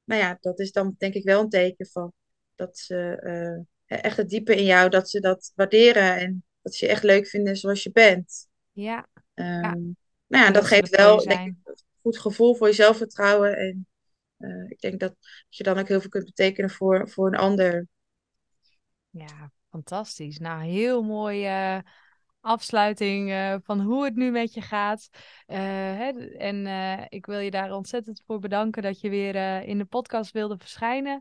Nou 0.05 0.21
ja, 0.21 0.39
dat 0.41 0.59
is 0.59 0.73
dan 0.73 0.95
denk 0.99 1.15
ik 1.15 1.25
wel 1.25 1.41
een 1.41 1.49
teken 1.49 1.87
van 1.87 2.13
dat 2.55 2.79
ze 2.79 3.65
echt 3.87 4.17
het 4.17 4.29
diepe 4.29 4.57
in 4.57 4.65
jou, 4.65 4.91
dat 4.91 5.11
ze 5.11 5.21
dat 5.21 5.53
waarderen 5.55 6.17
en 6.17 6.45
dat 6.63 6.75
ze 6.75 6.85
je 6.85 6.91
echt 6.91 7.03
leuk 7.03 7.27
vinden 7.27 7.57
zoals 7.57 7.83
je 7.83 7.93
bent. 7.93 8.49
Ja. 8.73 9.09
Um, 9.35 9.45
ja. 9.45 9.75
Nou 10.27 10.45
ja, 10.45 10.45
dat, 10.45 10.55
dat 10.55 10.65
geeft 10.65 10.97
wel 10.97 11.25
denk 11.25 11.47
ik, 11.47 11.57
een 11.65 11.75
goed 12.03 12.19
gevoel 12.19 12.55
voor 12.55 12.67
je 12.67 12.73
zelfvertrouwen. 12.73 13.57
En 13.57 13.87
uh, 14.39 14.71
ik 14.71 14.81
denk 14.81 15.01
dat 15.01 15.15
je 15.49 15.63
dan 15.63 15.79
ook 15.79 15.89
heel 15.89 16.01
veel 16.01 16.11
kunt 16.11 16.25
betekenen 16.25 16.71
voor, 16.71 17.09
voor 17.09 17.27
een 17.27 17.39
ander. 17.39 17.87
Ja, 19.15 19.51
fantastisch. 19.71 20.39
Nou, 20.39 20.63
heel 20.63 21.03
mooie 21.03 21.49
uh, 21.49 21.79
afsluiting 22.41 23.31
uh, 23.31 23.55
van 23.63 23.81
hoe 23.81 24.05
het 24.05 24.17
nu 24.17 24.31
met 24.31 24.55
je 24.55 24.61
gaat. 24.61 25.09
Uh, 25.13 25.57
hè, 25.57 26.11
en 26.39 26.67
ik 27.09 27.27
wil 27.27 27.39
je 27.39 27.51
daar 27.51 27.73
ontzettend 27.73 28.23
voor 28.27 28.39
bedanken 28.39 28.83
dat 28.83 29.01
je 29.01 29.09
weer 29.09 29.63
in 29.63 29.79
de 29.79 29.85
podcast 29.85 30.33
wilde 30.33 30.59
verschijnen. 30.59 31.21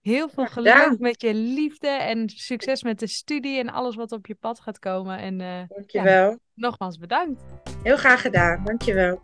Heel 0.00 0.28
veel 0.28 0.46
geluk 0.46 0.98
met 0.98 1.20
je 1.20 1.34
liefde 1.34 1.88
en 1.88 2.28
succes 2.28 2.82
met 2.82 2.98
de 2.98 3.06
studie 3.06 3.58
en 3.58 3.70
alles 3.70 3.94
wat 3.94 4.12
op 4.12 4.26
je 4.26 4.34
pad 4.34 4.60
gaat 4.60 4.78
komen. 4.78 5.18
En, 5.18 5.66
Dankjewel. 5.68 6.30
Ja, 6.30 6.38
nogmaals 6.54 6.98
bedankt. 6.98 7.44
Heel 7.82 7.96
graag 7.96 8.20
gedaan. 8.20 8.64
Dankjewel. 8.64 9.20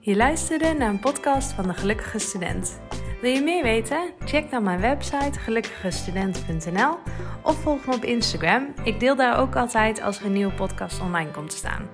Je 0.00 0.16
luisterde 0.16 0.72
naar 0.72 0.88
een 0.88 1.00
podcast 1.00 1.52
van 1.52 1.66
de 1.66 1.74
Gelukkige 1.74 2.18
Student. 2.18 2.80
Wil 3.24 3.32
je 3.32 3.42
meer 3.42 3.62
weten? 3.62 4.10
Check 4.24 4.50
dan 4.50 4.62
mijn 4.62 4.80
website 4.80 5.38
gelukkigestudent.nl 5.38 6.98
of 7.42 7.56
volg 7.56 7.86
me 7.86 7.94
op 7.94 8.04
Instagram. 8.04 8.74
Ik 8.82 9.00
deel 9.00 9.16
daar 9.16 9.38
ook 9.38 9.56
altijd 9.56 10.00
als 10.00 10.18
er 10.18 10.26
een 10.26 10.32
nieuwe 10.32 10.52
podcast 10.52 11.00
online 11.00 11.30
komt 11.30 11.50
te 11.50 11.56
staan. 11.56 11.88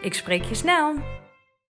Ik 0.00 0.14
spreek 0.14 0.44
je 0.44 0.54
snel! 0.54 0.94